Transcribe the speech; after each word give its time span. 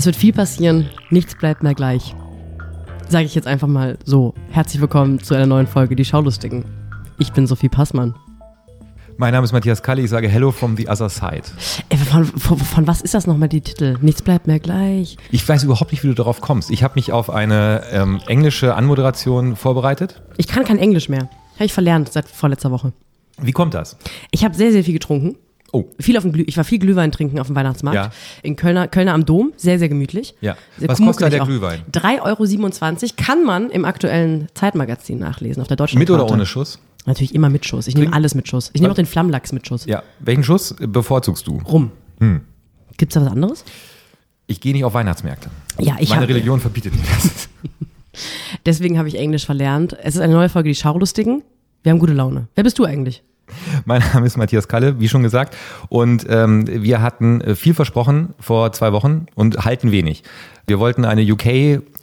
Es 0.00 0.06
wird 0.06 0.16
viel 0.16 0.32
passieren, 0.32 0.88
nichts 1.10 1.34
bleibt 1.34 1.62
mehr 1.62 1.74
gleich. 1.74 2.14
Sage 3.10 3.26
ich 3.26 3.34
jetzt 3.34 3.46
einfach 3.46 3.68
mal 3.68 3.98
so. 4.06 4.32
Herzlich 4.50 4.80
willkommen 4.80 5.22
zu 5.22 5.34
einer 5.34 5.44
neuen 5.44 5.66
Folge 5.66 5.94
Die 5.94 6.06
Schaulustigen. 6.06 6.64
Ich 7.18 7.34
bin 7.34 7.46
Sophie 7.46 7.68
Passmann. 7.68 8.14
Mein 9.18 9.34
Name 9.34 9.44
ist 9.44 9.52
Matthias 9.52 9.82
Kalli, 9.82 10.04
ich 10.04 10.08
sage 10.08 10.26
Hello 10.26 10.52
from 10.52 10.74
the 10.78 10.88
other 10.88 11.10
side. 11.10 11.42
Ey, 11.90 11.98
von, 11.98 12.24
von, 12.24 12.56
von 12.56 12.86
was 12.86 13.02
ist 13.02 13.12
das 13.12 13.26
nochmal 13.26 13.50
die 13.50 13.60
Titel? 13.60 13.98
Nichts 14.00 14.22
bleibt 14.22 14.46
mehr 14.46 14.58
gleich. 14.58 15.18
Ich 15.30 15.46
weiß 15.46 15.64
überhaupt 15.64 15.92
nicht, 15.92 16.02
wie 16.02 16.08
du 16.08 16.14
darauf 16.14 16.40
kommst. 16.40 16.70
Ich 16.70 16.82
habe 16.82 16.94
mich 16.94 17.12
auf 17.12 17.28
eine 17.28 17.82
ähm, 17.92 18.22
englische 18.26 18.74
Anmoderation 18.76 19.54
vorbereitet. 19.54 20.22
Ich 20.38 20.48
kann 20.48 20.64
kein 20.64 20.78
Englisch 20.78 21.10
mehr. 21.10 21.28
Habe 21.56 21.66
ich 21.66 21.74
verlernt 21.74 22.10
seit 22.10 22.26
vorletzter 22.26 22.70
Woche. 22.70 22.94
Wie 23.36 23.52
kommt 23.52 23.74
das? 23.74 23.98
Ich 24.30 24.46
habe 24.46 24.54
sehr, 24.54 24.72
sehr 24.72 24.82
viel 24.82 24.94
getrunken. 24.94 25.36
Oh. 25.72 25.84
Viel 25.98 26.16
auf 26.16 26.24
dem 26.24 26.32
Glüh 26.32 26.44
ich 26.46 26.56
war 26.56 26.64
viel 26.64 26.78
Glühwein 26.78 27.12
trinken 27.12 27.38
auf 27.38 27.46
dem 27.46 27.56
Weihnachtsmarkt. 27.56 27.94
Ja. 27.96 28.10
In 28.42 28.56
Kölner, 28.56 28.88
Kölner 28.88 29.14
am 29.14 29.24
Dom. 29.24 29.52
Sehr, 29.56 29.78
sehr 29.78 29.88
gemütlich. 29.88 30.34
Ja. 30.40 30.56
Sehr 30.78 30.88
Was 30.88 30.98
kostet 30.98 31.32
der 31.32 31.42
auch. 31.42 31.46
Glühwein? 31.46 31.82
3,27 31.92 32.22
Euro 32.22 33.12
kann 33.16 33.44
man 33.44 33.70
im 33.70 33.84
aktuellen 33.84 34.48
Zeitmagazin 34.54 35.18
nachlesen, 35.18 35.60
auf 35.60 35.68
der 35.68 35.76
deutschen 35.76 35.98
Mit 35.98 36.10
oder 36.10 36.28
ohne 36.30 36.46
Schuss? 36.46 36.78
Natürlich 37.06 37.34
immer 37.34 37.48
mit 37.48 37.64
Schuss. 37.66 37.86
Ich 37.86 37.96
nehme 37.96 38.12
alles 38.12 38.34
mit 38.34 38.48
Schuss. 38.48 38.70
Ich 38.72 38.80
nehme 38.80 38.92
auch 38.92 38.96
den 38.96 39.06
Flammlachs 39.06 39.52
mit 39.52 39.66
Schuss. 39.66 39.86
Ja. 39.86 40.02
Welchen 40.18 40.44
Schuss 40.44 40.74
bevorzugst 40.78 41.46
du? 41.46 41.58
Rum. 41.66 41.92
Hm. 42.18 42.42
Gibt's 42.96 43.14
da 43.14 43.22
was 43.22 43.32
anderes? 43.32 43.64
Ich 44.46 44.60
gehe 44.60 44.72
nicht 44.74 44.84
auf 44.84 44.94
Weihnachtsmärkte. 44.94 45.48
Ja, 45.78 45.96
ich 45.98 46.10
Meine 46.10 46.22
hab- 46.22 46.28
Religion 46.28 46.60
verbietet 46.60 46.94
mir 46.94 47.02
das. 47.02 47.48
Deswegen 48.66 48.98
habe 48.98 49.08
ich 49.08 49.16
Englisch 49.16 49.46
verlernt. 49.46 49.96
Es 50.02 50.14
ist 50.16 50.20
eine 50.20 50.32
neue 50.34 50.48
Folge, 50.48 50.68
die 50.68 50.74
Schaulustigen. 50.74 51.42
Wir 51.82 51.92
haben 51.92 51.98
gute 51.98 52.12
Laune. 52.12 52.48
Wer 52.54 52.64
bist 52.64 52.78
du 52.78 52.84
eigentlich? 52.84 53.22
Mein 53.84 54.02
Name 54.12 54.26
ist 54.26 54.36
Matthias 54.36 54.68
Kalle, 54.68 55.00
wie 55.00 55.08
schon 55.08 55.22
gesagt. 55.22 55.56
Und 55.88 56.26
ähm, 56.28 56.66
wir 56.66 57.02
hatten 57.02 57.40
äh, 57.40 57.54
viel 57.54 57.74
versprochen 57.74 58.34
vor 58.38 58.72
zwei 58.72 58.92
Wochen 58.92 59.26
und 59.34 59.64
halten 59.64 59.90
wenig. 59.92 60.22
Wir 60.66 60.78
wollten 60.78 61.04
eine 61.04 61.22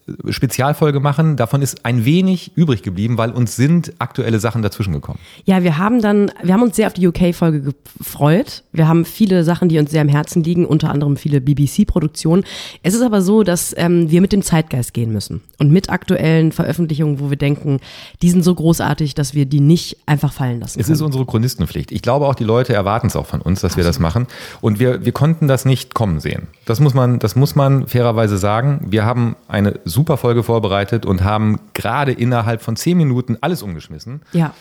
UK-Spezialfolge 0.07 0.99
machen. 0.99 1.35
Davon 1.35 1.61
ist 1.61 1.85
ein 1.85 2.05
wenig 2.05 2.51
übrig 2.55 2.81
geblieben, 2.83 3.17
weil 3.17 3.31
uns 3.31 3.55
sind 3.55 3.93
aktuelle 3.99 4.39
Sachen 4.39 4.61
dazwischen 4.61 4.93
gekommen. 4.93 5.19
Ja, 5.45 5.63
wir 5.63 5.77
haben 5.77 6.01
dann, 6.01 6.31
wir 6.41 6.53
haben 6.53 6.63
uns 6.63 6.75
sehr 6.75 6.87
auf 6.87 6.93
die 6.93 7.07
UK-Folge 7.07 7.73
gefreut. 7.97 8.63
Wir 8.71 8.87
haben 8.87 9.05
viele 9.05 9.43
Sachen, 9.43 9.69
die 9.69 9.79
uns 9.79 9.91
sehr 9.91 10.01
am 10.01 10.07
Herzen 10.09 10.43
liegen, 10.43 10.65
unter 10.65 10.89
anderem 10.89 11.17
viele 11.17 11.41
BBC-Produktionen. 11.41 12.43
Es 12.83 12.93
ist 12.93 13.01
aber 13.01 13.21
so, 13.21 13.43
dass 13.43 13.73
ähm, 13.77 14.09
wir 14.09 14.21
mit 14.21 14.31
dem 14.31 14.41
Zeitgeist 14.41 14.93
gehen 14.93 15.11
müssen 15.11 15.41
und 15.59 15.71
mit 15.71 15.89
aktuellen 15.89 16.51
Veröffentlichungen, 16.51 17.19
wo 17.19 17.29
wir 17.29 17.37
denken, 17.37 17.79
die 18.21 18.29
sind 18.29 18.43
so 18.43 18.53
großartig, 18.55 19.15
dass 19.15 19.33
wir 19.33 19.45
die 19.45 19.59
nicht 19.59 19.97
einfach 20.05 20.33
fallen 20.33 20.59
lassen 20.59 20.79
Es 20.79 20.87
können. 20.87 20.95
ist 20.95 21.01
unsere 21.01 21.25
Chronistenpflicht. 21.25 21.91
Ich 21.91 22.01
glaube 22.01 22.27
auch, 22.27 22.35
die 22.35 22.43
Leute 22.43 22.73
erwarten 22.73 23.07
es 23.07 23.15
auch 23.15 23.25
von 23.25 23.41
uns, 23.41 23.61
dass 23.61 23.77
wir 23.77 23.83
das 23.83 23.99
machen. 23.99 24.27
Und 24.61 24.79
wir, 24.79 25.03
wir 25.05 25.11
konnten 25.11 25.47
das 25.47 25.65
nicht 25.65 25.93
kommen 25.93 26.19
sehen. 26.19 26.47
Das 26.65 26.79
muss 26.79 26.93
man, 26.93 27.19
das 27.19 27.35
muss 27.35 27.55
man 27.55 27.87
fairerweise 27.87 28.37
sagen. 28.37 28.85
Wir 28.89 29.05
haben 29.05 29.35
eine 29.47 29.79
super 29.85 29.96
Folge 30.17 30.43
vorbereitet 30.43 31.05
und 31.05 31.23
haben 31.23 31.59
gerade 31.73 32.11
innerhalb 32.11 32.61
von 32.61 32.75
zehn 32.75 32.97
Minuten 32.97 33.37
alles 33.41 33.63
umgeschmissen 33.63 34.21
ja. 34.33 34.53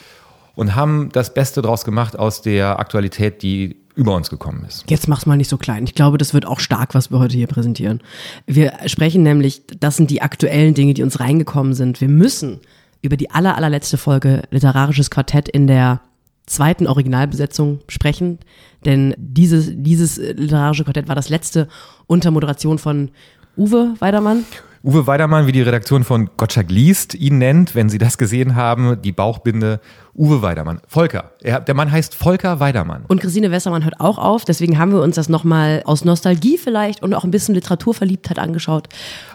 und 0.55 0.75
haben 0.75 1.11
das 1.13 1.35
Beste 1.35 1.63
draus 1.63 1.85
gemacht 1.85 2.19
aus 2.19 2.43
der 2.43 2.79
Aktualität, 2.79 3.43
die 3.43 3.77
über 3.95 4.15
uns 4.15 4.29
gekommen 4.29 4.65
ist. 4.69 4.85
Jetzt 4.89 5.09
mach's 5.09 5.27
mal 5.27 5.37
nicht 5.37 5.49
so 5.49 5.57
klein. 5.57 5.85
Ich 5.85 5.95
glaube, 5.95 6.19
das 6.19 6.35
wird 6.35 6.47
auch 6.47 6.61
stark, 6.61 6.95
was 6.95 7.11
wir 7.11 7.19
heute 7.19 7.37
hier 7.37 7.47
präsentieren. 7.47 8.03
Wir 8.47 8.75
sprechen 8.87 9.23
nämlich, 9.23 9.63
das 9.81 9.97
sind 9.97 10.11
die 10.11 10.21
aktuellen 10.21 10.75
Dinge, 10.75 10.93
die 10.93 11.03
uns 11.03 11.19
reingekommen 11.19 11.73
sind. 11.73 12.01
Wir 12.01 12.09
müssen 12.09 12.61
über 13.01 13.17
die 13.17 13.31
aller, 13.31 13.57
allerletzte 13.57 13.97
Folge 13.97 14.43
Literarisches 14.51 15.11
Quartett 15.11 15.49
in 15.49 15.67
der 15.67 16.01
zweiten 16.47 16.87
Originalbesetzung 16.87 17.81
sprechen. 17.89 18.39
Denn 18.85 19.15
dieses, 19.17 19.71
dieses 19.73 20.17
literarische 20.19 20.85
Quartett 20.85 21.09
war 21.09 21.15
das 21.15 21.29
letzte 21.29 21.69
unter 22.07 22.31
Moderation 22.31 22.79
von 22.79 23.11
Uwe 23.57 23.95
Weidermann. 23.99 24.45
Uwe 24.87 25.09
Weidermann, 25.09 25.49
wie 25.49 25.53
die 25.53 25.63
Redaktion 25.63 26.05
von 26.05 26.31
Gottschalk 26.37 26.71
liest, 26.71 27.17
ihn 27.17 27.39
nennt, 27.39 27.75
wenn 27.75 27.89
Sie 27.89 27.99
das 27.99 28.19
gesehen 28.19 28.55
haben, 28.55 29.03
die 29.03 29.11
Bauchbinde 29.11 29.81
Uwe 30.15 30.43
Weidermann. 30.43 30.81
Volker. 30.87 31.33
Er, 31.43 31.59
der 31.59 31.75
Mann 31.75 31.91
heißt 31.91 32.15
Volker 32.15 32.61
Weidermann. 32.61 33.05
Und 33.09 33.21
Christine 33.21 33.51
Westermann 33.51 33.83
hört 33.83 33.99
auch 33.99 34.17
auf. 34.17 34.45
Deswegen 34.45 34.79
haben 34.79 34.93
wir 34.93 35.03
uns 35.03 35.17
das 35.17 35.29
nochmal 35.29 35.83
aus 35.87 36.05
Nostalgie 36.05 36.57
vielleicht 36.57 37.03
und 37.03 37.15
auch 37.15 37.25
ein 37.25 37.33
bisschen 37.33 37.57
Literaturverliebtheit 37.57 38.39
angeschaut. 38.39 38.89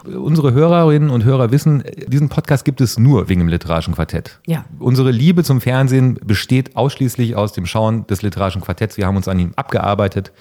Unsere 0.06 0.54
Hörerinnen 0.54 1.10
und 1.10 1.24
Hörer 1.24 1.50
wissen, 1.50 1.84
diesen 2.06 2.30
Podcast 2.30 2.64
gibt 2.64 2.80
es 2.80 2.98
nur 2.98 3.28
wegen 3.28 3.40
dem 3.40 3.48
literarischen 3.48 3.94
Quartett. 3.94 4.40
Ja. 4.46 4.64
Unsere 4.78 5.10
Liebe 5.10 5.44
zum 5.44 5.60
Fernsehen 5.60 6.18
besteht 6.24 6.76
ausschließlich 6.76 7.36
aus 7.36 7.52
dem 7.52 7.66
Schauen 7.66 8.06
des 8.06 8.22
literarischen 8.22 8.62
Quartetts. 8.62 8.96
Wir 8.96 9.06
haben 9.06 9.16
uns 9.16 9.28
an 9.28 9.38
ihm 9.38 9.52
abgearbeitet. 9.56 10.32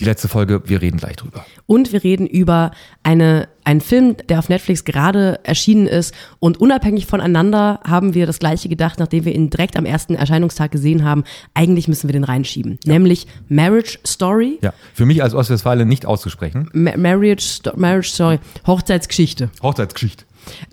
Die 0.00 0.04
letzte 0.04 0.26
Folge, 0.28 0.62
wir 0.64 0.80
reden 0.80 0.96
gleich 0.96 1.16
drüber. 1.16 1.44
Und 1.66 1.92
wir 1.92 2.02
reden 2.02 2.26
über 2.26 2.72
eine, 3.02 3.48
einen 3.64 3.80
Film, 3.80 4.16
der 4.28 4.38
auf 4.38 4.48
Netflix 4.48 4.84
gerade 4.84 5.38
erschienen 5.44 5.86
ist. 5.86 6.14
Und 6.38 6.60
unabhängig 6.60 7.06
voneinander 7.06 7.80
haben 7.86 8.14
wir 8.14 8.26
das 8.26 8.38
gleiche 8.38 8.68
gedacht, 8.68 8.98
nachdem 8.98 9.24
wir 9.24 9.34
ihn 9.34 9.50
direkt 9.50 9.76
am 9.76 9.84
ersten 9.84 10.14
Erscheinungstag 10.14 10.70
gesehen 10.70 11.04
haben. 11.04 11.24
Eigentlich 11.54 11.88
müssen 11.88 12.08
wir 12.08 12.12
den 12.12 12.24
reinschieben. 12.24 12.78
Nämlich 12.86 13.26
Marriage 13.48 13.98
Story. 14.06 14.58
Ja, 14.62 14.72
für 14.94 15.06
mich 15.06 15.22
als 15.22 15.34
Ostwestfale 15.34 15.84
nicht 15.84 16.06
auszusprechen. 16.06 16.70
Ma 16.72 16.96
Marriage, 16.96 17.42
Sto 17.42 17.72
Marriage 17.76 18.08
Story. 18.08 18.38
Hochzeitsgeschichte. 18.66 19.50
Hochzeitsgeschichte. 19.62 20.24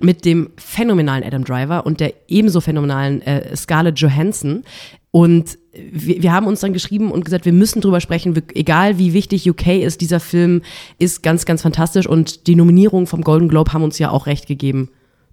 Mit 0.01 0.25
dem 0.25 0.50
phänomenalen 0.57 1.24
Adam 1.24 1.44
Driver 1.44 1.86
und 1.86 2.00
der 2.00 2.13
ebenso 2.28 2.62
phänomenalen 2.62 3.22
äh, 3.22 3.56
Scarlett 3.56 4.00
Johansson. 4.00 4.63
Und 5.12 5.58
wir, 5.74 6.22
wir 6.22 6.34
haben 6.34 6.46
uns 6.46 6.59
dann 6.59 6.74
geschrieben 6.74 7.12
und 7.12 7.25
gesagt, 7.25 7.46
wir 7.46 7.53
müssen 7.53 7.81
drüber 7.81 8.00
sprechen, 8.00 8.36
wir, 8.36 8.44
egal 8.53 8.97
wie 8.97 9.14
wichtig 9.14 9.50
UK 9.50 9.68
ist, 9.68 10.02
dieser 10.02 10.20
Film 10.20 10.62
ist 11.00 11.24
ganz, 11.24 11.46
ganz 11.46 11.62
fantastisch 11.62 12.08
und 12.08 12.47
die 12.47 12.56
Nominierungen 12.56 13.08
vom 13.08 13.22
Golden 13.22 13.48
Globe 13.48 13.74
haben 13.74 13.84
uns 13.84 13.98
ja 13.98 14.12
auch 14.12 14.28
recht 14.28 14.48
gegeben, 14.48 14.90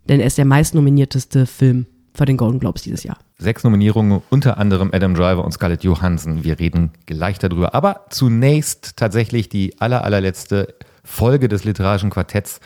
denn 0.09 0.20
er 0.20 0.26
ist 0.26 0.38
der 0.38 0.44
meistnominierteste 0.47 1.47
Film 1.47 1.86
für 2.15 2.25
den 2.25 2.38
Golden 2.38 2.59
Globes 2.59 2.82
dieses 2.82 3.04
Jahr. 3.04 3.19
Sechs 3.38 3.62
Nominierungen, 3.65 4.22
unter 4.31 4.56
anderem 4.56 4.91
Adam 4.92 5.15
Driver 5.15 5.44
und 5.44 5.53
Scarlett 5.53 5.84
Johansson. 5.84 6.44
Wir 6.44 6.59
reden 6.59 6.92
gleich 7.04 7.38
darüber. 7.38 7.75
Aber 7.75 8.06
zunächst 8.09 8.97
tatsächlich 8.97 9.50
die 9.50 9.78
aller, 9.78 10.03
allerletzte 10.03 10.75
Folge 11.04 11.48
des 11.48 11.65
literarischen 11.65 12.09
Quartetts, 12.09 12.60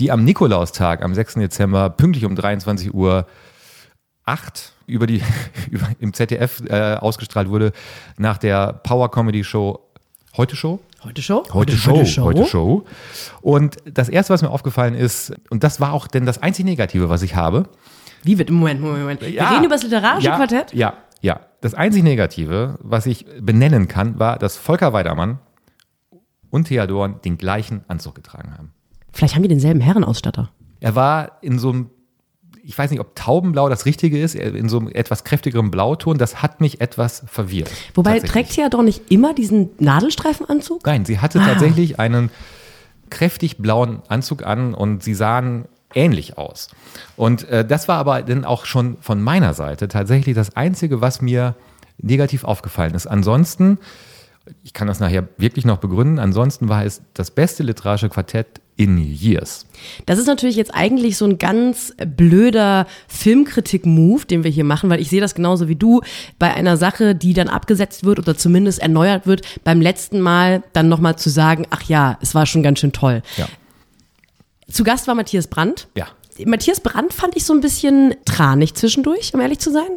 die 0.00 0.10
am 0.10 0.24
Nikolaustag, 0.24 1.02
am 1.04 1.14
6. 1.14 1.34
Dezember, 1.34 1.90
pünktlich 1.90 2.24
um 2.24 2.34
23 2.34 2.92
Uhr 2.92 3.26
8 4.26 4.72
über 4.86 5.06
die, 5.06 5.22
über, 5.70 5.88
im 5.98 6.12
ZDF 6.12 6.62
äh, 6.68 6.94
ausgestrahlt 6.94 7.48
wurde, 7.48 7.72
nach 8.18 8.38
der 8.38 8.74
Power 8.74 9.10
Comedy 9.10 9.42
Show 9.42 9.80
Heute 10.36 10.54
Show? 10.54 10.80
Heute 11.02 11.22
Show? 11.22 11.44
Heute 11.54 11.76
Show, 11.78 12.24
heute 12.24 12.44
Show. 12.44 12.84
Und 13.40 13.76
das 13.86 14.10
erste, 14.10 14.34
was 14.34 14.42
mir 14.42 14.50
aufgefallen 14.50 14.94
ist, 14.94 15.32
und 15.48 15.64
das 15.64 15.80
war 15.80 15.94
auch 15.94 16.06
denn 16.08 16.26
das 16.26 16.42
einzig 16.42 16.66
Negative, 16.66 17.08
was 17.08 17.22
ich 17.22 17.34
habe, 17.36 17.68
Wie 18.22 18.36
wird, 18.36 18.50
Moment, 18.50 18.82
Moment, 18.82 19.00
Moment. 19.00 19.20
Wir 19.22 19.30
Ja. 19.30 19.50
reden 19.50 19.64
über 19.64 19.76
das 19.76 19.84
literarische 19.84 20.26
ja, 20.26 20.36
Quartett? 20.36 20.74
Ja, 20.74 20.94
ja. 21.22 21.40
Das 21.62 21.72
einzig 21.72 22.02
Negative, 22.02 22.76
was 22.82 23.06
ich 23.06 23.24
benennen 23.40 23.88
kann, 23.88 24.18
war, 24.18 24.38
dass 24.38 24.58
Volker 24.58 24.92
Weidermann 24.92 25.38
und 26.50 26.68
Thea 26.68 26.86
Dorn 26.86 27.20
den 27.24 27.38
gleichen 27.38 27.84
Anzug 27.88 28.14
getragen 28.14 28.52
haben. 28.52 28.72
Vielleicht 29.12 29.36
haben 29.36 29.42
die 29.42 29.48
denselben 29.48 29.80
Herrenausstatter. 29.80 30.50
Er 30.80 30.94
war 30.94 31.38
in 31.40 31.58
so 31.58 31.70
einem, 31.70 31.90
ich 32.68 32.76
weiß 32.76 32.90
nicht, 32.90 33.00
ob 33.00 33.14
Taubenblau 33.14 33.68
das 33.68 33.86
Richtige 33.86 34.20
ist, 34.20 34.34
er- 34.34 34.54
in 34.54 34.68
so 34.68 34.78
einem 34.78 34.88
etwas 34.88 35.22
kräftigeren 35.24 35.70
Blauton. 35.70 36.18
Das 36.18 36.42
hat 36.42 36.60
mich 36.60 36.80
etwas 36.80 37.22
verwirrt. 37.26 37.70
Wobei 37.94 38.18
trägt 38.20 38.52
sie 38.52 38.60
ja 38.60 38.68
doch 38.68 38.82
nicht 38.82 39.10
immer 39.10 39.34
diesen 39.34 39.70
Nadelstreifenanzug? 39.78 40.84
Nein, 40.84 41.04
sie 41.04 41.20
hatte 41.20 41.40
Ah. 41.40 41.46
tatsächlich 41.46 42.00
einen 42.00 42.30
kräftig 43.10 43.58
blauen 43.58 44.02
Anzug 44.08 44.44
an 44.44 44.74
und 44.74 45.02
sie 45.02 45.14
sahen 45.14 45.66
ähnlich 45.94 46.36
aus. 46.38 46.68
Und 47.16 47.48
äh, 47.48 47.64
das 47.64 47.86
war 47.88 47.98
aber 47.98 48.22
dann 48.22 48.44
auch 48.44 48.64
schon 48.64 48.96
von 49.00 49.22
meiner 49.22 49.54
Seite 49.54 49.86
tatsächlich 49.88 50.34
das 50.34 50.56
Einzige, 50.56 51.00
was 51.00 51.22
mir 51.22 51.54
negativ 52.02 52.44
aufgefallen 52.44 52.94
ist. 52.94 53.06
Ansonsten, 53.06 53.78
ich 54.64 54.72
kann 54.74 54.88
das 54.88 54.98
nachher 55.00 55.28
wirklich 55.38 55.64
noch 55.64 55.78
begründen, 55.78 56.18
ansonsten 56.18 56.68
war 56.68 56.84
es 56.84 57.00
das 57.14 57.30
beste 57.30 57.62
literarische 57.62 58.08
Quartett 58.08 58.60
in 58.76 58.98
years. 58.98 59.66
Das 60.04 60.18
ist 60.18 60.26
natürlich 60.26 60.56
jetzt 60.56 60.74
eigentlich 60.74 61.16
so 61.16 61.24
ein 61.24 61.38
ganz 61.38 61.94
blöder 62.16 62.86
Filmkritik-Move, 63.08 64.26
den 64.26 64.44
wir 64.44 64.50
hier 64.50 64.64
machen, 64.64 64.90
weil 64.90 65.00
ich 65.00 65.08
sehe 65.08 65.20
das 65.20 65.34
genauso 65.34 65.68
wie 65.68 65.76
du 65.76 66.02
bei 66.38 66.52
einer 66.52 66.76
Sache, 66.76 67.14
die 67.14 67.32
dann 67.32 67.48
abgesetzt 67.48 68.04
wird 68.04 68.18
oder 68.18 68.36
zumindest 68.36 68.80
erneuert 68.80 69.26
wird, 69.26 69.42
beim 69.64 69.80
letzten 69.80 70.20
Mal 70.20 70.62
dann 70.72 70.88
nochmal 70.88 71.16
zu 71.16 71.30
sagen, 71.30 71.66
ach 71.70 71.82
ja, 71.84 72.18
es 72.20 72.34
war 72.34 72.46
schon 72.46 72.62
ganz 72.62 72.80
schön 72.80 72.92
toll. 72.92 73.22
Ja. 73.36 73.48
Zu 74.70 74.84
Gast 74.84 75.06
war 75.06 75.14
Matthias 75.14 75.46
Brandt. 75.46 75.88
Ja. 75.94 76.08
Matthias 76.44 76.80
Brandt 76.80 77.14
fand 77.14 77.36
ich 77.36 77.44
so 77.44 77.54
ein 77.54 77.60
bisschen 77.60 78.14
tranig 78.26 78.74
zwischendurch, 78.74 79.32
um 79.32 79.40
ehrlich 79.40 79.58
zu 79.58 79.72
sein. 79.72 79.88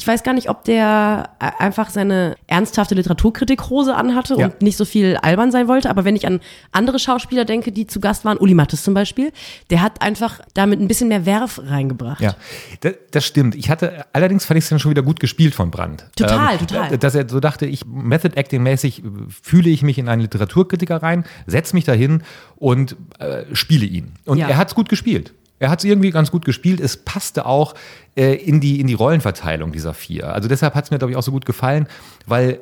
Ich 0.00 0.06
weiß 0.06 0.22
gar 0.22 0.32
nicht, 0.32 0.48
ob 0.48 0.64
der 0.64 1.28
äh, 1.40 1.50
einfach 1.62 1.90
seine 1.90 2.34
ernsthafte 2.46 2.94
Literaturkritik-Hose 2.94 3.94
anhatte 3.94 4.34
Ja. 4.38 4.46
und 4.46 4.62
nicht 4.62 4.78
so 4.78 4.86
viel 4.86 5.16
albern 5.18 5.50
sein 5.52 5.68
wollte. 5.68 5.90
Aber 5.90 6.06
wenn 6.06 6.16
ich 6.16 6.26
an 6.26 6.40
andere 6.72 6.98
Schauspieler 6.98 7.44
denke, 7.44 7.70
die 7.70 7.86
zu 7.86 8.00
Gast 8.00 8.24
waren, 8.24 8.38
Uli 8.38 8.54
Mattes 8.54 8.82
zum 8.82 8.94
Beispiel, 8.94 9.30
der 9.68 9.82
hat 9.82 10.00
einfach 10.00 10.40
damit 10.54 10.80
ein 10.80 10.88
bisschen 10.88 11.08
mehr 11.08 11.26
Werf 11.26 11.60
reingebracht. 11.62 12.22
Ja, 12.22 12.34
das, 12.80 12.94
das 13.10 13.26
stimmt. 13.26 13.54
Ich 13.54 13.68
hatte, 13.68 14.06
allerdings 14.14 14.46
fand 14.46 14.56
ich 14.56 14.64
es 14.64 14.70
dann 14.70 14.78
schon 14.78 14.90
wieder 14.90 15.02
gut 15.02 15.20
gespielt 15.20 15.54
von 15.54 15.70
Brandt. 15.70 16.06
Total, 16.16 16.56
total. 16.56 16.96
Dass 16.96 17.14
er 17.14 17.28
so 17.28 17.38
dachte, 17.38 17.66
ich, 17.66 17.84
Method 17.84 18.34
Acting 18.36 18.62
mäßig 18.62 19.02
fühle 19.42 19.68
ich 19.68 19.82
mich 19.82 19.98
in 19.98 20.08
einen 20.08 20.22
Literaturkritiker 20.22 21.02
rein, 21.02 21.24
setze 21.46 21.76
mich 21.76 21.84
dahin 21.84 22.22
und 22.56 22.96
äh, 23.18 23.44
spiele 23.54 23.84
ihn. 23.84 24.12
Und 24.24 24.38
Ja. 24.38 24.48
er 24.48 24.56
hat 24.56 24.68
es 24.68 24.74
gut 24.74 24.88
gespielt. 24.88 25.34
Er 25.60 25.70
hat 25.70 25.78
es 25.78 25.84
irgendwie 25.84 26.10
ganz 26.10 26.30
gut 26.30 26.44
gespielt. 26.44 26.80
Es 26.80 26.96
passte 26.96 27.46
auch 27.46 27.74
äh, 28.16 28.34
in, 28.34 28.60
die, 28.60 28.80
in 28.80 28.88
die 28.88 28.94
Rollenverteilung 28.94 29.70
dieser 29.70 29.94
vier. 29.94 30.32
Also 30.32 30.48
deshalb 30.48 30.74
hat 30.74 30.84
es 30.84 30.90
mir, 30.90 30.98
glaube 30.98 31.12
ich, 31.12 31.16
auch 31.16 31.22
so 31.22 31.30
gut 31.30 31.44
gefallen, 31.44 31.86
weil 32.26 32.60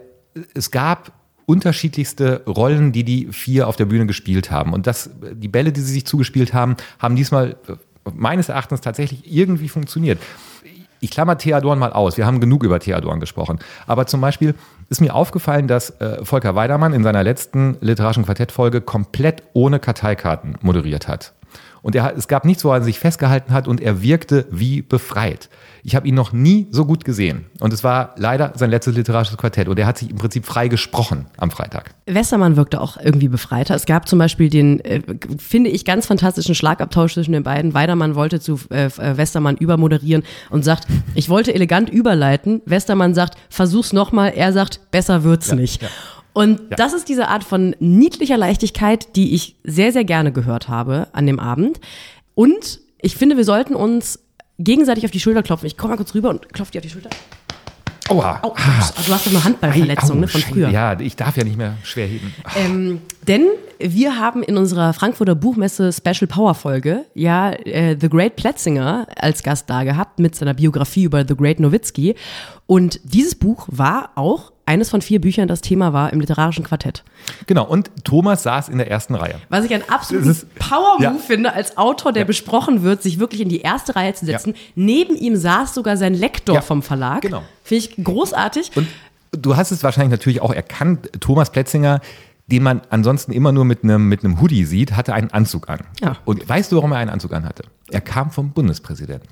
es 0.55 0.71
gab 0.71 1.13
unterschiedlichste 1.47 2.43
Rollen, 2.47 2.93
die 2.93 3.05
die 3.05 3.29
vier 3.31 3.69
auf 3.69 3.77
der 3.77 3.87
Bühne 3.87 4.07
gespielt 4.07 4.51
haben. 4.51 4.73
Und 4.73 4.87
das, 4.87 5.11
die 5.33 5.49
Bälle, 5.49 5.73
die 5.73 5.81
sie 5.81 5.93
sich 5.93 6.07
zugespielt 6.07 6.53
haben, 6.53 6.77
haben 6.99 7.17
diesmal 7.17 7.57
äh, 7.69 7.77
meines 8.15 8.49
Erachtens 8.49 8.81
tatsächlich 8.81 9.33
irgendwie 9.33 9.69
funktioniert. 9.69 10.19
Ich 11.01 11.11
klammer 11.11 11.39
Theodoren 11.39 11.79
mal 11.79 11.93
aus. 11.93 12.17
Wir 12.17 12.27
haben 12.27 12.41
genug 12.41 12.65
über 12.65 12.81
Theodoren 12.81 13.21
gesprochen. 13.21 13.61
Aber 13.87 14.07
zum 14.07 14.21
Beispiel 14.21 14.57
ist 14.91 15.01
mir 15.01 15.15
aufgefallen, 15.15 15.69
dass 15.69 15.91
äh, 16.01 16.25
Volker 16.25 16.57
Weidermann 16.57 16.93
in 16.93 17.05
seiner 17.05 17.23
letzten 17.23 17.77
literarischen 17.81 18.25
Quartettfolge 18.25 18.81
komplett 18.81 19.45
ohne 19.53 19.79
Karteikarten 19.79 20.57
moderiert 20.63 21.07
hat. 21.07 21.33
Und 21.83 21.95
er, 21.95 22.17
es 22.17 22.29
gab 22.29 22.45
nichts, 22.45 22.65
wo 22.65 22.73
er 22.73 22.83
sich 22.83 22.99
festgehalten 22.99 23.53
hat 23.53 23.69
und 23.69 23.81
er 23.81 24.03
wirkte 24.03 24.47
wie 24.51 24.83
befreit. 24.83 25.49
Ich 25.85 25.95
habe 25.95 26.07
ihn 26.07 26.15
noch 26.15 26.33
nie 26.33 26.67
so 26.71 26.85
gut 26.85 27.05
gesehen. 27.05 27.47
Und 27.61 27.73
es 27.73 27.85
war 27.85 28.15
leider 28.17 28.53
sein 28.57 28.71
letztes 28.71 28.95
literarisches 28.95 29.39
Quartett. 29.39 29.69
Und 29.69 29.79
er 29.79 29.87
hat 29.87 29.99
sich 29.99 30.11
im 30.11 30.17
Prinzip 30.17 30.45
frei 30.45 30.69
gesprochen 30.69 31.27
am 31.39 31.51
Freitag. 31.51 31.95
Westermann 32.07 32.57
wirkte 32.57 32.81
auch 32.81 32.97
irgendwie 32.99 33.29
befreiter. 33.29 33.75
Es 33.75 33.87
gab 33.87 34.09
zum 34.09 34.19
Beispiel 34.19 34.51
den, 34.51 34.81
äh, 34.81 35.01
finde 35.39 35.71
ich, 35.71 35.85
ganz 35.85 36.07
fantastischen 36.07 36.55
Schlagabtausch 36.55 37.15
zwischen 37.15 37.33
den 37.33 37.43
beiden. 37.43 37.75
Weidermann 37.75 38.15
wollte 38.17 38.41
zu 38.41 38.59
äh, 38.71 38.87
äh, 38.87 39.17
Westermann 39.17 39.57
übermoderieren 39.57 40.25
und 40.51 40.65
sagt, 40.65 40.87
ich 41.15 41.29
wollte 41.29 41.55
elegant 41.55 41.89
überleiten. 41.89 42.61
Westermann 42.67 43.15
sagt, 43.15 43.39
versuch's 43.49 43.93
nochmal. 43.93 44.33
Er 44.35 44.53
sagt, 44.53 44.81
besser 44.91 45.25
wird's 45.25 45.53
nicht. 45.53 45.81
Und 46.39 46.61
das 46.79 46.93
ist 46.93 47.09
diese 47.09 47.27
Art 47.27 47.43
von 47.43 47.75
niedlicher 47.81 48.37
Leichtigkeit, 48.37 49.17
die 49.17 49.35
ich 49.35 49.57
sehr, 49.65 49.91
sehr 49.91 50.05
gerne 50.05 50.31
gehört 50.31 50.69
habe 50.69 51.09
an 51.13 51.27
dem 51.27 51.41
Abend. 51.41 51.81
Und 52.37 52.79
ich 53.03 53.17
finde, 53.17 53.37
wir 53.37 53.43
sollten 53.43 53.75
uns 53.75 54.21
gegenseitig 54.57 55.05
auf 55.05 55.11
die 55.11 55.19
Schulter 55.19 55.43
klopfen. 55.43 55.67
Ich 55.67 55.77
komme 55.77 55.95
mal 55.95 55.97
kurz 55.97 56.15
rüber 56.15 56.31
und 56.31 56.53
klopfe 56.53 56.71
dir 56.71 56.79
auf 56.79 56.85
die 56.85 56.91
Schulter. 56.91 57.11
Aua. 58.09 58.39
Au, 58.43 58.55
du 58.55 59.13
hast 59.13 59.27
doch 59.27 59.33
eine 59.33 59.43
Handballverletzung 59.43 60.19
Au, 60.19 60.21
ne, 60.21 60.29
von 60.29 60.41
früher. 60.41 60.69
Ja, 60.71 61.01
ich 61.01 61.17
darf 61.17 61.37
ja 61.37 61.43
nicht 61.43 61.59
mehr 61.59 61.77
schwer 61.83 62.07
heben. 62.07 62.33
Ähm, 62.55 63.01
denn 63.27 63.47
wir 63.81 64.21
haben 64.21 64.45
in 64.45 64.57
unserer 64.57 64.93
Frankfurter 64.93 65.35
Buchmesse 65.35 65.93
Special 65.93 66.29
Power 66.29 66.55
Folge 66.55 67.05
ja 67.15 67.51
äh, 67.51 67.97
The 68.01 68.09
Great 68.09 68.37
Plätzinger 68.37 69.09
als 69.17 69.43
Gast 69.43 69.69
da 69.69 69.83
gehabt 69.83 70.21
mit 70.21 70.37
seiner 70.37 70.55
Biografie 70.55 71.03
über 71.03 71.25
The 71.27 71.35
Great 71.35 71.59
Nowitzki. 71.59 72.15
Und 72.67 73.01
dieses 73.03 73.35
Buch 73.35 73.67
war 73.73 74.11
auch 74.15 74.53
eines 74.69 74.91
von 74.91 75.01
vier 75.03 75.21
Büchern, 75.21 75.49
das 75.49 75.61
Thema 75.63 75.93
war 75.93 76.13
im 76.13 76.21
literarischen 76.21 76.63
Quartett. 76.65 77.03
Genau, 77.47 77.65
und 77.67 77.91
Thomas 78.05 78.43
saß 78.45 78.69
in 78.69 78.79
der 78.79 78.91
ersten 78.91 79.15
Reihe. 79.15 79.37
Was 79.49 79.65
ich 79.65 79.71
Das 79.71 80.11
ist- 80.13 80.55
Power-Move 80.59 81.03
ja. 81.03 81.15
finde, 81.15 81.53
als 81.55 81.77
Autor, 81.79 82.13
der 82.13 82.25
besprochen 82.25 82.83
wird, 82.83 83.03
sich 83.03 83.19
wirklich 83.19 83.41
in 83.41 83.49
die 83.49 83.63
erste 83.63 83.97
Reihe 83.97 84.15
zu 84.15 84.27
setzen. 84.27 84.55
Neben 84.75 85.17
ihm 85.17 85.35
saß 85.37 85.75
sogar 85.75 85.97
sein 85.97 86.15
Lektor 86.15 86.55
Ja, 86.55 86.61
vom 86.61 86.83
Verlag. 86.83 87.23
genau. 87.23 87.43
Finde 87.65 87.85
ich 87.85 88.05
großartig. 88.05 88.73
Und 88.77 88.87
du 89.33 89.57
hast 89.57 89.71
es 89.71 89.83
wahrscheinlich 89.83 90.11
natürlich 90.13 90.41
auch 90.43 90.53
erkannt, 90.53 91.11
Thomas 91.21 91.51
Plätzinger, 91.51 92.01
den 92.47 92.63
man 92.63 92.81
ansonsten 92.91 93.33
immer 93.33 93.53
nur 93.53 93.65
mit 93.65 93.85
einem, 93.85 94.09
mit 94.09 94.25
einem 94.25 94.41
Hoodie 94.41 94.65
sieht, 94.65 94.93
hatte 94.97 95.13
einen 95.15 95.31
Anzug 95.31 95.69
an. 95.69 95.81
Ja. 96.03 96.17
Und 96.25 96.49
weißt 96.49 96.73
du, 96.73 96.77
warum 96.77 96.93
er 96.93 96.99
einen 96.99 97.11
Anzug 97.11 97.33
anhatte? 97.33 97.65
Er 97.91 98.01
kam 98.01 98.31
vom 98.31 98.51
Bundespräsidenten. 98.53 99.29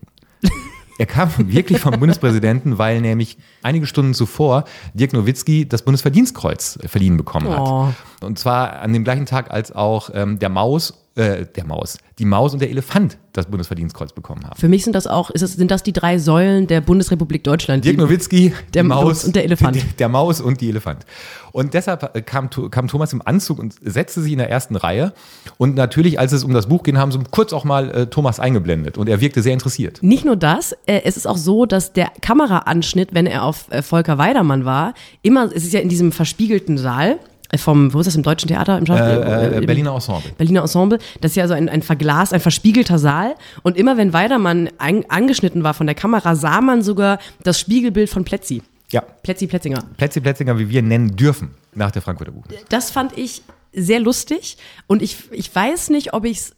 Er 0.99 1.07
kam 1.07 1.31
wirklich 1.39 1.79
vom 1.81 1.99
Bundespräsidenten, 1.99 2.79
weil 2.79 3.01
nämlich 3.01 3.39
einige 3.63 3.87
Stunden 3.87 4.15
zuvor 4.15 4.65
Dirk 4.95 5.13
Nowitzki 5.13 5.69
das 5.69 5.83
Bundesverdienstkreuz 5.83 6.79
verliehen 6.87 7.17
bekommen 7.17 7.49
hat. 7.49 7.61
Oh. 7.61 7.89
Und 8.23 8.39
zwar 8.39 8.81
an 8.81 8.93
dem 8.93 9.05
gleichen 9.05 9.27
Tag, 9.27 9.51
als 9.51 9.73
auch 9.73 10.11
ähm, 10.15 10.39
der 10.39 10.49
Maus, 10.49 11.06
äh, 11.17 11.47
der 11.47 11.65
Maus, 11.65 11.99
die 12.19 12.25
Maus 12.25 12.53
und 12.53 12.61
der 12.61 12.71
Elefant 12.71 13.19
das 13.33 13.47
Bundesverdienstkreuz 13.47 14.13
bekommen 14.13 14.45
haben. 14.45 14.59
Für 14.59 14.69
mich 14.69 14.85
sind 14.85 14.95
das 14.95 15.07
auch, 15.07 15.31
das, 15.31 15.53
sind 15.53 15.71
das 15.71 15.83
die 15.83 15.93
drei 15.93 16.19
Säulen 16.19 16.67
der 16.67 16.81
Bundesrepublik 16.81 17.43
Deutschland. 17.43 17.85
Dirk 17.85 17.97
Nowitzki, 17.97 18.53
Der 18.75 18.85
Maus 18.85 19.25
und 19.25 19.35
der 19.35 19.45
Elefant. 19.45 19.77
Der, 19.77 19.83
der 19.99 20.09
Maus 20.09 20.41
und 20.41 20.61
die 20.61 20.69
Elefant. 20.69 21.05
Und 21.53 21.73
deshalb 21.73 22.15
äh, 22.15 22.21
kam, 22.21 22.51
kam 22.71 22.89
Thomas 22.89 23.13
im 23.15 23.23
Anzug 23.25 23.59
und 23.59 23.75
setzte 23.83 24.21
sich 24.21 24.33
in 24.33 24.39
der 24.39 24.51
ersten 24.51 24.77
Reihe. 24.77 25.15
Und 25.57 25.75
natürlich, 25.75 26.21
als 26.21 26.33
es 26.33 26.45
um 26.45 26.53
das 26.53 26.67
Buch 26.67 26.83
ging, 26.83 26.99
haben 26.99 27.13
sie 27.13 27.19
kurz 27.31 27.55
auch 27.55 27.65
mal 27.65 27.91
äh, 27.91 28.07
Thomas 28.09 28.39
eingeblendet. 28.39 28.99
Und 28.99 29.09
er 29.09 29.21
wirkte 29.21 29.43
sehr 29.43 29.55
interessiert. 29.55 30.03
Nicht 30.03 30.27
nur 30.27 30.37
das, 30.37 30.73
äh, 30.85 31.01
es 31.05 31.17
ist 31.17 31.27
auch 31.27 31.39
so, 31.39 31.65
dass 31.65 31.95
der 31.95 32.11
Kameraanschnitt, 32.21 33.15
wenn 33.15 33.27
er 33.27 33.45
auf 33.45 33.71
äh, 33.71 33.81
Volker 33.81 34.19
Weidermann 34.19 34.67
war, 34.67 34.93
immer, 35.23 35.47
es 35.47 35.65
ist 35.65 35.73
ja 35.73 35.81
in 35.81 35.89
diesem 35.89 36.13
verspiegelten 36.13 36.77
Saal 36.77 37.19
vom, 37.57 37.93
wo 37.95 38.01
ist 38.01 38.07
das, 38.07 38.17
im 38.17 38.23
Deutschen 38.23 38.49
Theater? 38.49 38.79
Im 38.79 38.87
Schauspiel, 38.87 39.23
Äh, 39.23 39.59
äh, 39.59 39.67
Berliner 39.67 39.95
Ensemble. 39.95 40.33
Berliner 40.37 40.63
Ensemble, 40.63 40.99
das 41.21 41.33
ist 41.33 41.37
ja 41.37 41.49
so 41.49 41.55
ein, 41.55 41.69
ein 41.69 41.83
verglast, 41.83 42.33
ein 42.33 42.41
verspiegelter 42.41 42.99
Saal. 42.99 43.35
Und 43.63 43.77
immer 43.77 43.97
wenn 43.97 44.13
Weidermann 44.13 44.71
ein, 44.79 45.09
angeschnitten 45.11 45.63
war 45.63 45.75
von 45.75 45.87
der 45.87 45.95
Kamera, 45.95 46.35
sah 46.37 46.61
man 46.61 46.83
sogar 46.83 47.19
das 47.43 47.61
Spiegelbild 47.61 48.11
von 48.11 48.25
Plätzi. 48.25 48.63
Ja, 48.91 49.01
Plätzi 49.01 49.47
Plätzinger. 49.47 49.83
Plätzi 49.97 50.21
Plätzinger, 50.21 50.59
wie 50.59 50.69
wir 50.69 50.83
nennen 50.83 51.17
dürfen, 51.17 51.51
nach 51.75 51.91
der 51.91 52.03
Frankfurter 52.03 52.33
Buchmesse. 52.33 52.65
Das 52.69 52.91
fand 52.91 53.17
ich 53.19 53.43
sehr 53.73 54.01
lustig. 54.01 54.57
Und 54.87 55.03
ich, 55.03 55.31
ich 55.33 55.55
weiß 55.55 55.91
nicht, 55.91 56.15
ob 56.15 56.25
ich 56.25 56.39
es 56.39 56.57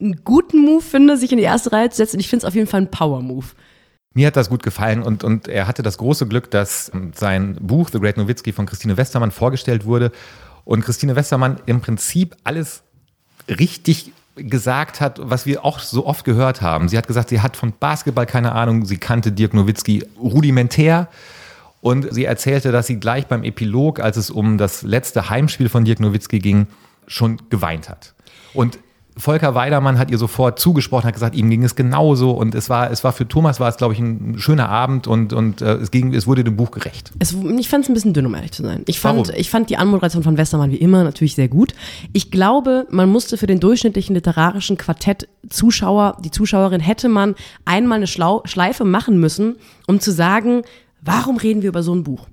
einen 0.00 0.24
guten 0.24 0.60
Move 0.62 0.82
finde, 0.82 1.16
sich 1.16 1.32
in 1.32 1.38
die 1.38 1.44
erste 1.44 1.72
Reihe 1.72 1.90
zu 1.90 1.96
setzen. 1.96 2.20
Ich 2.20 2.28
finde 2.28 2.44
es 2.44 2.48
auf 2.48 2.54
jeden 2.54 2.66
Fall 2.66 2.82
ein 2.82 2.90
Power-Move. 2.90 3.46
Mir 4.16 4.28
hat 4.28 4.36
das 4.36 4.48
gut 4.48 4.62
gefallen 4.62 5.02
und, 5.02 5.24
und 5.24 5.46
er 5.46 5.66
hatte 5.66 5.82
das 5.82 5.98
große 5.98 6.26
Glück, 6.26 6.50
dass 6.50 6.90
sein 7.14 7.54
Buch 7.60 7.90
The 7.92 8.00
Great 8.00 8.16
Nowitzki 8.16 8.54
von 8.54 8.64
Christine 8.64 8.96
Westermann 8.96 9.30
vorgestellt 9.30 9.84
wurde 9.84 10.10
und 10.64 10.82
Christine 10.82 11.16
Westermann 11.16 11.60
im 11.66 11.82
Prinzip 11.82 12.34
alles 12.42 12.82
richtig 13.46 14.12
gesagt 14.36 15.02
hat, 15.02 15.20
was 15.22 15.44
wir 15.44 15.66
auch 15.66 15.80
so 15.80 16.06
oft 16.06 16.24
gehört 16.24 16.62
haben. 16.62 16.88
Sie 16.88 16.96
hat 16.96 17.06
gesagt, 17.06 17.28
sie 17.28 17.42
hat 17.42 17.58
von 17.58 17.74
Basketball 17.78 18.24
keine 18.24 18.52
Ahnung, 18.52 18.86
sie 18.86 18.96
kannte 18.96 19.32
Dirk 19.32 19.52
Nowitzki 19.52 20.06
rudimentär 20.18 21.08
und 21.82 22.06
sie 22.10 22.24
erzählte, 22.24 22.72
dass 22.72 22.86
sie 22.86 22.98
gleich 22.98 23.26
beim 23.26 23.44
Epilog, 23.44 24.00
als 24.00 24.16
es 24.16 24.30
um 24.30 24.56
das 24.56 24.80
letzte 24.80 25.28
Heimspiel 25.28 25.68
von 25.68 25.84
Dirk 25.84 26.00
Nowitzki 26.00 26.38
ging, 26.38 26.68
schon 27.06 27.36
geweint 27.50 27.90
hat. 27.90 28.14
Und 28.54 28.78
Volker 29.18 29.54
Weidermann 29.54 29.98
hat 29.98 30.10
ihr 30.10 30.18
sofort 30.18 30.58
zugesprochen, 30.58 31.06
hat 31.06 31.14
gesagt, 31.14 31.34
ihm 31.34 31.48
ging 31.48 31.64
es 31.64 31.74
genauso 31.74 32.32
und 32.32 32.54
es 32.54 32.68
war, 32.68 32.90
es 32.90 33.02
war 33.02 33.12
für 33.12 33.26
Thomas 33.26 33.60
war 33.60 33.68
es, 33.68 33.78
glaube 33.78 33.94
ich, 33.94 34.00
ein 34.00 34.38
schöner 34.38 34.68
Abend 34.68 35.06
und, 35.06 35.32
und 35.32 35.62
äh, 35.62 35.74
es, 35.76 35.90
ging, 35.90 36.12
es 36.12 36.26
wurde 36.26 36.44
dem 36.44 36.56
Buch 36.56 36.70
gerecht. 36.70 37.12
Es, 37.18 37.34
ich 37.58 37.68
fand 37.68 37.84
es 37.84 37.90
ein 37.90 37.94
bisschen 37.94 38.12
dünn, 38.12 38.26
um 38.26 38.34
ehrlich 38.34 38.52
zu 38.52 38.62
sein. 38.62 38.82
Ich 38.86 39.00
fand, 39.00 39.28
Warum? 39.28 39.40
ich 39.40 39.48
fand 39.48 39.70
die 39.70 39.78
Anmoderation 39.78 40.22
von 40.22 40.36
Westermann 40.36 40.70
wie 40.70 40.76
immer 40.76 41.02
natürlich 41.02 41.34
sehr 41.34 41.48
gut. 41.48 41.72
Ich 42.12 42.30
glaube, 42.30 42.86
man 42.90 43.08
musste 43.08 43.38
für 43.38 43.46
den 43.46 43.58
durchschnittlichen 43.58 44.14
literarischen 44.14 44.76
Quartett-Zuschauer, 44.76 46.18
die 46.22 46.30
Zuschauerin, 46.30 46.80
hätte 46.80 47.08
man 47.08 47.36
einmal 47.64 47.96
eine 47.96 48.06
Schlau 48.06 48.42
Schleife 48.44 48.84
machen 48.84 49.18
müssen, 49.18 49.56
um 49.86 49.98
zu 49.98 50.12
sagen, 50.12 50.62
warum 51.00 51.38
reden 51.38 51.62
wir 51.62 51.70
über 51.70 51.82
so 51.82 51.94
ein 51.94 52.04
Buch? 52.04 52.26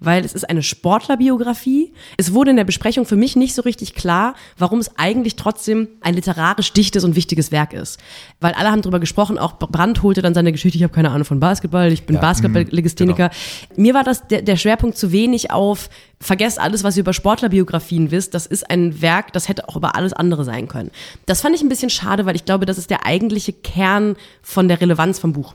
Weil 0.00 0.24
es 0.24 0.32
ist 0.32 0.48
eine 0.48 0.62
Sportlerbiografie. 0.62 1.92
Es 2.16 2.32
wurde 2.32 2.50
in 2.50 2.56
der 2.56 2.64
Besprechung 2.64 3.04
für 3.04 3.16
mich 3.16 3.36
nicht 3.36 3.54
so 3.54 3.62
richtig 3.62 3.94
klar, 3.94 4.34
warum 4.56 4.78
es 4.78 4.96
eigentlich 4.98 5.36
trotzdem 5.36 5.88
ein 6.00 6.14
literarisch 6.14 6.72
dichtes 6.72 7.04
und 7.04 7.16
wichtiges 7.16 7.52
Werk 7.52 7.72
ist. 7.72 7.98
Weil 8.40 8.54
alle 8.54 8.70
haben 8.70 8.82
darüber 8.82 9.00
gesprochen, 9.00 9.38
auch 9.38 9.52
Brandt 9.58 10.02
holte 10.02 10.22
dann 10.22 10.34
seine 10.34 10.52
Geschichte, 10.52 10.76
ich 10.78 10.82
habe 10.82 10.94
keine 10.94 11.10
Ahnung 11.10 11.24
von 11.24 11.40
Basketball, 11.40 11.92
ich 11.92 12.04
bin 12.04 12.16
Ja, 12.16 12.22
Basketball-Legistheniker. 12.22 13.30
Mir 13.76 13.94
war 13.94 14.04
das 14.04 14.26
der, 14.26 14.42
der 14.42 14.56
Schwerpunkt 14.56 14.96
zu 14.96 15.12
wenig 15.12 15.50
auf, 15.50 15.90
vergesst 16.20 16.60
alles, 16.60 16.84
was 16.84 16.96
ihr 16.96 17.02
über 17.02 17.12
Sportlerbiografien 17.12 18.10
wisst. 18.10 18.34
Das 18.34 18.46
ist 18.46 18.70
ein 18.70 19.00
Werk, 19.02 19.32
das 19.32 19.48
hätte 19.48 19.68
auch 19.68 19.76
über 19.76 19.94
alles 19.94 20.12
andere 20.12 20.44
sein 20.44 20.68
können. 20.68 20.90
Das 21.26 21.42
fand 21.42 21.54
ich 21.54 21.62
ein 21.62 21.68
bisschen 21.68 21.90
schade, 21.90 22.26
weil 22.26 22.36
ich 22.36 22.44
glaube, 22.44 22.66
das 22.66 22.78
ist 22.78 22.90
der 22.90 23.06
eigentliche 23.06 23.52
Kern 23.52 24.16
von 24.42 24.68
der 24.68 24.80
Relevanz 24.80 25.18
vom 25.18 25.32
Buch. 25.32 25.54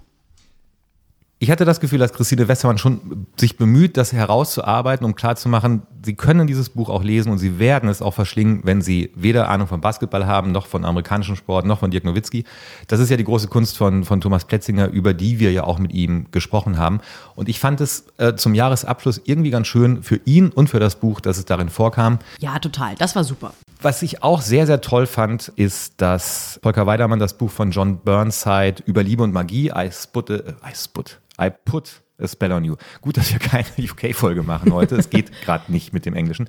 Ich 1.39 1.51
hatte 1.51 1.65
das 1.65 1.81
Gefühl, 1.81 1.99
dass 1.99 2.13
Christine 2.13 2.47
Westermann 2.47 2.77
schon 2.77 3.27
sich 3.37 3.57
bemüht, 3.57 3.97
das 3.97 4.13
herauszuarbeiten, 4.13 5.05
um 5.05 5.13
klarzumachen, 5.13 5.81
sie 6.01 6.15
können 6.15 6.47
dieses 6.47 6.69
Buch 6.69 6.89
auch 6.89 7.03
lesen 7.03 7.31
und 7.31 7.37
sie 7.37 7.59
werden 7.59 7.89
es 7.89 8.01
auch 8.01 8.13
verschlingen, 8.13 8.61
wenn 8.63 8.81
sie 8.81 9.11
weder 9.15 9.49
Ahnung 9.49 9.67
von 9.67 9.81
Basketball 9.81 10.25
haben, 10.25 10.51
noch 10.51 10.67
von 10.67 10.85
amerikanischem 10.85 11.35
Sport, 11.35 11.65
noch 11.65 11.79
von 11.79 11.91
Dirk 11.91 12.05
Nowitzki. 12.05 12.45
Das 12.87 12.99
ist 12.99 13.09
ja 13.09 13.17
die 13.17 13.23
große 13.23 13.47
Kunst 13.47 13.77
von, 13.77 14.03
von 14.03 14.21
Thomas 14.21 14.45
Plätzinger, 14.45 14.87
über 14.89 15.13
die 15.13 15.39
wir 15.39 15.51
ja 15.51 15.63
auch 15.63 15.79
mit 15.79 15.93
ihm 15.93 16.27
gesprochen 16.31 16.77
haben. 16.77 17.01
Und 17.35 17.49
ich 17.49 17.59
fand 17.59 17.81
es 17.81 18.05
äh, 18.17 18.35
zum 18.35 18.53
Jahresabschluss 18.53 19.21
irgendwie 19.25 19.49
ganz 19.49 19.67
schön 19.67 20.03
für 20.03 20.21
ihn 20.25 20.49
und 20.49 20.69
für 20.69 20.79
das 20.79 20.95
Buch, 20.95 21.19
dass 21.19 21.37
es 21.37 21.45
darin 21.45 21.69
vorkam. 21.69 22.19
Ja, 22.39 22.59
total. 22.59 22.95
Das 22.95 23.15
war 23.15 23.23
super. 23.23 23.53
Was 23.81 24.01
ich 24.01 24.23
auch 24.23 24.41
sehr, 24.41 24.65
sehr 24.65 24.79
toll 24.79 25.05
fand, 25.05 25.49
ist, 25.57 25.95
dass 25.97 26.57
Volker 26.63 26.85
Weidermann 26.85 27.19
das 27.19 27.37
Buch 27.37 27.51
von 27.51 27.71
John 27.71 27.99
Burnside 27.99 28.75
über 28.85 29.03
Liebe 29.03 29.23
und 29.23 29.33
Magie, 29.33 29.73
I, 29.75 29.89
sput, 29.91 30.29
äh, 30.29 30.53
I, 30.65 30.73
sput, 30.73 31.19
I 31.41 31.49
put 31.49 32.01
a 32.19 32.27
Spell 32.27 32.51
on 32.51 32.63
You. 32.63 32.75
Gut, 33.01 33.17
dass 33.17 33.31
wir 33.31 33.39
keine 33.39 33.65
UK-Folge 33.77 34.43
machen 34.43 34.73
heute. 34.73 34.95
Es 34.95 35.09
geht 35.09 35.31
gerade 35.43 35.71
nicht 35.71 35.93
mit 35.93 36.05
dem 36.05 36.13
Englischen. 36.13 36.47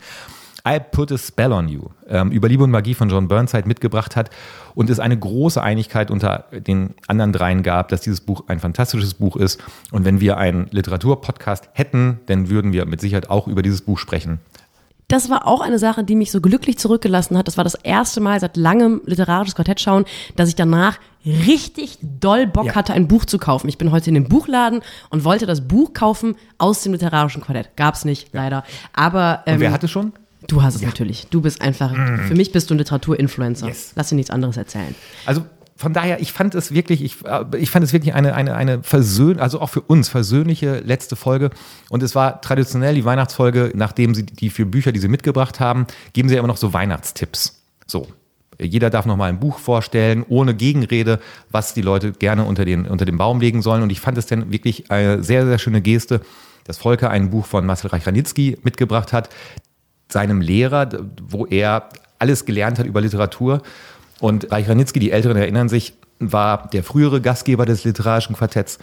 I 0.66 0.78
Put 0.80 1.12
a 1.12 1.18
Spell 1.18 1.52
on 1.52 1.68
You 1.68 1.88
ähm, 2.08 2.30
über 2.30 2.48
Liebe 2.48 2.64
und 2.64 2.70
Magie 2.70 2.94
von 2.94 3.10
John 3.10 3.28
Burnside 3.28 3.68
mitgebracht 3.68 4.16
hat 4.16 4.30
und 4.74 4.88
es 4.88 4.98
eine 4.98 5.18
große 5.18 5.62
Einigkeit 5.62 6.10
unter 6.10 6.46
den 6.52 6.94
anderen 7.06 7.32
dreien 7.34 7.62
gab, 7.62 7.88
dass 7.88 8.00
dieses 8.00 8.22
Buch 8.22 8.44
ein 8.46 8.60
fantastisches 8.60 9.12
Buch 9.12 9.36
ist. 9.36 9.62
Und 9.90 10.06
wenn 10.06 10.20
wir 10.20 10.38
einen 10.38 10.68
Literaturpodcast 10.70 11.68
hätten, 11.74 12.20
dann 12.26 12.48
würden 12.48 12.72
wir 12.72 12.86
mit 12.86 13.02
Sicherheit 13.02 13.28
auch 13.28 13.46
über 13.46 13.60
dieses 13.60 13.82
Buch 13.82 13.98
sprechen. 13.98 14.40
Das 15.08 15.28
war 15.28 15.46
auch 15.46 15.60
eine 15.60 15.78
Sache, 15.78 16.02
die 16.04 16.14
mich 16.14 16.30
so 16.30 16.40
glücklich 16.40 16.78
zurückgelassen 16.78 17.36
hat. 17.36 17.46
Das 17.46 17.56
war 17.56 17.64
das 17.64 17.74
erste 17.74 18.20
Mal 18.20 18.40
seit 18.40 18.56
langem 18.56 19.02
literarisches 19.04 19.54
Quartett 19.54 19.80
schauen, 19.80 20.04
dass 20.36 20.48
ich 20.48 20.54
danach 20.54 20.98
richtig 21.26 21.98
doll 22.02 22.46
Bock 22.46 22.66
ja. 22.66 22.74
hatte, 22.74 22.92
ein 22.92 23.08
Buch 23.08 23.24
zu 23.24 23.38
kaufen. 23.38 23.68
Ich 23.68 23.78
bin 23.78 23.90
heute 23.90 24.08
in 24.10 24.14
den 24.14 24.28
Buchladen 24.28 24.80
und 25.10 25.24
wollte 25.24 25.46
das 25.46 25.66
Buch 25.66 25.92
kaufen 25.92 26.36
aus 26.58 26.82
dem 26.82 26.92
literarischen 26.92 27.42
Quartett. 27.42 27.76
Gab's 27.76 28.04
nicht, 28.04 28.28
leider. 28.32 28.64
Aber 28.92 29.42
ähm, 29.46 29.54
und 29.54 29.60
wer 29.60 29.72
hatte 29.72 29.88
schon? 29.88 30.12
Du 30.46 30.62
hast 30.62 30.74
es 30.74 30.82
ja. 30.82 30.88
natürlich. 30.88 31.26
Du 31.28 31.40
bist 31.40 31.62
einfach, 31.62 31.92
mm. 31.92 32.26
für 32.28 32.34
mich 32.34 32.52
bist 32.52 32.68
du 32.68 32.74
ein 32.74 32.78
Literaturinfluencer. 32.78 33.68
Yes. 33.68 33.92
Lass 33.96 34.10
dir 34.10 34.16
nichts 34.16 34.30
anderes 34.30 34.56
erzählen. 34.56 34.94
Also 35.24 35.44
von 35.76 35.92
daher, 35.92 36.20
ich 36.20 36.32
fand 36.32 36.54
es 36.54 36.72
wirklich, 36.72 37.02
ich, 37.02 37.24
äh, 37.24 37.44
ich 37.58 37.70
fand 37.70 37.84
es 37.84 37.92
wirklich 37.92 38.14
eine, 38.14 38.34
eine, 38.34 38.54
eine 38.54 38.82
versöhn, 38.82 39.40
also 39.40 39.60
auch 39.60 39.70
für 39.70 39.80
uns 39.80 40.08
versöhnliche 40.08 40.78
letzte 40.80 41.16
Folge. 41.16 41.50
Und 41.90 42.02
es 42.02 42.14
war 42.14 42.40
traditionell 42.40 42.94
die 42.94 43.04
Weihnachtsfolge, 43.04 43.72
nachdem 43.74 44.14
sie 44.14 44.24
die 44.24 44.50
vier 44.50 44.66
Bücher, 44.66 44.92
die 44.92 45.00
sie 45.00 45.08
mitgebracht 45.08 45.58
haben, 45.58 45.86
geben 46.12 46.28
sie 46.28 46.36
immer 46.36 46.48
noch 46.48 46.56
so 46.56 46.72
Weihnachtstipps. 46.72 47.62
So. 47.86 48.06
Jeder 48.60 48.88
darf 48.88 49.04
noch 49.04 49.16
mal 49.16 49.28
ein 49.28 49.40
Buch 49.40 49.58
vorstellen, 49.58 50.24
ohne 50.28 50.54
Gegenrede, 50.54 51.18
was 51.50 51.74
die 51.74 51.82
Leute 51.82 52.12
gerne 52.12 52.44
unter 52.44 52.64
den, 52.64 52.86
unter 52.86 53.04
den 53.04 53.18
Baum 53.18 53.40
legen 53.40 53.62
sollen. 53.62 53.82
Und 53.82 53.90
ich 53.90 54.00
fand 54.00 54.16
es 54.16 54.26
dann 54.26 54.52
wirklich 54.52 54.92
eine 54.92 55.24
sehr, 55.24 55.44
sehr 55.44 55.58
schöne 55.58 55.80
Geste, 55.80 56.20
dass 56.62 56.78
Volker 56.78 57.10
ein 57.10 57.30
Buch 57.30 57.46
von 57.46 57.66
Marcel 57.66 57.90
Reich-Ranitzky 57.90 58.58
mitgebracht 58.62 59.12
hat, 59.12 59.28
seinem 60.08 60.40
Lehrer, 60.40 60.88
wo 61.20 61.46
er 61.46 61.88
alles 62.20 62.44
gelernt 62.44 62.78
hat 62.78 62.86
über 62.86 63.00
Literatur. 63.00 63.60
Und 64.20 64.50
Reich 64.50 64.68
Ranitzky, 64.68 65.00
die 65.00 65.10
Älteren 65.10 65.36
erinnern 65.36 65.68
sich, 65.68 65.94
war 66.18 66.68
der 66.68 66.84
frühere 66.84 67.20
Gastgeber 67.20 67.66
des 67.66 67.84
literarischen 67.84 68.36
Quartetts. 68.36 68.78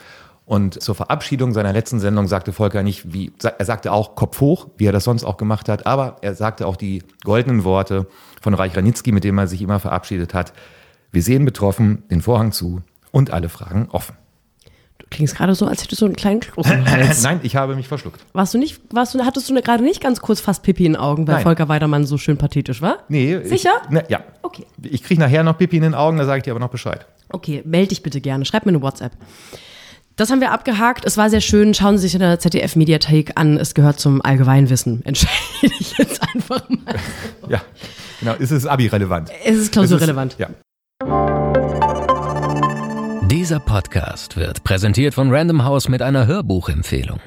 Und 0.46 0.82
zur 0.82 0.96
Verabschiedung 0.96 1.54
seiner 1.54 1.72
letzten 1.72 2.00
Sendung 2.00 2.28
sagte 2.28 2.52
Volker 2.52 2.84
nicht, 2.84 3.14
wie, 3.14 3.32
er 3.42 3.64
sagte 3.66 3.92
auch 3.92 4.16
Kopf 4.16 4.42
hoch, 4.42 4.68
wie 4.78 4.86
er 4.86 4.92
das 4.92 5.06
sonst 5.06 5.24
auch 5.24 5.38
gemacht 5.38 5.70
hat, 5.70 5.86
aber 5.86 6.18
er 6.22 6.36
sagte 6.36 6.68
auch 6.68 6.76
die 6.76 7.04
goldenen 7.24 7.64
Worte 7.64 8.08
von 8.42 8.54
Reich 8.54 8.76
Ranitzky, 8.76 9.12
mit 9.12 9.24
dem 9.24 9.38
er 9.38 9.48
sich 9.48 9.62
immer 9.62 9.80
verabschiedet 9.80 10.34
hat. 10.34 10.52
Wir 11.12 11.24
sehen 11.24 11.46
betroffen 11.46 12.04
den 12.10 12.22
Vorhang 12.22 12.52
zu 12.52 12.82
und 13.12 13.32
alle 13.32 13.50
Fragen 13.50 13.88
offen. 13.92 14.16
Klingst 15.12 15.36
gerade 15.36 15.54
so, 15.56 15.66
als 15.68 15.84
hättest 15.84 16.02
du 16.02 16.06
einen 16.06 16.16
kleinen 16.16 16.40
Kloß 16.40 16.72
im 16.72 16.90
Hals. 16.90 17.22
Nein, 17.24 17.42
ich 17.44 17.58
habe 17.58 17.76
mich 17.76 17.88
verschluckt. 17.88 18.22
Warst 18.32 18.54
du 18.54 18.58
nicht, 18.58 18.80
warst 18.92 19.14
du, 19.14 19.24
hattest 19.26 19.50
du 19.50 19.62
gerade 19.62 19.84
nicht 19.84 20.02
ganz 20.02 20.22
kurz 20.22 20.40
fast 20.40 20.64
Pipi 20.64 20.86
in 20.86 20.94
den 20.94 21.02
Augen, 21.02 21.28
weil 21.28 21.36
Nein. 21.36 21.44
Volker 21.44 21.68
Weidermann 21.68 22.06
so 22.06 22.18
schön 22.18 22.38
pathetisch 22.38 22.82
war? 22.82 23.00
Nee. 23.10 23.40
Sicher? 23.44 23.72
Ich, 23.84 23.90
ne, 23.90 24.06
ja. 24.08 24.22
Okay. 24.42 24.66
Ich 24.82 25.04
kriege 25.04 25.20
nachher 25.20 25.44
noch 25.44 25.58
Pipi 25.58 25.78
in 25.78 25.84
den 25.84 25.96
Augen, 25.96 26.18
da 26.18 26.26
sage 26.26 26.38
ich 26.38 26.44
dir 26.44 26.52
aber 26.52 26.62
noch 26.62 26.70
Bescheid. 26.70 27.06
Okay, 27.30 27.62
melde 27.66 27.90
dich 27.90 28.04
bitte 28.04 28.22
gerne. 28.22 28.46
Schreib 28.46 28.66
mir 28.66 28.72
eine 28.72 28.82
WhatsApp. 28.82 29.12
Das 30.16 30.30
haben 30.30 30.40
wir 30.40 30.52
abgehakt. 30.52 31.06
Es 31.06 31.18
war 31.18 31.30
sehr 31.30 31.42
schön. 31.42 31.74
Schauen 31.74 31.98
Sie 31.98 32.04
sich 32.04 32.14
in 32.14 32.20
der 32.22 32.40
ZDF-Mediathek 32.40 33.32
an. 33.36 33.58
Es 33.58 33.74
gehört 33.74 34.00
zum 34.00 34.22
Allgemeinwissen. 34.24 35.04
Entscheide 35.06 35.34
ich 35.62 35.98
jetzt 35.98 36.22
einfach 36.34 36.68
mal. 36.70 36.96
ja, 37.50 37.62
genau. 38.20 38.34
Ist 38.36 38.52
es 38.52 38.66
Abi-relevant? 38.66 39.30
Es 39.44 39.58
ist 39.58 39.72
klausurrelevant. 39.74 40.38
Ja. 40.38 41.41
Dieser 43.32 43.62
Podcast 43.62 44.36
wird 44.36 44.66
präsentiert 44.66 45.14
von 45.14 45.34
Random 45.34 45.64
House 45.64 45.88
mit 45.88 46.02
einer 46.02 46.28
Hörbuchempfehlung. 46.28 47.22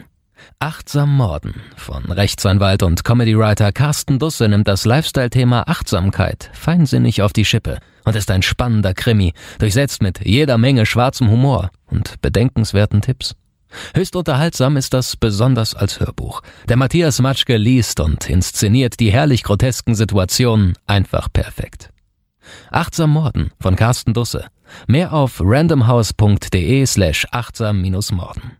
Achtsam 0.59 1.17
Morden 1.17 1.55
von 1.77 2.05
Rechtsanwalt 2.05 2.83
und 2.83 3.05
Comedywriter 3.05 3.73
Carsten 3.73 4.19
Dusse 4.19 4.47
nimmt 4.47 4.69
das 4.69 4.85
Lifestyle-Thema 4.85 5.67
Achtsamkeit 5.67 6.51
feinsinnig 6.53 7.23
auf 7.23 7.33
die 7.33 7.47
Schippe 7.47 7.79
und 8.05 8.17
ist 8.17 8.31
ein 8.31 8.43
spannender 8.43 8.93
Krimi, 8.93 9.33
durchsetzt 9.59 10.03
mit 10.03 10.21
jeder 10.27 10.59
Menge 10.59 10.85
schwarzem 10.85 11.31
Humor 11.31 11.71
und 11.87 12.21
bedenkenswerten 12.21 13.01
Tipps. 13.01 13.35
Höchst 13.95 14.15
unterhaltsam 14.15 14.77
ist 14.77 14.93
das 14.93 15.17
besonders 15.17 15.75
als 15.75 16.01
Hörbuch. 16.01 16.43
Der 16.69 16.77
Matthias 16.77 17.19
Matschke 17.23 17.57
liest 17.57 17.99
und 18.01 18.29
inszeniert 18.29 19.01
die 19.01 19.11
herrlich 19.11 19.43
grotesken 19.43 19.95
Situationen 19.95 20.75
einfach 20.87 21.33
perfekt. 21.33 21.89
Achtsam 22.71 23.09
Morden 23.09 23.53
von 23.59 23.75
Carsten 23.75 24.13
Dusse 24.13 24.45
Mehr 24.87 25.13
auf 25.13 25.41
randomhouse.de 25.41 26.87
slash 26.87 27.27
achtsam-morden. 27.31 28.53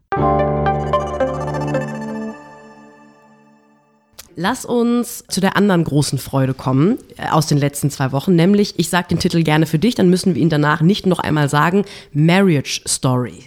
Lass 4.37 4.65
uns 4.65 5.25
zu 5.29 5.41
der 5.41 5.57
anderen 5.57 5.85
großen 5.85 6.19
Freude 6.19 6.55
kommen 6.55 6.99
äh, 7.17 7.29
aus 7.29 7.47
den 7.47 7.59
letzten 7.59 7.91
zwei 7.91 8.11
Wochen, 8.13 8.35
nämlich, 8.35 8.79
ich 8.79 8.89
sage 8.89 9.09
den 9.09 9.19
Titel 9.21 9.43
gerne 9.45 9.67
für 9.67 9.79
dich, 9.79 9.95
dann 9.95 10.11
müssen 10.11 10.35
wir 10.35 10.43
ihn 10.43 10.49
danach 10.49 10.81
nicht 10.81 11.07
noch 11.07 11.21
einmal 11.21 11.49
sagen, 11.49 11.85
Marriage 12.13 12.81
Story. 12.87 13.45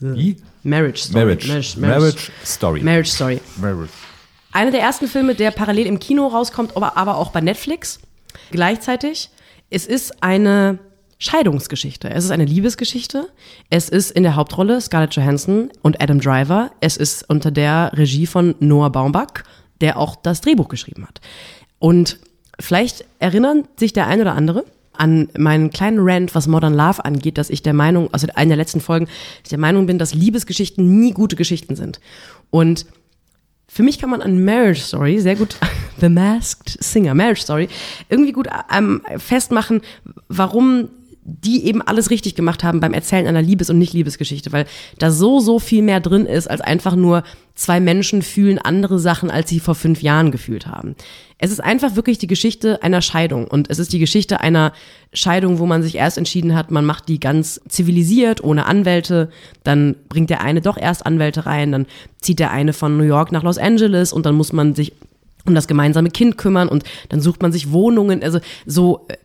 Wie? 0.00 0.36
Marriage 0.62 1.04
Story. 1.04 1.24
Marriage, 1.24 1.48
Marriage, 1.48 1.80
Marriage 1.80 2.30
Story. 2.44 2.82
Marriage 2.82 3.10
Story. 3.10 3.40
Marriage. 3.56 3.92
Einer 4.52 4.70
der 4.70 4.80
ersten 4.80 5.08
Filme, 5.08 5.34
der 5.34 5.50
parallel 5.50 5.86
im 5.86 5.98
Kino 5.98 6.26
rauskommt, 6.26 6.76
aber, 6.76 6.96
aber 6.96 7.16
auch 7.16 7.30
bei 7.30 7.40
Netflix. 7.40 7.98
Gleichzeitig. 8.50 9.30
Es 9.70 9.86
ist 9.86 10.22
eine 10.22 10.78
Scheidungsgeschichte. 11.18 12.08
Es 12.10 12.24
ist 12.24 12.30
eine 12.30 12.44
Liebesgeschichte. 12.44 13.28
Es 13.70 13.88
ist 13.88 14.12
in 14.12 14.22
der 14.22 14.36
Hauptrolle 14.36 14.80
Scarlett 14.80 15.14
Johansson 15.14 15.70
und 15.82 16.00
Adam 16.00 16.20
Driver. 16.20 16.70
Es 16.80 16.96
ist 16.96 17.28
unter 17.28 17.50
der 17.50 17.92
Regie 17.94 18.26
von 18.26 18.54
Noah 18.60 18.90
Baumbach, 18.90 19.42
der 19.80 19.98
auch 19.98 20.14
das 20.16 20.40
Drehbuch 20.40 20.68
geschrieben 20.68 21.06
hat. 21.06 21.20
Und 21.80 22.18
vielleicht 22.60 23.04
erinnern 23.18 23.66
sich 23.76 23.92
der 23.92 24.06
ein 24.06 24.20
oder 24.20 24.34
andere 24.34 24.64
an 24.92 25.28
meinen 25.36 25.70
kleinen 25.70 25.98
Rant, 26.00 26.34
was 26.34 26.48
Modern 26.48 26.74
Love 26.74 27.04
angeht, 27.04 27.38
dass 27.38 27.50
ich 27.50 27.62
der 27.62 27.72
Meinung, 27.72 28.12
also 28.12 28.26
einer 28.34 28.50
der 28.50 28.56
letzten 28.56 28.80
Folgen, 28.80 29.08
ich 29.42 29.50
der 29.50 29.58
Meinung 29.58 29.86
bin, 29.86 29.98
dass 29.98 30.14
Liebesgeschichten 30.14 31.00
nie 31.00 31.12
gute 31.12 31.36
Geschichten 31.36 31.76
sind. 31.76 32.00
Und 32.50 32.86
für 33.68 33.82
mich 33.82 33.98
kann 33.98 34.10
man 34.10 34.22
an 34.22 34.44
Marriage 34.44 34.80
Story 34.80 35.20
sehr 35.20 35.36
gut, 35.36 35.56
The 36.00 36.08
Masked 36.08 36.82
Singer, 36.82 37.14
Marriage 37.14 37.42
Story, 37.42 37.68
irgendwie 38.08 38.32
gut 38.32 38.48
ähm, 38.72 39.02
festmachen, 39.18 39.82
warum 40.28 40.88
die 41.28 41.64
eben 41.66 41.82
alles 41.82 42.10
richtig 42.10 42.34
gemacht 42.34 42.64
haben 42.64 42.80
beim 42.80 42.94
Erzählen 42.94 43.26
einer 43.26 43.42
Liebes- 43.42 43.68
und 43.68 43.78
Nicht-Liebesgeschichte, 43.78 44.50
weil 44.52 44.64
da 44.98 45.10
so, 45.10 45.40
so 45.40 45.58
viel 45.58 45.82
mehr 45.82 46.00
drin 46.00 46.24
ist, 46.24 46.50
als 46.50 46.62
einfach 46.62 46.96
nur 46.96 47.22
zwei 47.54 47.80
Menschen 47.80 48.22
fühlen 48.22 48.58
andere 48.58 48.98
Sachen, 48.98 49.30
als 49.30 49.50
sie 49.50 49.60
vor 49.60 49.74
fünf 49.74 50.00
Jahren 50.00 50.30
gefühlt 50.30 50.66
haben. 50.66 50.94
Es 51.36 51.50
ist 51.50 51.60
einfach 51.60 51.96
wirklich 51.96 52.18
die 52.18 52.26
Geschichte 52.26 52.82
einer 52.82 53.02
Scheidung 53.02 53.46
und 53.46 53.68
es 53.68 53.78
ist 53.78 53.92
die 53.92 53.98
Geschichte 53.98 54.40
einer 54.40 54.72
Scheidung, 55.12 55.58
wo 55.58 55.66
man 55.66 55.82
sich 55.82 55.96
erst 55.96 56.18
entschieden 56.18 56.54
hat, 56.54 56.70
man 56.70 56.84
macht 56.84 57.08
die 57.08 57.20
ganz 57.20 57.60
zivilisiert, 57.68 58.42
ohne 58.42 58.66
Anwälte, 58.66 59.28
dann 59.64 59.96
bringt 60.08 60.30
der 60.30 60.40
eine 60.40 60.60
doch 60.62 60.78
erst 60.78 61.04
Anwälte 61.04 61.46
rein, 61.46 61.72
dann 61.72 61.86
zieht 62.20 62.38
der 62.38 62.52
eine 62.52 62.72
von 62.72 62.96
New 62.96 63.04
York 63.04 63.32
nach 63.32 63.42
Los 63.42 63.58
Angeles 63.58 64.12
und 64.12 64.24
dann 64.24 64.34
muss 64.34 64.52
man 64.52 64.74
sich 64.74 64.92
um 65.48 65.54
das 65.54 65.66
gemeinsame 65.66 66.10
Kind 66.10 66.38
kümmern 66.38 66.68
und 66.68 66.84
dann 67.08 67.20
sucht 67.20 67.42
man 67.42 67.52
sich 67.52 67.72
Wohnungen, 67.72 68.22
also 68.22 68.38
so 68.66 69.06
äh, 69.08 69.16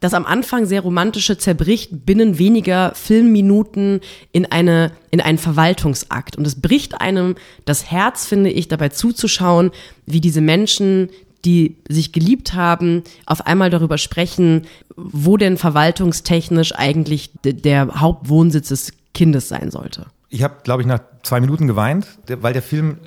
das 0.00 0.14
am 0.14 0.26
Anfang 0.26 0.66
sehr 0.66 0.80
romantische 0.80 1.38
zerbricht 1.38 2.06
binnen 2.06 2.38
weniger 2.38 2.92
Filmminuten 2.94 4.00
in 4.32 4.50
eine 4.50 4.92
in 5.10 5.20
einen 5.20 5.38
Verwaltungsakt 5.38 6.36
und 6.36 6.46
es 6.46 6.60
bricht 6.60 7.00
einem 7.00 7.36
das 7.64 7.90
Herz, 7.90 8.26
finde 8.26 8.50
ich, 8.50 8.68
dabei 8.68 8.88
zuzuschauen, 8.88 9.70
wie 10.06 10.20
diese 10.20 10.40
Menschen 10.40 11.08
die 11.44 11.76
sich 11.88 12.12
geliebt 12.12 12.54
haben, 12.54 13.02
auf 13.26 13.46
einmal 13.46 13.70
darüber 13.70 13.98
sprechen, 13.98 14.66
wo 14.96 15.36
denn 15.36 15.58
verwaltungstechnisch 15.58 16.74
eigentlich 16.74 17.32
der 17.44 18.00
Hauptwohnsitz 18.00 18.68
des 18.68 18.92
Kindes 19.12 19.48
sein 19.48 19.70
sollte. 19.70 20.06
Ich 20.30 20.42
habe, 20.42 20.56
glaube 20.64 20.82
ich, 20.82 20.88
nach 20.88 21.00
zwei 21.22 21.40
Minuten 21.40 21.66
geweint, 21.66 22.06
weil 22.28 22.52
der 22.52 22.62
Film 22.62 22.98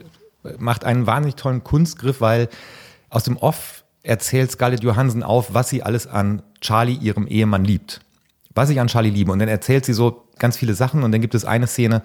macht 0.60 0.86
einen 0.86 1.08
wahnsinnig 1.08 1.36
tollen 1.36 1.63
Kunstgriff, 1.63 2.22
weil 2.22 2.48
aus 3.10 3.24
dem 3.24 3.38
Off 3.38 3.84
erzählt 4.08 4.52
Scarlett 4.52 4.84
Johansson 4.84 5.22
auf, 5.24 5.54
was 5.54 5.70
sie 5.70 5.84
alles 5.84 6.08
an 6.08 6.42
Charlie, 6.62 6.96
ihrem 6.96 7.28
Ehemann, 7.28 7.66
liebt. 7.66 8.02
Was 8.56 8.70
ich 8.70 8.80
an 8.80 8.88
Charlie 8.88 9.10
liebe. 9.10 9.32
Und 9.32 9.40
dann 9.40 9.50
erzählt 9.50 9.86
sie 9.86 9.94
so 9.94 10.24
ganz 10.40 10.58
viele 10.58 10.74
Sachen 10.74 11.04
und 11.04 11.12
dann 11.12 11.22
gibt 11.22 11.36
es 11.36 11.46
eine 11.46 11.68
Szene, 11.68 12.02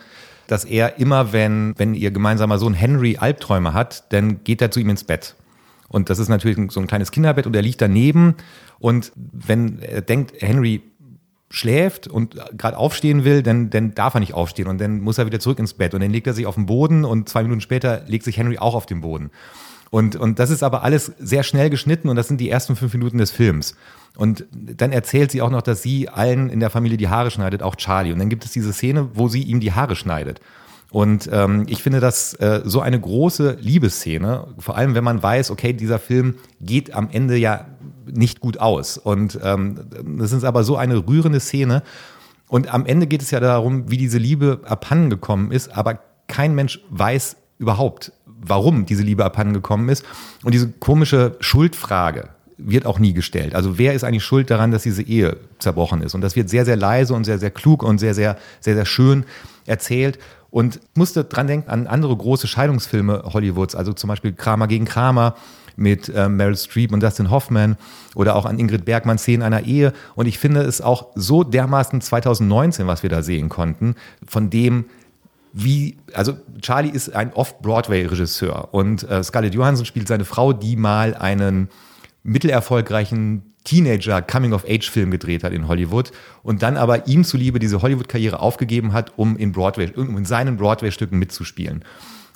dass 0.49 0.65
er 0.65 0.99
immer, 0.99 1.33
wenn, 1.33 1.75
wenn 1.79 1.95
ihr 1.95 2.11
gemeinsamer 2.11 2.59
Sohn 2.59 2.75
Henry 2.75 3.17
Albträume 3.19 3.73
hat, 3.73 4.13
dann 4.13 4.43
geht 4.45 4.61
er 4.61 4.71
zu 4.71 4.81
ihm 4.81 4.91
ins 4.91 5.05
Bett. 5.05 5.37
Und 5.89 6.11
das 6.11 6.19
ist 6.19 6.29
natürlich 6.29 6.59
so 6.73 6.81
ein 6.81 6.87
kleines 6.87 7.13
Kinderbett 7.13 7.47
und 7.47 7.55
er 7.55 7.63
liegt 7.63 7.81
daneben. 7.81 8.35
Und 8.79 9.13
wenn 9.15 9.79
er 9.79 10.01
denkt, 10.01 10.35
Henry 10.41 10.83
schläft 11.51 12.09
und 12.09 12.35
gerade 12.57 12.79
aufstehen 12.79 13.25
will, 13.25 13.43
dann, 13.43 13.71
dann 13.71 13.95
darf 13.95 14.15
er 14.15 14.21
nicht 14.21 14.35
aufstehen 14.35 14.69
und 14.69 14.81
dann 14.81 15.01
muss 15.01 15.19
er 15.19 15.27
wieder 15.27 15.39
zurück 15.39 15.59
ins 15.59 15.75
Bett 15.75 15.95
und 15.95 16.01
dann 16.01 16.11
legt 16.11 16.27
er 16.27 16.33
sich 16.33 16.47
auf 16.47 16.55
den 16.55 16.67
Boden 16.67 17.05
und 17.05 17.29
zwei 17.29 17.43
Minuten 17.43 17.61
später 17.61 18.03
legt 18.07 18.25
sich 18.25 18.39
Henry 18.39 18.59
auch 18.59 18.75
auf 18.75 18.87
den 18.87 19.03
Boden. 19.03 19.31
Und, 19.93 20.17
und 20.17 20.39
das 20.39 20.49
ist 20.49 20.63
aber 20.63 20.85
alles 20.85 21.13
sehr 21.19 21.43
schnell 21.43 21.69
geschnitten 21.69 22.09
und 22.09 22.17
das 22.17 22.27
sind 22.27 22.41
die 22.41 22.49
ersten 22.49 22.77
fünf 22.77 22.95
Minuten 22.95 23.19
des 23.19 23.31
Films. 23.31 23.77
Und 24.17 24.47
dann 24.51 24.91
erzählt 24.91 25.31
sie 25.31 25.43
auch 25.43 25.51
noch, 25.51 25.61
dass 25.61 25.83
sie 25.83 26.09
allen 26.09 26.49
in 26.49 26.61
der 26.61 26.71
Familie 26.71 26.97
die 26.97 27.11
Haare 27.11 27.31
schneidet, 27.31 27.63
auch 27.63 27.77
Charlie. 27.77 28.11
Und 28.11 28.19
dann 28.19 28.31
gibt 28.31 28.47
es 28.47 28.53
diese 28.53 28.73
Szene, 28.73 29.11
wo 29.13 29.29
sie 29.29 29.43
ihm 29.43 29.61
die 29.61 29.73
Haare 29.73 29.95
schneidet. 29.95 30.41
Und 30.93 31.29
ähm, 31.31 31.67
ich 31.69 31.83
finde 31.83 32.01
das 32.01 32.33
äh, 32.35 32.63
so 32.65 32.81
eine 32.81 32.99
große 32.99 33.59
Liebesszene, 33.61 34.47
vor 34.57 34.79
allem 34.79 34.95
wenn 34.95 35.05
man 35.05 35.23
weiß, 35.23 35.51
okay, 35.51 35.75
dieser 35.75 35.99
Film 35.99 36.37
geht 36.63 36.95
am 36.95 37.11
Ende 37.13 37.37
ja 37.37 37.67
nicht 38.11 38.41
gut 38.41 38.61
aus. 38.61 38.97
Und 38.97 39.39
ähm, 39.43 39.79
das 40.19 40.33
ist 40.33 40.45
aber 40.45 40.65
so 40.65 40.79
eine 40.79 41.07
rührende 41.07 41.39
Szene. 41.39 41.83
Und 42.49 42.73
am 42.73 42.87
Ende 42.87 43.07
geht 43.07 43.21
es 43.21 43.31
ja 43.31 43.41
darum, 43.41 43.91
wie 43.91 43.99
diese 43.99 44.19
Liebe 44.19 44.61
abhanden 44.65 45.11
gekommen 45.11 45.53
ist, 45.53 45.77
aber 45.77 45.99
kein 46.29 46.55
Mensch 46.55 46.81
weiß 46.89 47.37
überhaupt, 47.59 48.13
warum 48.45 48.87
diese 48.87 49.03
Liebe 49.03 49.25
abhanden 49.25 49.55
gekommen 49.55 49.89
ist. 49.89 50.05
Und 50.45 50.53
diese 50.53 50.69
komische 50.69 51.37
Schuldfrage 51.41 52.29
wird 52.59 52.87
auch 52.87 52.99
nie 52.99 53.13
gestellt. 53.13 53.55
Also 53.55 53.79
wer 53.79 53.95
ist 53.95 54.05
eigentlich 54.05 54.25
schuld 54.25 54.51
daran, 54.51 54.71
dass 54.71 54.83
diese 54.83 55.03
Ehe 55.03 55.37
zerbrochen 55.59 56.03
ist? 56.03 56.15
Und 56.15 56.21
das 56.21 56.37
wird 56.37 56.49
sehr, 56.49 56.65
sehr 56.65 56.77
leise 56.77 57.15
und 57.15 57.25
sehr, 57.25 57.39
sehr 57.39 57.51
klug 57.51 57.83
und 57.83 57.99
sehr, 57.99 58.15
sehr, 58.15 58.37
sehr, 58.61 58.75
sehr 58.75 58.87
schön 58.87 59.25
erzählt. 59.67 60.19
Und 60.51 60.81
musste 60.95 61.25
dran 61.25 61.47
denken 61.47 61.71
an 61.71 61.87
andere 61.87 62.15
große 62.15 62.47
Scheidungsfilme 62.47 63.25
Hollywoods, 63.33 63.75
also 63.75 63.95
zum 63.95 64.09
Beispiel 64.09 64.33
Kramer 64.33 64.67
gegen 64.69 64.85
Kramer 64.85 65.35
mit 65.77 66.11
äh, 66.11 66.29
Meryl 66.29 66.57
Streep 66.57 66.93
und 66.93 67.03
Dustin 67.03 67.31
Hoffman 67.31 67.77
oder 68.15 68.37
auch 68.37 68.45
an 68.45 68.59
Ingrid 68.59 68.85
Bergmann 68.85 69.17
Szenen 69.17 69.43
einer 69.43 69.65
Ehe. 69.65 69.93
Und 70.15 70.27
ich 70.27 70.39
finde 70.39 70.61
es 70.61 70.83
auch 70.83 71.09
so 71.15 71.45
dermaßen 71.45 72.03
2019, 72.03 72.87
was 72.87 73.03
wir 73.03 73.11
da 73.11 73.23
sehen 73.23 73.49
konnten, 73.49 73.95
von 74.27 74.51
dem, 74.51 74.85
wie, 75.53 75.99
also 76.15 76.35
Charlie 76.61 76.91
ist 76.91 77.15
ein 77.15 77.33
Off-Broadway-Regisseur 77.33 78.73
und 78.73 79.09
äh, 79.09 79.23
Scarlett 79.23 79.55
Johansson 79.55 79.85
spielt 79.85 80.09
seine 80.09 80.25
Frau, 80.25 80.53
die 80.53 80.77
mal 80.77 81.15
einen 81.15 81.69
mittelerfolgreichen 82.23 83.55
Teenager-Coming-of-Age-Film 83.65 85.11
gedreht 85.11 85.45
hat 85.45 85.53
in 85.53 85.69
Hollywood 85.69 86.11
und 86.43 86.63
dann 86.63 86.77
aber 86.77 87.07
ihm 87.07 87.25
zuliebe 87.25 87.59
diese 87.59 87.83
Hollywood-Karriere 87.83 88.41
aufgegeben 88.41 88.93
hat, 88.93 89.13
um 89.17 89.37
in 89.37 89.53
Broadway, 89.53 89.93
in 89.95 90.25
seinen 90.25 90.57
Broadway-Stücken 90.57 91.19
mitzuspielen. 91.19 91.85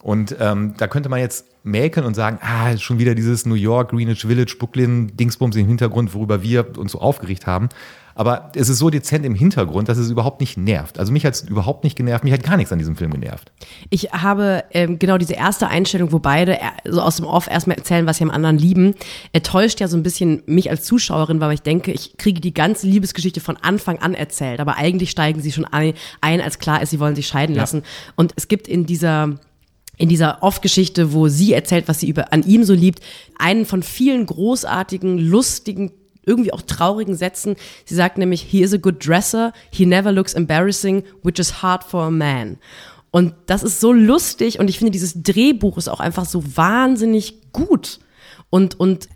Und 0.02 0.36
ähm, 0.38 0.74
da 0.76 0.86
könnte 0.86 1.08
man 1.08 1.20
jetzt 1.20 1.46
mäkeln 1.64 2.06
und 2.06 2.14
sagen, 2.14 2.38
ah, 2.40 2.76
schon 2.76 2.98
wieder 2.98 3.14
dieses 3.14 3.44
New 3.44 3.54
York, 3.54 3.90
Greenwich 3.90 4.22
Village, 4.22 4.56
Brooklyn, 4.58 5.16
Dingsbums 5.16 5.56
im 5.56 5.66
Hintergrund, 5.66 6.14
worüber 6.14 6.42
wir 6.42 6.78
uns 6.78 6.92
so 6.92 7.00
aufgeregt 7.00 7.46
haben. 7.46 7.68
Aber 8.16 8.50
es 8.54 8.70
ist 8.70 8.78
so 8.78 8.88
dezent 8.88 9.26
im 9.26 9.34
Hintergrund, 9.34 9.90
dass 9.90 9.98
es 9.98 10.08
überhaupt 10.10 10.40
nicht 10.40 10.56
nervt. 10.56 10.98
Also 10.98 11.12
mich 11.12 11.26
hat 11.26 11.34
es 11.34 11.42
überhaupt 11.42 11.84
nicht 11.84 11.96
genervt, 11.96 12.24
mich 12.24 12.32
hat 12.32 12.42
gar 12.42 12.56
nichts 12.56 12.72
an 12.72 12.78
diesem 12.78 12.96
Film 12.96 13.10
genervt. 13.10 13.52
Ich 13.90 14.04
habe 14.12 14.64
ähm, 14.70 14.98
genau 14.98 15.18
diese 15.18 15.34
erste 15.34 15.68
Einstellung, 15.68 16.12
wo 16.12 16.18
beide 16.18 16.54
äh, 16.54 16.62
so 16.86 17.02
aus 17.02 17.16
dem 17.16 17.26
Off 17.26 17.46
erstmal 17.46 17.76
erzählen, 17.76 18.06
was 18.06 18.16
sie 18.16 18.24
am 18.24 18.30
anderen 18.30 18.56
lieben, 18.56 18.94
enttäuscht 19.34 19.80
ja 19.80 19.88
so 19.88 19.98
ein 19.98 20.02
bisschen 20.02 20.42
mich 20.46 20.70
als 20.70 20.84
Zuschauerin, 20.84 21.40
weil 21.40 21.52
ich 21.52 21.60
denke, 21.60 21.92
ich 21.92 22.16
kriege 22.16 22.40
die 22.40 22.54
ganze 22.54 22.86
Liebesgeschichte 22.86 23.40
von 23.40 23.58
Anfang 23.58 23.98
an 23.98 24.14
erzählt. 24.14 24.60
Aber 24.60 24.78
eigentlich 24.78 25.10
steigen 25.10 25.42
sie 25.42 25.52
schon 25.52 25.66
ein, 25.66 25.92
ein 26.22 26.40
als 26.40 26.58
klar 26.58 26.80
ist, 26.80 26.90
sie 26.90 27.00
wollen 27.00 27.16
sich 27.16 27.26
scheiden 27.26 27.54
lassen. 27.54 27.82
Und 28.14 28.32
es 28.36 28.48
gibt 28.48 28.66
in 28.66 28.86
dieser 28.86 29.34
in 29.96 30.08
dieser 30.08 30.42
Off-Geschichte, 30.42 31.12
wo 31.12 31.28
sie 31.28 31.52
erzählt, 31.52 31.88
was 31.88 32.00
sie 32.00 32.08
über, 32.08 32.32
an 32.32 32.42
ihm 32.42 32.64
so 32.64 32.74
liebt, 32.74 33.00
einen 33.38 33.64
von 33.64 33.82
vielen 33.82 34.26
großartigen, 34.26 35.18
lustigen, 35.18 35.92
irgendwie 36.24 36.52
auch 36.52 36.62
traurigen 36.62 37.14
Sätzen. 37.14 37.56
Sie 37.84 37.94
sagt 37.94 38.18
nämlich, 38.18 38.42
he 38.42 38.62
is 38.62 38.74
a 38.74 38.78
good 38.78 39.06
dresser, 39.06 39.52
he 39.70 39.86
never 39.86 40.12
looks 40.12 40.34
embarrassing, 40.34 41.04
which 41.22 41.38
is 41.38 41.62
hard 41.62 41.84
for 41.84 42.04
a 42.04 42.10
man. 42.10 42.58
Und 43.10 43.34
das 43.46 43.62
ist 43.62 43.80
so 43.80 43.92
lustig 43.92 44.58
und 44.58 44.68
ich 44.68 44.78
finde, 44.78 44.90
dieses 44.90 45.22
Drehbuch 45.22 45.78
ist 45.78 45.88
auch 45.88 46.00
einfach 46.00 46.26
so 46.26 46.42
wahnsinnig 46.56 47.52
gut. 47.52 48.00
Und, 48.50 48.78
und 48.78 49.08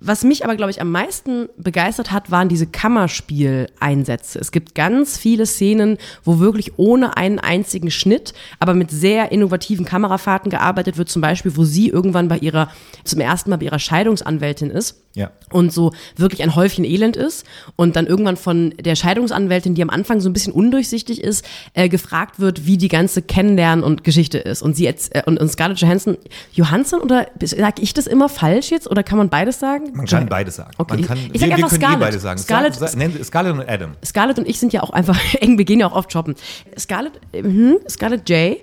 was 0.00 0.24
mich 0.24 0.44
aber, 0.44 0.56
glaube 0.56 0.70
ich, 0.70 0.80
am 0.80 0.90
meisten 0.90 1.48
begeistert 1.56 2.12
hat, 2.12 2.30
waren 2.30 2.48
diese 2.48 2.66
Kammerspieleinsätze. 2.66 4.38
Es 4.38 4.52
gibt 4.52 4.74
ganz 4.74 5.16
viele 5.16 5.46
Szenen, 5.46 5.98
wo 6.24 6.38
wirklich 6.38 6.78
ohne 6.78 7.16
einen 7.16 7.38
einzigen 7.38 7.90
Schnitt, 7.90 8.34
aber 8.60 8.74
mit 8.74 8.90
sehr 8.90 9.32
innovativen 9.32 9.84
Kamerafahrten 9.84 10.50
gearbeitet 10.50 10.98
wird. 10.98 11.08
Zum 11.08 11.22
Beispiel, 11.22 11.56
wo 11.56 11.64
sie 11.64 11.88
irgendwann 11.88 12.28
bei 12.28 12.38
ihrer, 12.38 12.70
zum 13.04 13.20
ersten 13.20 13.50
Mal 13.50 13.56
bei 13.56 13.66
ihrer 13.66 13.78
Scheidungsanwältin 13.78 14.70
ist. 14.70 14.98
Ja. 15.14 15.30
Und 15.50 15.72
so 15.72 15.92
wirklich 16.16 16.42
ein 16.42 16.54
Häufchen 16.54 16.84
Elend 16.84 17.16
ist 17.16 17.44
und 17.76 17.96
dann 17.96 18.06
irgendwann 18.06 18.38
von 18.38 18.70
der 18.80 18.96
Scheidungsanwältin, 18.96 19.74
die 19.74 19.82
am 19.82 19.90
Anfang 19.90 20.20
so 20.20 20.30
ein 20.30 20.32
bisschen 20.32 20.54
undurchsichtig 20.54 21.22
ist, 21.22 21.44
äh, 21.74 21.90
gefragt 21.90 22.40
wird, 22.40 22.64
wie 22.64 22.78
die 22.78 22.88
ganze 22.88 23.20
Kennenlernen 23.20 23.84
und 23.84 24.04
Geschichte 24.04 24.38
ist. 24.38 24.62
Und 24.62 24.74
sie 24.74 24.84
jetzt, 24.84 25.14
äh, 25.14 25.22
und, 25.26 25.38
und 25.38 25.48
Scarlett 25.50 25.80
Johansson, 25.80 26.16
Johansson 26.54 27.00
oder 27.00 27.26
sage 27.42 27.82
ich 27.82 27.92
das 27.92 28.06
immer 28.06 28.30
falsch 28.30 28.70
jetzt 28.70 28.90
oder 28.90 29.02
kann 29.02 29.18
man 29.18 29.28
beides 29.32 29.58
sagen? 29.58 29.92
Man 29.94 30.04
kann 30.04 30.26
beides 30.28 30.56
sagen. 30.56 30.72
Okay. 30.76 30.94
Man 30.94 31.06
kann, 31.06 31.18
ich 31.32 31.40
sag 31.40 31.48
wir, 31.48 31.54
einfach 31.54 31.72
wir 31.72 31.78
können 31.78 31.80
Scarlett. 31.80 32.00
beide 32.00 32.18
sagen. 32.18 32.38
Scarlett, 32.38 32.74
Scarlett, 32.74 33.24
Scarlett 33.24 33.52
und 33.54 33.68
Adam. 33.68 33.92
Scarlett 34.04 34.38
und 34.38 34.46
ich 34.46 34.60
sind 34.60 34.74
ja 34.74 34.82
auch 34.82 34.90
einfach 34.90 35.18
eng, 35.40 35.56
wir 35.56 35.64
gehen 35.64 35.80
ja 35.80 35.86
auch 35.86 35.96
oft 35.96 36.12
shoppen. 36.12 36.34
Scarlett, 36.78 37.14
hm, 37.32 37.78
Scarlett 37.88 38.28
J 38.28 38.36
äh, 38.36 38.60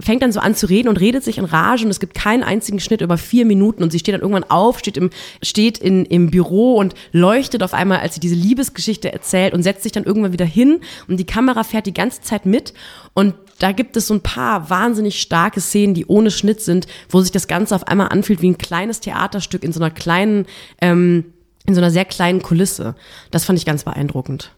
fängt 0.00 0.22
dann 0.22 0.30
so 0.30 0.40
an 0.40 0.54
zu 0.54 0.66
reden 0.66 0.88
und 0.88 1.00
redet 1.00 1.24
sich 1.24 1.38
in 1.38 1.46
Rage 1.46 1.86
und 1.86 1.90
es 1.90 1.98
gibt 1.98 2.12
keinen 2.12 2.42
einzigen 2.42 2.78
Schnitt 2.78 3.00
über 3.00 3.16
vier 3.16 3.46
Minuten 3.46 3.82
und 3.82 3.90
sie 3.90 3.98
steht 3.98 4.14
dann 4.14 4.20
irgendwann 4.20 4.44
auf, 4.44 4.78
steht 4.78 4.98
im, 4.98 5.08
steht 5.42 5.78
in, 5.78 6.04
im 6.04 6.30
Büro 6.30 6.76
und 6.76 6.94
leuchtet 7.12 7.62
auf 7.62 7.72
einmal, 7.72 8.00
als 8.00 8.12
sie 8.12 8.20
diese 8.20 8.34
Liebesgeschichte 8.34 9.10
erzählt 9.10 9.54
und 9.54 9.62
setzt 9.62 9.82
sich 9.82 9.92
dann 9.92 10.04
irgendwann 10.04 10.34
wieder 10.34 10.44
hin 10.44 10.80
und 11.08 11.16
die 11.16 11.26
Kamera 11.26 11.64
fährt 11.64 11.86
die 11.86 11.94
ganze 11.94 12.20
Zeit 12.20 12.44
mit 12.44 12.74
und 13.14 13.34
da 13.62 13.70
gibt 13.70 13.96
es 13.96 14.08
so 14.08 14.14
ein 14.14 14.20
paar 14.20 14.70
wahnsinnig 14.70 15.20
starke 15.20 15.60
Szenen, 15.60 15.94
die 15.94 16.06
ohne 16.06 16.32
Schnitt 16.32 16.60
sind, 16.60 16.88
wo 17.08 17.20
sich 17.20 17.30
das 17.30 17.46
Ganze 17.46 17.76
auf 17.76 17.86
einmal 17.86 18.08
anfühlt 18.08 18.42
wie 18.42 18.50
ein 18.50 18.58
kleines 18.58 18.98
Theaterstück 18.98 19.62
in 19.62 19.72
so 19.72 19.78
einer 19.78 19.92
kleinen, 19.92 20.46
ähm, 20.80 21.26
in 21.64 21.74
so 21.74 21.80
einer 21.80 21.92
sehr 21.92 22.04
kleinen 22.04 22.42
Kulisse. 22.42 22.96
Das 23.30 23.44
fand 23.44 23.60
ich 23.60 23.64
ganz 23.64 23.84
beeindruckend. 23.84 24.50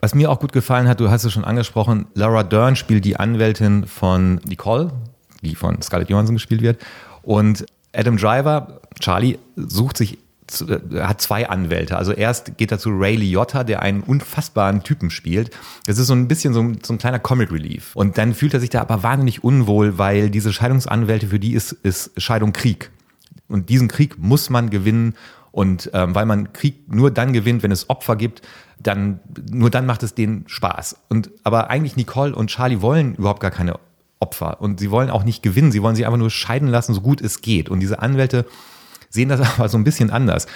Was 0.00 0.16
mir 0.16 0.28
auch 0.28 0.40
gut 0.40 0.52
gefallen 0.52 0.88
hat, 0.88 0.98
du 0.98 1.08
hast 1.08 1.22
es 1.22 1.32
schon 1.32 1.44
angesprochen, 1.44 2.06
Laura 2.14 2.42
Dern 2.42 2.74
spielt 2.74 3.04
die 3.04 3.16
Anwältin 3.16 3.86
von 3.86 4.40
Nicole, 4.44 4.90
die 5.42 5.54
von 5.54 5.80
Scarlett 5.80 6.10
Johansson 6.10 6.34
gespielt 6.34 6.62
wird. 6.62 6.80
Und 7.22 7.64
Adam 7.94 8.16
Driver, 8.16 8.80
Charlie, 8.98 9.38
sucht 9.54 9.96
sich 9.96 10.18
äh, 10.60 10.80
hat 11.00 11.20
zwei 11.20 11.48
Anwälte. 11.48 11.96
Also 11.96 12.12
erst 12.12 12.58
geht 12.58 12.70
er 12.70 12.78
zu 12.78 12.90
Ray 12.90 13.16
Liotta, 13.16 13.64
der 13.64 13.82
einen 13.82 14.02
unfassbaren 14.02 14.82
Typen 14.82 15.10
spielt. 15.10 15.50
Das 15.86 15.98
ist 15.98 16.06
so 16.06 16.14
ein 16.14 16.28
bisschen 16.28 16.52
so 16.52 16.60
ein, 16.60 16.78
so 16.82 16.92
ein, 16.92 16.98
kleiner 16.98 17.18
Comic 17.18 17.50
Relief. 17.50 17.96
Und 17.96 18.18
dann 18.18 18.34
fühlt 18.34 18.54
er 18.54 18.60
sich 18.60 18.70
da 18.70 18.80
aber 18.80 19.02
wahnsinnig 19.02 19.42
unwohl, 19.42 19.98
weil 19.98 20.30
diese 20.30 20.52
Scheidungsanwälte, 20.52 21.28
für 21.28 21.40
die 21.40 21.54
ist, 21.54 21.72
ist 21.72 22.12
Scheidung 22.20 22.52
Krieg. 22.52 22.90
Und 23.48 23.68
diesen 23.68 23.88
Krieg 23.88 24.18
muss 24.18 24.50
man 24.50 24.70
gewinnen. 24.70 25.14
Und 25.50 25.90
ähm, 25.92 26.14
weil 26.14 26.26
man 26.26 26.52
Krieg 26.52 26.92
nur 26.92 27.10
dann 27.10 27.32
gewinnt, 27.32 27.62
wenn 27.62 27.72
es 27.72 27.90
Opfer 27.90 28.16
gibt, 28.16 28.42
dann 28.78 29.20
nur 29.50 29.70
dann 29.70 29.86
macht 29.86 30.02
es 30.02 30.14
denen 30.14 30.44
Spaß. 30.46 30.96
Und 31.08 31.30
aber 31.44 31.70
eigentlich 31.70 31.96
Nicole 31.96 32.34
und 32.34 32.48
Charlie 32.48 32.80
wollen 32.80 33.14
überhaupt 33.14 33.40
gar 33.40 33.50
keine 33.50 33.78
Opfer 34.22 34.60
und 34.60 34.78
sie 34.80 34.90
wollen 34.90 35.10
auch 35.10 35.24
nicht 35.24 35.42
gewinnen. 35.42 35.72
Sie 35.72 35.82
wollen 35.82 35.96
sich 35.96 36.06
einfach 36.06 36.18
nur 36.18 36.30
scheiden 36.30 36.68
lassen, 36.68 36.94
so 36.94 37.00
gut 37.00 37.20
es 37.20 37.42
geht. 37.42 37.68
Und 37.68 37.80
diese 37.80 37.98
Anwälte 37.98 38.46
sehen 39.12 39.28
das 39.28 39.40
aber 39.58 39.68
so 39.68 39.78
ein 39.78 39.84
bisschen 39.84 40.10
anders. 40.10 40.46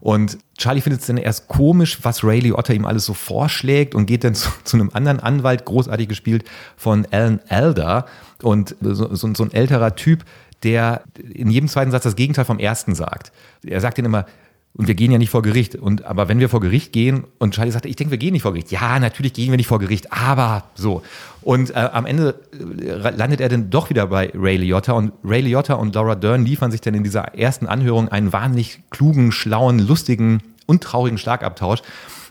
Und 0.00 0.38
Charlie 0.58 0.82
findet 0.82 1.00
es 1.00 1.06
dann 1.06 1.16
erst 1.16 1.48
komisch, 1.48 1.98
was 2.02 2.22
Ray 2.22 2.40
Liotta 2.40 2.72
ihm 2.72 2.84
alles 2.84 3.06
so 3.06 3.14
vorschlägt 3.14 3.94
und 3.94 4.06
geht 4.06 4.24
dann 4.24 4.34
zu, 4.36 4.50
zu 4.64 4.76
einem 4.76 4.90
anderen 4.92 5.20
Anwalt, 5.20 5.64
großartig 5.64 6.08
gespielt 6.08 6.44
von 6.76 7.06
Alan 7.10 7.40
Elder 7.48 8.06
und 8.42 8.76
so, 8.80 9.14
so, 9.14 9.34
so 9.34 9.44
ein 9.44 9.52
älterer 9.52 9.96
Typ, 9.96 10.24
der 10.62 11.02
in 11.18 11.50
jedem 11.50 11.68
zweiten 11.68 11.90
Satz 11.90 12.04
das 12.04 12.16
Gegenteil 12.16 12.44
vom 12.44 12.58
ersten 12.58 12.94
sagt. 12.94 13.32
Er 13.64 13.80
sagt 13.80 13.98
dann 13.98 14.04
immer, 14.04 14.26
und 14.74 14.88
wir 14.88 14.94
gehen 14.94 15.10
ja 15.10 15.16
nicht 15.16 15.30
vor 15.30 15.42
Gericht. 15.42 15.74
Und 15.74 16.04
aber 16.04 16.28
wenn 16.28 16.38
wir 16.38 16.50
vor 16.50 16.60
Gericht 16.60 16.92
gehen, 16.92 17.24
und 17.38 17.54
Charlie 17.54 17.72
sagte, 17.72 17.88
ich 17.88 17.96
denke, 17.96 18.10
wir 18.10 18.18
gehen 18.18 18.32
nicht 18.32 18.42
vor 18.42 18.52
Gericht. 18.52 18.70
Ja, 18.70 18.98
natürlich 18.98 19.32
gehen 19.32 19.50
wir 19.50 19.56
nicht 19.56 19.68
vor 19.68 19.78
Gericht, 19.78 20.12
aber 20.12 20.64
so. 20.74 21.02
Und 21.46 21.70
äh, 21.70 21.74
am 21.74 22.06
Ende 22.06 22.40
äh, 22.52 23.10
landet 23.10 23.40
er 23.40 23.48
dann 23.48 23.70
doch 23.70 23.88
wieder 23.88 24.08
bei 24.08 24.32
Ray 24.34 24.56
Liotta 24.56 24.94
und 24.94 25.12
Ray 25.22 25.42
Liotta 25.42 25.74
und 25.74 25.94
Laura 25.94 26.16
Dern 26.16 26.44
liefern 26.44 26.72
sich 26.72 26.80
dann 26.80 26.94
in 26.94 27.04
dieser 27.04 27.38
ersten 27.38 27.68
Anhörung 27.68 28.08
einen 28.08 28.32
wahnsinnig 28.32 28.80
klugen, 28.90 29.30
schlauen, 29.30 29.78
lustigen 29.78 30.42
und 30.66 30.82
traurigen 30.82 31.18
Schlagabtausch. 31.18 31.82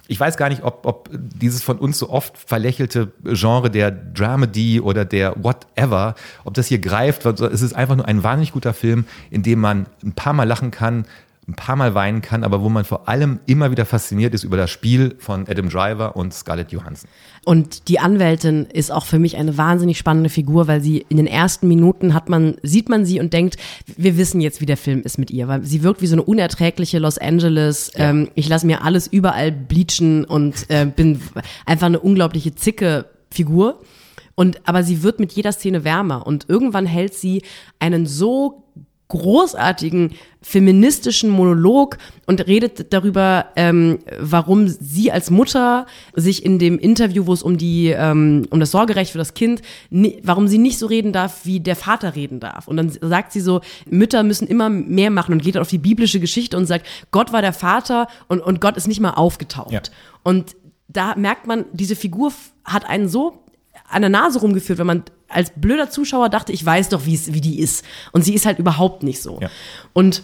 Ich 0.10 0.19
weiß 0.19 0.36
gar 0.36 0.49
nicht, 0.49 0.63
ob, 0.63 0.86
ob 0.86 1.10
dieses 1.13 1.63
von 1.63 1.78
uns 1.78 1.97
so 1.97 2.10
oft 2.10 2.38
verlächelte 2.38 3.13
Genre 3.23 3.69
der 3.69 3.89
Dramedy 3.89 4.82
oder 4.82 5.06
der 5.06 5.41
Whatever, 5.41 6.15
ob 6.43 6.54
das 6.56 6.67
hier 6.67 6.80
greift. 6.80 7.25
Es 7.25 7.62
ist 7.62 7.73
einfach 7.73 7.95
nur 7.95 8.10
ein 8.10 8.21
wahnsinnig 8.21 8.51
guter 8.51 8.73
Film, 8.73 9.06
in 9.32 9.43
dem 9.43 9.62
man 9.62 9.86
ein 10.04 10.12
paar 10.12 10.34
Mal 10.34 10.43
lachen 10.43 10.71
kann, 10.71 11.06
ein 11.47 11.53
paar 11.53 11.75
Mal 11.75 11.93
weinen 11.93 12.21
kann, 12.21 12.43
aber 12.43 12.63
wo 12.63 12.69
man 12.69 12.86
vor 12.86 13.08
allem 13.08 13.39
immer 13.45 13.69
wieder 13.69 13.86
fasziniert 13.86 14.34
ist 14.34 14.43
über 14.43 14.58
das 14.58 14.71
Spiel 14.71 15.15
von 15.19 15.47
Adam 15.47 15.69
Driver 15.69 16.15
und 16.15 16.34
Scarlett 16.34 16.71
Johansson. 16.71 17.08
Und 17.43 17.88
die 17.88 17.99
Anwältin 17.99 18.65
ist 18.65 18.91
auch 18.91 19.05
für 19.05 19.19
mich 19.19 19.38
eine 19.38 19.55
wahnsinnig 19.55 19.99
spannende 19.99 20.29
Figur, 20.31 20.67
weil 20.67 20.81
sie 20.81 21.05
in 21.08 21.17
den 21.17 21.27
ersten 21.27 21.67
Minuten 21.67 22.15
hat 22.15 22.29
man, 22.29 22.55
sieht 22.63 22.89
man 22.89 23.05
sie 23.05 23.19
und 23.19 23.31
denkt, 23.34 23.58
wir 23.95 24.17
wissen 24.17 24.41
jetzt, 24.41 24.60
wie 24.60 24.65
der 24.65 24.77
Film 24.77 25.03
ist 25.03 25.19
mit 25.19 25.29
ihr, 25.29 25.47
weil 25.47 25.63
sie 25.63 25.84
wirkt 25.84 26.01
wie 26.01 26.08
so 26.08 26.15
eine 26.15 26.23
unerträgliche 26.23 26.97
Los 26.97 27.19
Angeles, 27.19 27.91
ja. 27.95 28.10
ähm, 28.10 28.29
ich 28.34 28.49
lasse 28.49 28.65
mir 28.65 28.84
alles 28.84 29.05
überall 29.05 29.51
bleachen 29.51 30.25
und 30.25 30.69
äh, 30.69 30.88
bin 30.88 31.21
einfach 31.67 31.86
eine 31.86 31.99
unglaubliche 31.99 32.55
Zicke 32.55 33.05
Figur. 33.29 33.81
Und 34.34 34.67
aber 34.67 34.84
sie 34.84 35.03
wird 35.03 35.19
mit 35.19 35.31
jeder 35.31 35.51
Szene 35.51 35.84
wärmer 35.84 36.27
und 36.27 36.49
irgendwann 36.49 36.86
hält 36.86 37.13
sie 37.13 37.41
einen 37.79 38.05
so 38.05 38.64
großartigen 39.07 40.13
feministischen 40.41 41.29
Monolog 41.29 41.97
und 42.25 42.45
redet 42.47 42.93
darüber, 42.93 43.47
ähm, 43.55 43.99
warum 44.19 44.67
sie 44.67 45.11
als 45.11 45.29
Mutter 45.29 45.85
sich 46.13 46.45
in 46.45 46.59
dem 46.59 46.77
Interview, 46.77 47.25
wo 47.25 47.33
es 47.33 47.43
um 47.43 47.57
die 47.57 47.87
ähm, 47.87 48.47
um 48.49 48.59
das 48.59 48.71
Sorgerecht 48.71 49.11
für 49.11 49.17
das 49.17 49.33
Kind, 49.33 49.61
warum 50.23 50.47
sie 50.47 50.57
nicht 50.57 50.77
so 50.77 50.87
reden 50.87 51.13
darf, 51.13 51.45
wie 51.45 51.59
der 51.59 51.75
Vater 51.75 52.15
reden 52.15 52.39
darf. 52.39 52.67
Und 52.67 52.77
dann 52.77 52.89
sagt 52.89 53.31
sie 53.31 53.41
so, 53.41 53.61
Mütter 53.89 54.23
müssen 54.23 54.47
immer 54.47 54.69
mehr 54.69 55.11
machen 55.11 55.33
und 55.33 55.43
geht 55.43 55.55
dann 55.55 55.61
auf 55.61 55.69
die 55.69 55.77
biblische 55.77 56.19
Geschichte 56.19 56.57
und 56.57 56.65
sagt, 56.65 56.85
Gott 57.11 57.31
war 57.31 57.41
der 57.41 57.53
Vater 57.53 58.07
und, 58.27 58.41
und 58.41 58.61
Gott 58.61 58.77
ist 58.77 58.87
nicht 58.87 58.99
mal 58.99 59.11
aufgetaucht. 59.11 59.71
Ja. 59.71 59.81
Und 60.23 60.55
da 60.87 61.15
merkt 61.15 61.47
man, 61.47 61.65
diese 61.73 61.95
Figur 61.95 62.31
hat 62.63 62.87
einen 62.87 63.09
so 63.09 63.44
an 63.89 64.01
der 64.01 64.09
Nase 64.09 64.39
rumgeführt, 64.39 64.79
wenn 64.79 64.87
man 64.87 65.03
als 65.27 65.51
blöder 65.55 65.89
Zuschauer 65.89 66.29
dachte, 66.29 66.51
ich 66.51 66.65
weiß 66.65 66.89
doch, 66.89 67.05
wie 67.05 67.15
es, 67.15 67.33
wie 67.33 67.41
die 67.41 67.59
ist. 67.59 67.83
Und 68.11 68.23
sie 68.23 68.33
ist 68.33 68.45
halt 68.45 68.59
überhaupt 68.59 69.03
nicht 69.03 69.21
so. 69.21 69.39
Ja. 69.41 69.49
Und 69.93 70.23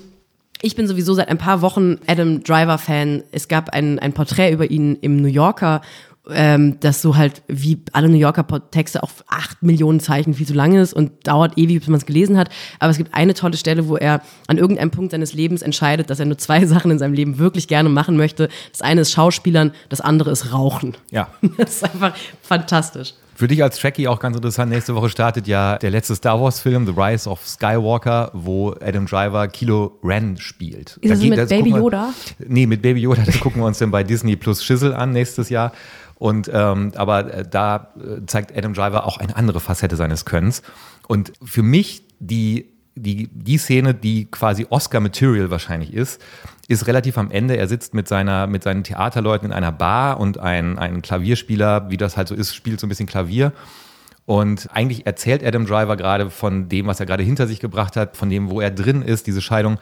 ich 0.62 0.76
bin 0.76 0.88
sowieso 0.88 1.14
seit 1.14 1.30
ein 1.30 1.38
paar 1.38 1.62
Wochen 1.62 1.98
Adam 2.08 2.44
Driver-Fan. 2.44 3.24
Es 3.32 3.48
gab 3.48 3.72
ein, 3.72 4.00
ein 4.00 4.14
Porträt 4.14 4.52
über 4.52 4.70
ihn 4.70 4.96
im 5.02 5.18
New 5.18 5.28
Yorker, 5.28 5.82
ähm, 6.30 6.80
das 6.80 7.02
so 7.02 7.18
halt 7.18 7.42
wie 7.48 7.82
alle 7.94 8.08
New 8.08 8.18
Yorker 8.18 8.46
Texte 8.70 9.02
auf 9.02 9.24
acht 9.28 9.64
Millionen 9.64 10.00
Zeichen 10.00 10.36
viel 10.36 10.46
zu 10.46 10.54
lang 10.54 10.76
ist 10.76 10.94
und 10.94 11.12
dauert 11.26 11.58
ewig, 11.58 11.80
bis 11.80 11.88
man 11.88 11.98
es 11.98 12.06
gelesen 12.06 12.38
hat. 12.38 12.50
Aber 12.80 12.92
es 12.92 12.98
gibt 12.98 13.14
eine 13.14 13.34
tolle 13.34 13.58
Stelle, 13.58 13.88
wo 13.88 13.98
er 13.98 14.22
an 14.48 14.60
irgendeinem 14.60 14.92
Punkt 14.92 15.12
seines 15.12 15.34
Lebens 15.34 15.64
entscheidet, 15.64 16.12
dass 16.12 16.20
er 16.20 16.28
nur 16.28 16.38
zwei 16.38 16.66
Sachen 16.68 16.92
in 16.92 17.00
seinem 17.00 17.14
Leben 17.14 17.40
wirklich 17.40 17.68
gerne 17.68 17.90
machen 17.90 18.18
möchte. 18.18 18.50
Das 18.72 18.82
eine 18.82 19.02
ist 19.02 19.12
Schauspielern, 19.12 19.72
das 19.90 20.00
andere 20.02 20.30
ist 20.32 20.54
Rauchen. 20.54 20.96
Ja. 21.10 21.30
Das 21.58 21.76
ist 21.76 21.84
einfach 21.84 22.16
fantastisch. 22.42 23.14
Für 23.42 23.48
dich 23.48 23.64
als 23.64 23.80
Trekkie 23.80 24.08
auch 24.08 24.20
ganz 24.20 24.36
interessant, 24.36 24.72
nächste 24.72 24.94
Woche 24.94 25.10
startet 25.10 25.48
ja 25.48 25.80
der 25.80 25.90
letzte 25.90 26.16
Star 26.16 26.40
Wars-Film, 26.40 26.86
The 26.86 26.92
Rise 26.96 27.28
of 27.28 27.40
Skywalker, 27.48 28.30
wo 28.36 28.76
Adam 28.80 29.08
Driver 29.08 29.48
Kilo 29.48 29.98
Ren 30.04 30.38
spielt. 30.38 30.98
Ist 30.98 31.04
Da 31.06 31.10
das 31.10 31.20
geht- 31.22 31.30
mit 31.32 31.40
das 31.40 31.50
Baby 31.50 31.72
gucken 31.72 31.74
wir- 31.74 31.80
Yoda? 31.82 32.14
Nee, 32.48 32.68
mit 32.68 32.84
Baby 32.84 33.00
Yoda, 33.02 33.24
das 33.26 33.40
gucken 33.40 33.60
wir 33.64 33.66
uns 33.66 33.80
dann 33.80 33.90
bei 33.90 34.04
Disney 34.04 34.36
Plus 34.36 34.64
Schissel 34.64 34.94
an 34.94 35.12
nächstes 35.12 35.50
Jahr. 35.50 35.72
Und 36.20 36.52
ähm, 36.54 36.92
aber 36.96 37.34
äh, 37.34 37.44
da 37.50 37.88
äh, 37.98 38.24
zeigt 38.28 38.56
Adam 38.56 38.76
Driver 38.76 39.08
auch 39.08 39.18
eine 39.18 39.36
andere 39.36 39.60
Facette 39.60 39.96
seines 39.96 40.24
Könnens. 40.26 40.62
Und 41.08 41.34
für 41.44 41.64
mich 41.64 42.04
die 42.20 42.71
die, 42.96 43.30
die 43.34 43.58
Szene, 43.58 43.94
die 43.94 44.26
quasi 44.26 44.68
Oscar-Material 44.70 45.50
wahrscheinlich 45.50 45.94
ist, 45.94 46.22
ist 46.68 46.88
relativ 46.88 47.18
am 47.18 47.32
Ende. 47.32 47.58
Er 47.58 47.68
sitzt 47.68 47.94
mit, 47.94 48.08
seiner, 48.08 48.48
mit 48.48 48.64
seinen 48.64 48.84
Theaterleuten 48.84 49.48
in 49.48 49.54
einer 49.54 49.72
Bar 49.72 50.20
und 50.20 50.38
ein, 50.38 50.78
ein 50.78 51.02
Klavierspieler, 51.02 51.90
wie 51.90 51.98
das 51.98 52.18
halt 52.18 52.28
so 52.28 52.36
ist, 52.36 52.54
spielt 52.54 52.80
so 52.80 52.88
ein 52.88 52.90
bisschen 52.90 53.08
Klavier. 53.08 53.54
Und 54.26 54.70
eigentlich 54.74 55.06
erzählt 55.06 55.44
Adam 55.44 55.66
Driver 55.66 55.98
gerade 55.98 56.30
von 56.30 56.70
dem, 56.70 56.88
was 56.88 57.00
er 57.00 57.06
gerade 57.06 57.24
hinter 57.24 57.48
sich 57.48 57.60
gebracht 57.60 57.96
hat, 57.96 58.16
von 58.16 58.30
dem, 58.30 58.50
wo 58.50 58.62
er 58.62 58.72
drin 58.72 59.02
ist, 59.02 59.28
diese 59.28 59.42
Scheidung. 59.42 59.80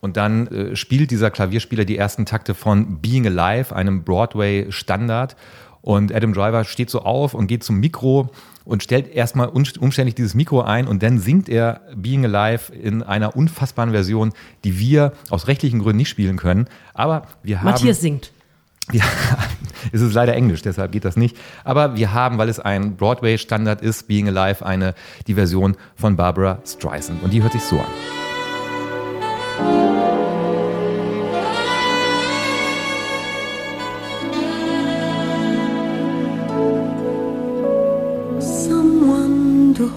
Und 0.00 0.16
dann 0.16 0.46
äh, 0.48 0.76
spielt 0.76 1.10
dieser 1.10 1.30
Klavierspieler 1.30 1.84
die 1.84 1.96
ersten 1.96 2.26
Takte 2.26 2.54
von 2.54 3.00
Being 3.00 3.26
Alive, 3.26 3.74
einem 3.74 4.04
Broadway-Standard. 4.04 5.36
Und 5.80 6.14
Adam 6.14 6.32
Driver 6.32 6.64
steht 6.64 6.90
so 6.90 7.02
auf 7.02 7.34
und 7.34 7.48
geht 7.48 7.64
zum 7.64 7.80
Mikro 7.80 8.30
und 8.64 8.82
stellt 8.82 9.08
erstmal 9.08 9.48
umständlich 9.48 10.14
dieses 10.14 10.34
Mikro 10.34 10.62
ein 10.62 10.86
und 10.86 11.02
dann 11.02 11.18
singt 11.18 11.48
er 11.48 11.80
Being 11.94 12.24
Alive 12.24 12.72
in 12.72 13.02
einer 13.02 13.36
unfassbaren 13.36 13.92
Version, 13.92 14.32
die 14.64 14.78
wir 14.78 15.12
aus 15.30 15.48
rechtlichen 15.48 15.80
Gründen 15.80 15.98
nicht 15.98 16.08
spielen 16.08 16.36
können. 16.36 16.66
Aber 16.94 17.26
wir 17.42 17.60
haben. 17.60 17.70
Matthias 17.70 18.00
singt. 18.00 18.32
Ja, 18.92 19.04
es 19.92 20.00
ist 20.00 20.12
leider 20.12 20.34
Englisch, 20.34 20.60
deshalb 20.60 20.90
geht 20.90 21.04
das 21.04 21.16
nicht. 21.16 21.36
Aber 21.62 21.96
wir 21.96 22.12
haben, 22.12 22.36
weil 22.38 22.48
es 22.48 22.58
ein 22.58 22.96
Broadway-Standard 22.96 23.80
ist, 23.80 24.08
Being 24.08 24.28
Alive, 24.28 24.66
eine, 24.66 24.94
die 25.28 25.34
Version 25.34 25.76
von 25.94 26.16
Barbara 26.16 26.58
Streisand. 26.66 27.22
Und 27.22 27.32
die 27.32 27.42
hört 27.42 27.52
sich 27.52 27.62
so 27.62 27.78
an. 27.78 30.21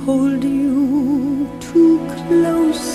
Hold 0.06 0.44
you 0.44 1.50
too 1.60 1.98
close. 2.16 2.88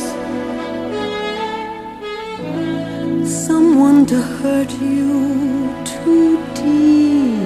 Someone 3.47 4.07
to 4.07 4.19
hurt 4.39 4.71
you 4.81 5.75
too 5.85 6.39
deep. 6.55 7.41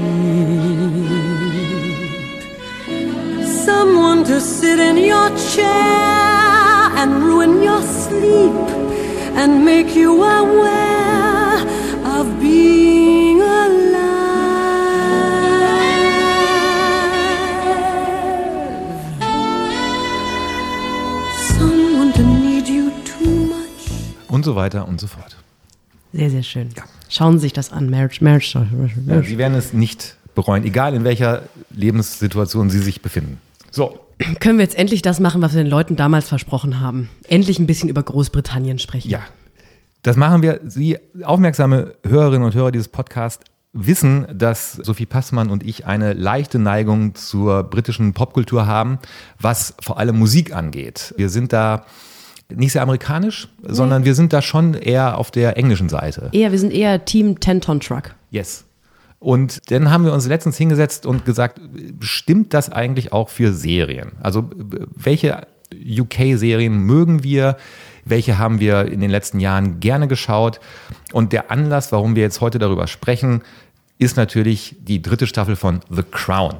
Someone 3.69 4.25
to 4.25 4.39
sit 4.39 4.79
in 4.79 4.99
your 4.99 5.29
chair 5.53 6.13
and 7.01 7.11
ruin 7.25 7.63
your 7.63 7.83
sleep 7.83 8.69
and 9.41 9.65
make 9.65 9.97
you 9.97 10.23
aware 10.23 11.59
of 12.17 12.25
being 12.39 13.14
Und 24.45 24.53
so 24.53 24.57
weiter 24.57 24.87
und 24.87 25.01
so 25.01 25.07
fort. 25.07 25.37
Sehr, 26.13 26.29
sehr 26.29 26.43
schön. 26.43 26.69
Schauen 27.09 27.39
Sie 27.39 27.45
sich 27.45 27.55
das 27.55 27.73
an. 27.73 27.89
Marriage, 27.89 28.23
Marriage 28.23 28.59
Ja. 29.07 29.23
Sie 29.23 29.39
werden 29.39 29.55
es 29.55 29.73
nicht 29.73 30.17
bereuen, 30.35 30.65
egal 30.65 30.95
in 30.95 31.03
welcher 31.03 31.45
Lebenssituation 31.71 32.69
Sie 32.69 32.81
sich 32.81 33.01
befinden. 33.01 33.41
So, 33.71 33.99
Können 34.41 34.59
wir 34.59 34.65
jetzt 34.65 34.77
endlich 34.77 35.01
das 35.01 35.19
machen, 35.19 35.41
was 35.41 35.55
wir 35.55 35.63
den 35.63 35.71
Leuten 35.71 35.97
damals 35.97 36.29
versprochen 36.29 36.81
haben? 36.81 37.09
Endlich 37.27 37.59
ein 37.59 37.67
bisschen 37.67 37.89
über 37.89 38.03
Großbritannien 38.03 38.79
sprechen. 38.79 39.11
ja. 39.11 39.21
Das 40.03 40.17
machen 40.19 40.43
wir. 40.43 40.61
Sie, 40.67 40.99
aufmerksame 41.23 41.95
Hörerinnen 42.07 42.45
und 42.45 42.55
Hörer 42.55 42.71
dieses 42.71 42.89
Podcasts, 42.89 43.43
wissen, 43.73 44.27
dass 44.31 44.73
Sophie 44.75 45.07
Passmann 45.07 45.49
und 45.49 45.65
ich 45.65 45.87
eine 45.87 46.13
leichte 46.13 46.59
Neigung 46.59 47.15
zur 47.15 47.65
britischen 47.65 48.13
Popkultur 48.13 48.67
haben, 48.67 48.99
was 49.41 49.75
vor 49.81 49.99
allem 49.99 50.19
Musik 50.19 50.55
angeht. 50.55 51.15
Wir 51.17 51.31
sind 51.31 51.55
da 51.55 51.87
nicht 52.53 52.73
sehr 52.73 52.83
amerikanisch, 52.83 53.49
sondern 53.63 54.05
wir 54.05 54.15
sind 54.15 54.33
da 54.33 54.43
schon 54.43 54.75
eher 54.75 55.19
auf 55.19 55.31
der 55.31 55.57
englischen 55.57 55.89
Seite. 55.89 56.31
Eher, 56.33 56.53
wir 56.53 56.59
sind 56.59 56.73
eher 56.73 57.05
Team 57.05 57.37
10-Ton-Truck. 57.37 58.15
Yes. 58.31 58.65
Und 59.19 59.71
dann 59.71 59.91
haben 59.91 60.05
wir 60.05 60.13
uns 60.13 60.27
letztens 60.27 60.59
hingesetzt 60.59 61.07
und 61.07 61.25
gesagt, 61.25 61.59
stimmt 62.01 62.53
das 62.53 62.71
eigentlich 62.71 63.13
auch 63.13 63.31
für 63.31 63.55
Serien? 63.55 64.13
Also 64.21 64.51
welche 64.95 65.47
UK-Serien 65.73 66.77
mögen 66.77 67.23
wir? 67.23 67.57
Welche 68.05 68.39
haben 68.39 68.61
wir 68.61 68.85
in 68.85 69.01
den 69.01 69.11
letzten 69.11 69.41
Jahren 69.41 69.81
gerne 69.81 70.09
geschaut? 70.09 70.61
Und 71.13 71.33
der 71.33 71.51
Anlass, 71.51 71.91
warum 71.91 72.17
wir 72.17 72.23
jetzt 72.23 72.43
heute 72.43 72.59
darüber 72.59 72.87
sprechen, 72.87 73.43
ist 73.99 74.19
natürlich 74.19 74.77
die 74.81 75.01
dritte 75.01 75.27
Staffel 75.27 75.57
von 75.57 75.81
The 75.89 76.03
Crown. 76.03 76.57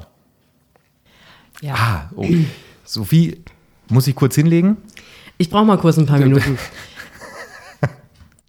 Ja. 1.61 1.75
Ah, 1.75 2.09
oh. 2.15 2.25
Sophie, 2.83 3.43
muss 3.89 4.07
ich 4.07 4.15
kurz 4.15 4.35
hinlegen? 4.35 4.77
Ich 5.37 5.49
brauche 5.49 5.65
mal 5.65 5.77
kurz 5.77 5.97
ein 5.97 6.05
paar 6.05 6.19
Minuten. 6.19 6.57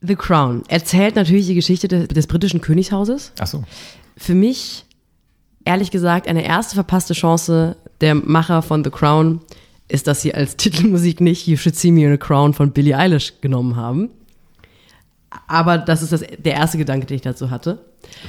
The 0.02 0.14
Crown 0.14 0.62
erzählt 0.68 1.16
natürlich 1.16 1.46
die 1.46 1.54
Geschichte 1.54 1.88
des, 1.88 2.08
des 2.08 2.26
britischen 2.26 2.60
Königshauses. 2.60 3.32
Ach 3.40 3.46
so. 3.46 3.64
Für 4.16 4.34
mich, 4.34 4.84
ehrlich 5.64 5.90
gesagt, 5.90 6.28
eine 6.28 6.44
erste 6.44 6.74
verpasste 6.74 7.14
Chance 7.14 7.76
der 8.00 8.14
Macher 8.14 8.62
von 8.62 8.84
The 8.84 8.90
Crown 8.90 9.40
ist, 9.88 10.06
dass 10.06 10.22
sie 10.22 10.34
als 10.34 10.56
Titelmusik 10.56 11.20
nicht 11.20 11.46
You 11.46 11.56
Should 11.56 11.76
See 11.76 11.90
Me 11.90 12.04
in 12.04 12.12
a 12.12 12.16
Crown 12.18 12.52
von 12.54 12.72
Billie 12.72 12.96
Eilish 12.96 13.34
genommen 13.40 13.76
haben. 13.76 14.10
Aber 15.48 15.78
das 15.78 16.02
ist 16.02 16.12
das, 16.12 16.20
der 16.38 16.54
erste 16.54 16.78
Gedanke, 16.78 17.06
den 17.06 17.16
ich 17.16 17.22
dazu 17.22 17.50
hatte. 17.50 17.84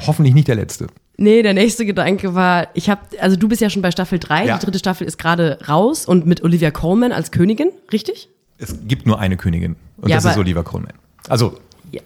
Hoffentlich 0.08 0.34
nicht 0.34 0.48
der 0.48 0.56
letzte. 0.56 0.88
Nee, 1.17 1.41
der 1.41 1.54
nächste 1.54 1.86
Gedanke 1.86 2.34
war, 2.36 2.67
ich 2.76 2.89
habe, 2.89 3.02
also 3.20 3.36
du 3.38 3.48
bist 3.48 3.62
ja 3.62 3.70
schon 3.70 3.82
bei 3.82 3.91
Staffel 3.91 4.20
3, 4.20 4.46
Ja. 4.46 4.58
die 4.58 4.65
dritte 4.65 4.80
Staffel 4.80 5.06
ist 5.08 5.17
gerade 5.17 5.58
raus 5.67 6.06
und 6.06 6.26
mit 6.26 6.43
Olivia 6.43 6.72
Colman 6.72 7.12
als 7.12 7.32
Königin, 7.32 7.70
richtig? 7.91 8.30
Es 8.58 8.76
gibt 8.88 9.06
nur 9.06 9.20
eine 9.20 9.38
Königin 9.38 9.76
und 9.98 10.10
Ja, 10.10 10.17
das 10.17 10.26
ist 10.26 10.38
Oliver 10.38 10.63
Coleman. 10.63 10.93
Also 11.30 11.58
Ja, 11.91 12.02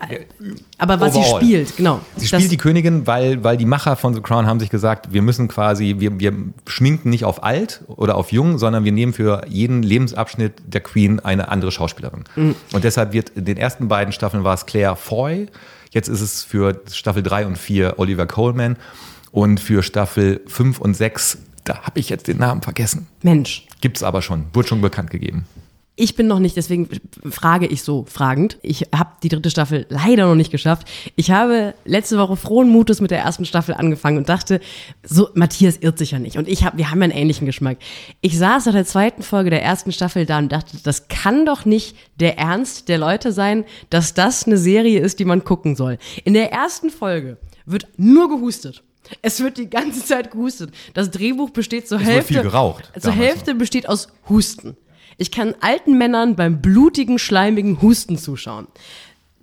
aber 0.77 0.99
was 0.99 1.13
sie 1.13 1.19
Overall. 1.19 1.41
spielt, 1.41 1.77
genau. 1.77 2.01
Sie 2.15 2.27
spielt 2.27 2.51
die 2.51 2.57
Königin, 2.57 3.07
weil, 3.07 3.43
weil 3.43 3.57
die 3.57 3.65
Macher 3.65 3.95
von 3.95 4.13
The 4.13 4.21
Crown 4.21 4.45
haben 4.45 4.59
sich 4.59 4.69
gesagt, 4.69 5.11
wir 5.11 5.23
müssen 5.23 5.47
quasi, 5.47 5.95
wir, 5.97 6.19
wir 6.19 6.33
schminken 6.67 7.09
nicht 7.09 7.25
auf 7.25 7.43
alt 7.43 7.81
oder 7.87 8.15
auf 8.15 8.31
jung, 8.31 8.59
sondern 8.59 8.83
wir 8.83 8.91
nehmen 8.91 9.11
für 9.13 9.43
jeden 9.47 9.81
Lebensabschnitt 9.81 10.53
der 10.67 10.81
Queen 10.81 11.19
eine 11.19 11.49
andere 11.49 11.71
Schauspielerin. 11.71 12.25
Mhm. 12.35 12.55
Und 12.73 12.83
deshalb 12.83 13.11
wird 13.13 13.29
in 13.29 13.45
den 13.45 13.57
ersten 13.57 13.87
beiden 13.87 14.13
Staffeln 14.13 14.43
war 14.43 14.53
es 14.53 14.67
Claire 14.67 14.95
Foy, 14.95 15.47
jetzt 15.91 16.09
ist 16.09 16.21
es 16.21 16.43
für 16.43 16.79
Staffel 16.91 17.23
3 17.23 17.47
und 17.47 17.57
4 17.57 17.95
Oliver 17.97 18.27
Coleman 18.27 18.77
und 19.31 19.59
für 19.59 19.81
Staffel 19.81 20.41
5 20.45 20.79
und 20.79 20.93
6, 20.93 21.39
da 21.63 21.81
habe 21.81 21.99
ich 21.99 22.09
jetzt 22.09 22.27
den 22.27 22.37
Namen 22.37 22.61
vergessen. 22.61 23.07
Mensch. 23.23 23.65
Gibt's 23.81 24.03
aber 24.03 24.21
schon, 24.21 24.45
wurde 24.53 24.67
schon 24.67 24.81
bekannt 24.81 25.09
gegeben. 25.09 25.45
Ich 26.01 26.15
bin 26.15 26.25
noch 26.25 26.39
nicht, 26.39 26.57
deswegen 26.57 26.89
frage 27.29 27.67
ich 27.67 27.83
so 27.83 28.05
fragend. 28.09 28.57
Ich 28.63 28.87
habe 28.93 29.11
die 29.21 29.29
dritte 29.29 29.51
Staffel 29.51 29.85
leider 29.89 30.25
noch 30.25 30.33
nicht 30.33 30.49
geschafft. 30.49 30.87
Ich 31.15 31.29
habe 31.29 31.75
letzte 31.85 32.17
Woche 32.17 32.35
frohen 32.35 32.69
Mutes 32.69 33.01
mit 33.01 33.11
der 33.11 33.19
ersten 33.19 33.45
Staffel 33.45 33.75
angefangen 33.75 34.17
und 34.17 34.27
dachte, 34.27 34.61
so 35.03 35.29
Matthias 35.35 35.77
irrt 35.77 35.99
sich 35.99 36.11
ja 36.11 36.17
nicht. 36.17 36.37
Und 36.37 36.47
ich 36.47 36.65
habe, 36.65 36.79
wir 36.79 36.89
haben 36.89 36.99
ja 36.99 37.03
einen 37.03 37.13
ähnlichen 37.13 37.45
Geschmack. 37.45 37.77
Ich 38.19 38.35
saß 38.35 38.65
nach 38.65 38.73
der 38.73 38.85
zweiten 38.85 39.21
Folge 39.21 39.51
der 39.51 39.61
ersten 39.61 39.91
Staffel 39.91 40.25
da 40.25 40.39
und 40.39 40.51
dachte, 40.51 40.77
das 40.83 41.07
kann 41.07 41.45
doch 41.45 41.65
nicht 41.65 41.95
der 42.19 42.39
Ernst 42.39 42.89
der 42.89 42.97
Leute 42.97 43.31
sein, 43.31 43.63
dass 43.91 44.15
das 44.15 44.47
eine 44.47 44.57
Serie 44.57 45.01
ist, 45.01 45.19
die 45.19 45.25
man 45.25 45.43
gucken 45.43 45.75
soll. 45.75 45.99
In 46.23 46.33
der 46.33 46.51
ersten 46.51 46.89
Folge 46.89 47.37
wird 47.67 47.87
nur 47.97 48.27
gehustet. 48.27 48.81
Es 49.21 49.39
wird 49.41 49.57
die 49.57 49.69
ganze 49.69 50.03
Zeit 50.03 50.31
gehustet. 50.31 50.71
Das 50.93 51.11
Drehbuch 51.11 51.49
besteht 51.51 51.87
zur 51.87 51.99
Es 51.99 52.05
wird 52.05 52.15
Hälfte. 52.15 52.33
viel 52.33 52.43
geraucht, 52.43 52.91
Zur 52.99 53.11
Hälfte 53.13 53.55
besteht 53.55 53.87
aus 53.87 54.07
Husten. 54.29 54.77
Ich 55.17 55.31
kann 55.31 55.53
alten 55.61 55.97
Männern 55.97 56.35
beim 56.35 56.61
blutigen, 56.61 57.19
schleimigen 57.19 57.81
Husten 57.81 58.17
zuschauen. 58.17 58.67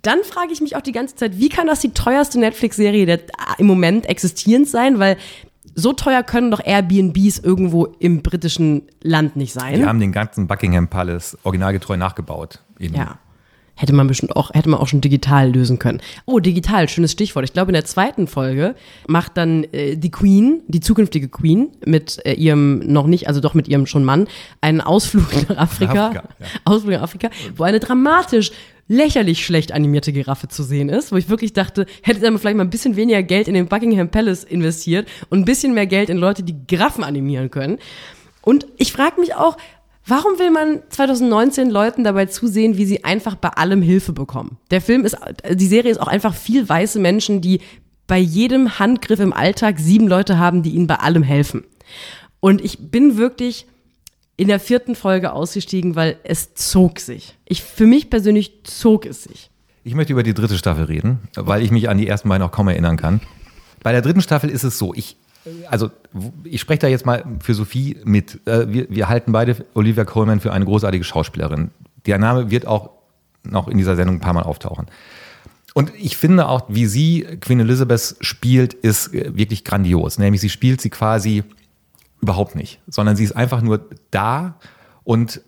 Dann 0.01 0.19
frage 0.23 0.53
ich 0.53 0.61
mich 0.61 0.75
auch 0.75 0.81
die 0.81 0.91
ganze 0.93 1.15
Zeit, 1.15 1.37
wie 1.39 1.49
kann 1.49 1.67
das 1.67 1.81
die 1.81 1.91
teuerste 1.91 2.39
Netflix-Serie 2.39 3.05
der- 3.05 3.19
im 3.57 3.67
Moment 3.67 4.05
existierend 4.07 4.67
sein? 4.69 4.97
Weil 4.99 5.17
so 5.75 5.93
teuer 5.93 6.23
können 6.23 6.51
doch 6.51 6.65
Airbnbs 6.65 7.39
irgendwo 7.39 7.85
im 7.99 8.21
britischen 8.21 8.83
Land 9.01 9.35
nicht 9.35 9.53
sein. 9.53 9.75
Die 9.75 9.85
haben 9.85 9.99
den 9.99 10.11
ganzen 10.11 10.47
Buckingham 10.47 10.87
Palace 10.87 11.37
originalgetreu 11.43 11.97
nachgebaut. 11.97 12.59
In 12.79 12.93
Ja. 12.95 13.19
Hätte 13.79 13.93
man 13.93 14.07
bestimmt 14.07 14.35
auch, 14.35 14.53
hätte 14.53 14.67
man 14.67 14.81
auch 14.81 14.87
schon 14.87 14.99
digital 14.99 15.53
lösen 15.53 15.79
können. 15.79 16.01
Oh, 16.25 16.39
digital, 16.39 16.89
schönes 16.89 17.13
Stichwort. 17.13 17.45
Ich 17.45 17.53
glaube, 17.53 17.71
in 17.71 17.75
der 17.75 17.85
zweiten 17.85 18.27
Folge 18.27 18.75
macht 19.07 19.37
dann 19.37 19.63
äh, 19.71 19.95
die 19.95 20.11
Queen, 20.11 20.63
die 20.67 20.81
zukünftige 20.81 21.29
Queen, 21.29 21.69
mit 21.85 22.19
äh, 22.25 22.33
ihrem 22.33 22.79
noch 22.79 23.07
nicht, 23.07 23.29
also 23.29 23.39
doch 23.39 23.53
mit 23.53 23.69
ihrem 23.69 23.85
schon 23.85 24.03
Mann, 24.03 24.27
einen 24.59 24.81
Ausflug 24.81 25.31
nach 25.47 25.57
Afrika, 25.57 26.07
Afrika, 26.07 26.23
ja. 26.39 26.45
Ausflug 26.65 26.91
nach 26.91 27.03
Afrika, 27.03 27.29
wo 27.55 27.63
eine 27.63 27.79
dramatisch 27.79 28.51
lächerlich 28.89 29.45
schlecht 29.45 29.71
animierte 29.71 30.11
Giraffe 30.11 30.49
zu 30.49 30.63
sehen 30.63 30.89
ist, 30.89 31.13
wo 31.13 31.15
ich 31.15 31.29
wirklich 31.29 31.53
dachte, 31.53 31.85
hätte 32.01 32.25
er 32.25 32.37
vielleicht 32.37 32.57
mal 32.57 32.65
ein 32.65 32.69
bisschen 32.69 32.97
weniger 32.97 33.23
Geld 33.23 33.47
in 33.47 33.53
den 33.53 33.67
Buckingham 33.67 34.09
Palace 34.09 34.43
investiert 34.43 35.07
und 35.29 35.39
ein 35.39 35.45
bisschen 35.45 35.73
mehr 35.73 35.87
Geld 35.87 36.09
in 36.09 36.17
Leute, 36.17 36.43
die 36.43 36.55
Giraffen 36.67 37.05
animieren 37.05 37.49
können. 37.49 37.77
Und 38.41 38.65
ich 38.77 38.91
frage 38.91 39.21
mich 39.21 39.35
auch, 39.35 39.55
warum 40.09 40.39
will 40.39 40.51
man 40.51 40.81
2019 40.89 41.69
Leuten 41.69 42.03
dabei 42.03 42.25
zusehen, 42.25 42.77
wie 42.77 42.85
sie 42.85 43.03
einfach 43.03 43.35
bei 43.35 43.49
allem 43.49 43.81
Hilfe 43.81 44.13
bekommen? 44.13 44.57
Der 44.71 44.81
Film 44.81 45.05
ist, 45.05 45.17
die 45.51 45.67
Serie 45.67 45.91
ist 45.91 45.99
auch 45.99 46.07
einfach 46.07 46.33
viel 46.33 46.67
weiße 46.67 46.99
Menschen, 46.99 47.41
die 47.41 47.61
bei 48.07 48.17
jedem 48.17 48.79
Handgriff 48.79 49.19
im 49.19 49.33
Alltag 49.33 49.79
sieben 49.79 50.07
Leute 50.07 50.37
haben, 50.37 50.63
die 50.63 50.71
ihnen 50.71 50.87
bei 50.87 50.95
allem 50.95 51.23
helfen. 51.23 51.63
Und 52.39 52.63
ich 52.63 52.91
bin 52.91 53.17
wirklich 53.17 53.67
in 54.35 54.47
der 54.47 54.59
vierten 54.59 54.95
Folge 54.95 55.33
ausgestiegen, 55.33 55.95
weil 55.95 56.17
es 56.23 56.53
zog 56.53 56.99
sich. 56.99 57.37
Ich, 57.45 57.61
für 57.61 57.85
mich 57.85 58.09
persönlich 58.09 58.63
zog 58.63 59.05
es 59.05 59.23
sich. 59.23 59.51
Ich 59.83 59.95
möchte 59.95 60.13
über 60.13 60.23
die 60.23 60.33
dritte 60.33 60.57
Staffel 60.57 60.85
reden, 60.85 61.19
weil 61.35 61.61
ich 61.61 61.71
mich 61.71 61.89
an 61.89 61.97
die 61.97 62.07
ersten 62.07 62.29
beiden 62.29 62.47
auch 62.47 62.51
kaum 62.51 62.67
erinnern 62.67 62.97
kann. 62.97 63.21
Bei 63.83 63.91
der 63.91 64.01
dritten 64.01 64.21
Staffel 64.21 64.49
ist 64.49 64.63
es 64.63 64.77
so, 64.77 64.93
ich, 64.93 65.17
also 65.69 65.91
ich 66.43 66.61
spreche 66.61 66.79
da 66.79 66.87
jetzt 66.87 67.05
mal 67.05 67.23
für 67.41 67.53
Sophie 67.53 67.97
mit. 68.03 68.39
Äh, 68.47 68.67
Wir, 68.67 68.89
wir 68.89 69.09
halten 69.09 69.31
beide 69.31 69.65
Olivia 69.73 70.05
Colman 70.05 70.39
für 70.39 70.51
eine 70.51 70.65
großartige 70.65 71.03
Schauspielerin. 71.03 71.71
Der 72.05 72.17
Name 72.17 72.51
wird 72.51 72.65
auch 72.65 72.91
noch 73.43 73.67
in 73.67 73.77
dieser 73.77 73.95
Sendung 73.95 74.17
ein 74.17 74.21
paar 74.21 74.33
Mal 74.33 74.43
auftauchen. 74.43 74.87
Und 75.73 75.93
ich 75.97 76.17
finde 76.17 76.47
auch, 76.47 76.63
wie 76.67 76.85
sie 76.87 77.21
Queen 77.41 77.59
Elizabeth 77.59 78.15
spielt, 78.21 78.73
ist 78.73 79.13
äh, 79.13 79.35
wirklich 79.35 79.63
grandios. 79.63 80.17
Nämlich 80.17 80.41
sie 80.41 80.49
spielt 80.49 80.81
sie 80.81 80.89
quasi 80.89 81.43
überhaupt 82.21 82.55
nicht, 82.55 82.81
sondern 82.87 83.15
sie 83.15 83.23
ist 83.23 83.35
einfach 83.35 83.61
nur 83.61 83.87
da 84.11 84.55
und 85.03 85.41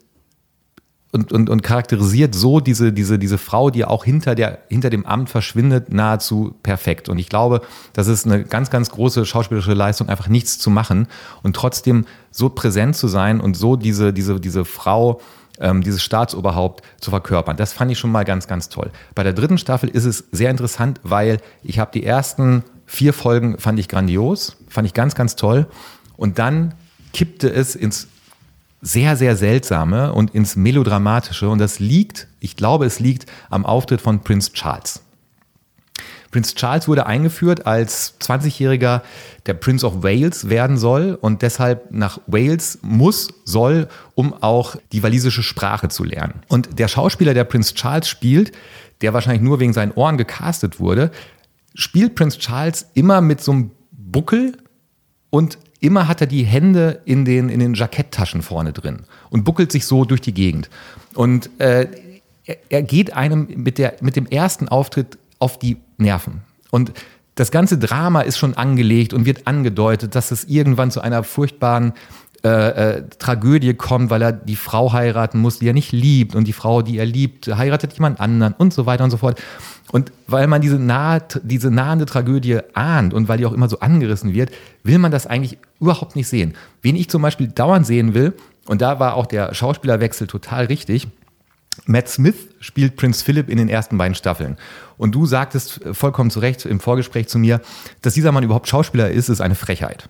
und, 1.11 1.33
und, 1.33 1.49
und 1.49 1.61
charakterisiert 1.61 2.33
so 2.33 2.59
diese, 2.59 2.93
diese, 2.93 3.19
diese 3.19 3.37
Frau, 3.37 3.69
die 3.69 3.83
auch 3.83 4.05
hinter, 4.05 4.33
der, 4.33 4.59
hinter 4.69 4.89
dem 4.89 5.05
Amt 5.05 5.29
verschwindet, 5.29 5.91
nahezu 5.91 6.55
perfekt. 6.63 7.09
Und 7.09 7.19
ich 7.19 7.27
glaube, 7.27 7.61
das 7.93 8.07
ist 8.07 8.25
eine 8.25 8.43
ganz, 8.43 8.69
ganz 8.69 8.89
große 8.91 9.25
schauspielerische 9.25 9.73
Leistung, 9.73 10.07
einfach 10.07 10.29
nichts 10.29 10.57
zu 10.57 10.69
machen 10.69 11.07
und 11.43 11.55
trotzdem 11.55 12.05
so 12.31 12.49
präsent 12.49 12.95
zu 12.95 13.07
sein 13.09 13.41
und 13.41 13.57
so 13.57 13.75
diese, 13.75 14.13
diese, 14.13 14.39
diese 14.39 14.63
Frau, 14.63 15.19
ähm, 15.59 15.83
dieses 15.83 16.01
Staatsoberhaupt 16.01 16.81
zu 17.01 17.11
verkörpern. 17.11 17.57
Das 17.57 17.73
fand 17.73 17.91
ich 17.91 17.99
schon 17.99 18.11
mal 18.11 18.23
ganz, 18.23 18.47
ganz 18.47 18.69
toll. 18.69 18.89
Bei 19.13 19.23
der 19.23 19.33
dritten 19.33 19.57
Staffel 19.57 19.89
ist 19.89 20.05
es 20.05 20.23
sehr 20.31 20.49
interessant, 20.49 21.01
weil 21.03 21.39
ich 21.61 21.79
habe 21.79 21.91
die 21.93 22.05
ersten 22.05 22.63
vier 22.85 23.13
Folgen 23.13 23.57
fand 23.57 23.79
ich 23.79 23.89
grandios, 23.89 24.57
fand 24.69 24.87
ich 24.87 24.93
ganz, 24.93 25.15
ganz 25.15 25.35
toll. 25.35 25.67
Und 26.15 26.39
dann 26.39 26.73
kippte 27.13 27.51
es 27.51 27.75
ins 27.75 28.07
sehr, 28.81 29.15
sehr 29.15 29.35
seltsame 29.35 30.13
und 30.13 30.33
ins 30.33 30.55
Melodramatische. 30.55 31.49
Und 31.49 31.59
das 31.59 31.79
liegt, 31.79 32.27
ich 32.39 32.55
glaube, 32.55 32.85
es 32.85 32.99
liegt 32.99 33.25
am 33.49 33.65
Auftritt 33.65 34.01
von 34.01 34.21
Prinz 34.21 34.53
Charles. 34.53 35.01
Prinz 36.31 36.55
Charles 36.55 36.87
wurde 36.87 37.05
eingeführt 37.05 37.67
als 37.67 38.15
20-Jähriger, 38.21 39.01
der 39.45 39.53
Prince 39.53 39.85
of 39.85 40.01
Wales 40.01 40.49
werden 40.49 40.77
soll 40.77 41.17
und 41.19 41.41
deshalb 41.41 41.91
nach 41.91 42.19
Wales 42.25 42.79
muss, 42.81 43.29
soll, 43.43 43.89
um 44.15 44.33
auch 44.41 44.77
die 44.93 45.03
walisische 45.03 45.43
Sprache 45.43 45.89
zu 45.89 46.05
lernen. 46.05 46.41
Und 46.47 46.79
der 46.79 46.87
Schauspieler, 46.87 47.33
der 47.33 47.43
Prinz 47.43 47.73
Charles 47.73 48.07
spielt, 48.07 48.53
der 49.01 49.13
wahrscheinlich 49.13 49.41
nur 49.41 49.59
wegen 49.59 49.73
seinen 49.73 49.91
Ohren 49.91 50.17
gecastet 50.17 50.79
wurde, 50.79 51.11
spielt 51.75 52.15
Prinz 52.15 52.37
Charles 52.37 52.87
immer 52.93 53.19
mit 53.19 53.41
so 53.41 53.51
einem 53.51 53.71
Buckel 53.91 54.57
und 55.29 55.57
immer 55.81 56.07
hat 56.07 56.21
er 56.21 56.27
die 56.27 56.43
Hände 56.43 57.01
in 57.03 57.25
den, 57.25 57.49
in 57.49 57.59
den 57.59 57.73
Jacketttaschen 57.73 58.41
vorne 58.41 58.71
drin 58.71 58.99
und 59.29 59.43
buckelt 59.43 59.71
sich 59.71 59.85
so 59.85 60.05
durch 60.05 60.21
die 60.21 60.33
Gegend. 60.33 60.69
Und 61.15 61.49
äh, 61.59 61.87
er, 62.45 62.57
er 62.69 62.83
geht 62.83 63.13
einem 63.13 63.47
mit, 63.55 63.77
der, 63.77 63.95
mit 63.99 64.15
dem 64.15 64.27
ersten 64.27 64.69
Auftritt 64.69 65.17
auf 65.39 65.59
die 65.59 65.77
Nerven. 65.97 66.41
Und 66.69 66.93
das 67.35 67.51
ganze 67.51 67.77
Drama 67.77 68.21
ist 68.21 68.37
schon 68.37 68.53
angelegt 68.53 69.13
und 69.13 69.25
wird 69.25 69.47
angedeutet, 69.47 70.15
dass 70.15 70.31
es 70.31 70.43
irgendwann 70.45 70.91
zu 70.91 71.01
einer 71.01 71.23
furchtbaren 71.23 71.93
äh, 72.43 72.49
äh, 72.49 73.03
Tragödie 73.19 73.75
kommt, 73.75 74.09
weil 74.09 74.21
er 74.23 74.31
die 74.31 74.55
Frau 74.55 74.93
heiraten 74.93 75.39
muss, 75.39 75.59
die 75.59 75.67
er 75.67 75.73
nicht 75.73 75.91
liebt 75.91 76.33
und 76.33 76.47
die 76.47 76.53
Frau, 76.53 76.81
die 76.81 76.97
er 76.97 77.05
liebt, 77.05 77.47
heiratet 77.47 77.93
jemand 77.93 78.19
anderen 78.19 78.53
und 78.53 78.73
so 78.73 78.87
weiter 78.87 79.03
und 79.03 79.11
so 79.11 79.17
fort. 79.17 79.39
Und 79.91 80.11
weil 80.25 80.47
man 80.47 80.59
diese, 80.61 80.79
nahe, 80.79 81.21
diese 81.43 81.69
nahende 81.69 82.05
Tragödie 82.05 82.59
ahnt 82.73 83.13
und 83.13 83.27
weil 83.27 83.37
die 83.37 83.45
auch 83.45 83.53
immer 83.53 83.69
so 83.69 83.79
angerissen 83.79 84.33
wird, 84.33 84.49
will 84.83 84.97
man 84.97 85.11
das 85.11 85.27
eigentlich 85.27 85.59
überhaupt 85.79 86.15
nicht 86.15 86.27
sehen. 86.27 86.55
Wen 86.81 86.95
ich 86.95 87.09
zum 87.09 87.21
Beispiel 87.21 87.47
dauernd 87.47 87.85
sehen 87.85 88.15
will, 88.15 88.33
und 88.65 88.81
da 88.81 88.99
war 88.99 89.15
auch 89.15 89.27
der 89.27 89.53
Schauspielerwechsel 89.53 90.25
total 90.25 90.65
richtig, 90.65 91.07
Matt 91.85 92.09
Smith 92.09 92.35
spielt 92.59 92.95
Prinz 92.95 93.21
Philip 93.21 93.49
in 93.49 93.57
den 93.57 93.69
ersten 93.69 93.97
beiden 93.97 94.15
Staffeln. 94.15 94.57
Und 94.97 95.13
du 95.13 95.25
sagtest 95.25 95.81
vollkommen 95.93 96.29
zu 96.31 96.39
Recht 96.39 96.65
im 96.65 96.79
Vorgespräch 96.79 97.27
zu 97.27 97.39
mir, 97.39 97.61
dass 98.01 98.13
dieser 98.13 98.31
Mann 98.31 98.43
überhaupt 98.43 98.67
Schauspieler 98.67 99.09
ist, 99.09 99.29
ist 99.29 99.41
eine 99.41 99.55
Frechheit. 99.55 100.09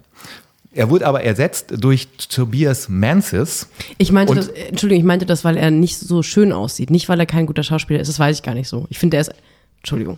Er 0.73 0.89
wurde 0.89 1.05
aber 1.05 1.23
ersetzt 1.23 1.73
durch 1.77 2.07
Tobias 2.29 2.87
Mansis. 2.87 3.67
Ich 3.97 4.11
meinte 4.11 4.35
das, 4.35 4.47
äh, 4.47 4.67
Entschuldigung, 4.69 5.01
ich 5.01 5.07
meinte 5.07 5.25
das, 5.25 5.43
weil 5.43 5.57
er 5.57 5.69
nicht 5.69 5.97
so 5.97 6.23
schön 6.23 6.53
aussieht. 6.53 6.89
Nicht, 6.89 7.09
weil 7.09 7.19
er 7.19 7.25
kein 7.25 7.45
guter 7.45 7.63
Schauspieler 7.63 7.99
ist, 7.99 8.07
das 8.07 8.19
weiß 8.19 8.37
ich 8.37 8.43
gar 8.43 8.53
nicht 8.53 8.69
so. 8.69 8.85
Ich 8.89 8.97
finde, 8.97 9.17
er 9.17 9.21
ist, 9.21 9.33
Entschuldigung. 9.79 10.17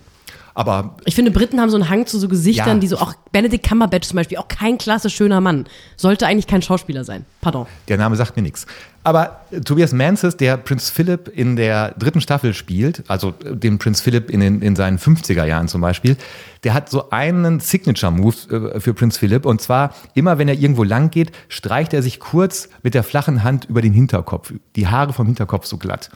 Aber 0.55 0.97
Ich 1.05 1.15
finde, 1.15 1.31
Briten 1.31 1.59
haben 1.59 1.69
so 1.69 1.77
einen 1.77 1.89
Hang 1.89 2.05
zu 2.05 2.19
so 2.19 2.27
Gesichtern, 2.27 2.67
Ja. 2.77 2.79
die 2.79 2.87
so, 2.87 2.97
auch 2.97 3.13
Benedict 3.31 3.67
Cumberbatch 3.67 4.07
zum 4.07 4.17
Beispiel, 4.17 4.37
auch 4.37 4.47
kein 4.47 4.77
klasse 4.77 5.09
schöner 5.09 5.41
Mann. 5.41 5.65
Sollte 5.97 6.27
eigentlich 6.27 6.47
kein 6.47 6.61
Schauspieler 6.61 7.03
sein. 7.03 7.25
Pardon. 7.41 7.65
der 7.87 7.97
Name 7.97 8.15
sagt 8.15 8.35
mir 8.35 8.43
nichts. 8.43 8.65
Aber 9.05 9.41
äh, 9.51 9.59
Tobias 9.61 9.91
Mansis, 9.93 10.37
der 10.37 10.57
Prinz 10.57 10.89
Philip 10.89 11.27
in 11.27 11.55
der 11.55 11.91
dritten 11.97 12.21
Staffel 12.21 12.53
spielt, 12.53 13.03
also 13.07 13.33
äh, 13.43 13.55
den 13.55 13.77
Prinz 13.79 13.99
Philip 14.01 14.29
in, 14.29 14.39
den, 14.39 14.61
in 14.61 14.75
seinen 14.75 14.97
50er 14.99 15.43
Jahren 15.45 15.67
zum 15.67 15.81
Beispiel, 15.81 16.15
der 16.63 16.73
hat 16.73 16.89
so 16.89 17.09
einen 17.09 17.59
Signature-Move 17.59 18.73
äh, 18.75 18.79
für 18.79 18.93
Prinz 18.93 19.17
Philip. 19.17 19.45
Und 19.45 19.59
zwar, 19.61 19.93
immer 20.13 20.37
wenn 20.37 20.47
er 20.47 20.55
irgendwo 20.55 20.83
lang 20.83 21.09
geht, 21.09 21.31
streicht 21.49 21.93
er 21.93 22.01
sich 22.03 22.19
kurz 22.19 22.69
mit 22.83 22.93
der 22.93 23.03
flachen 23.03 23.43
Hand 23.43 23.65
über 23.65 23.81
den 23.81 23.93
Hinterkopf, 23.93 24.53
die 24.75 24.87
Haare 24.87 25.13
vom 25.13 25.25
Hinterkopf 25.25 25.65
so 25.65 25.77
glatt. 25.77 26.09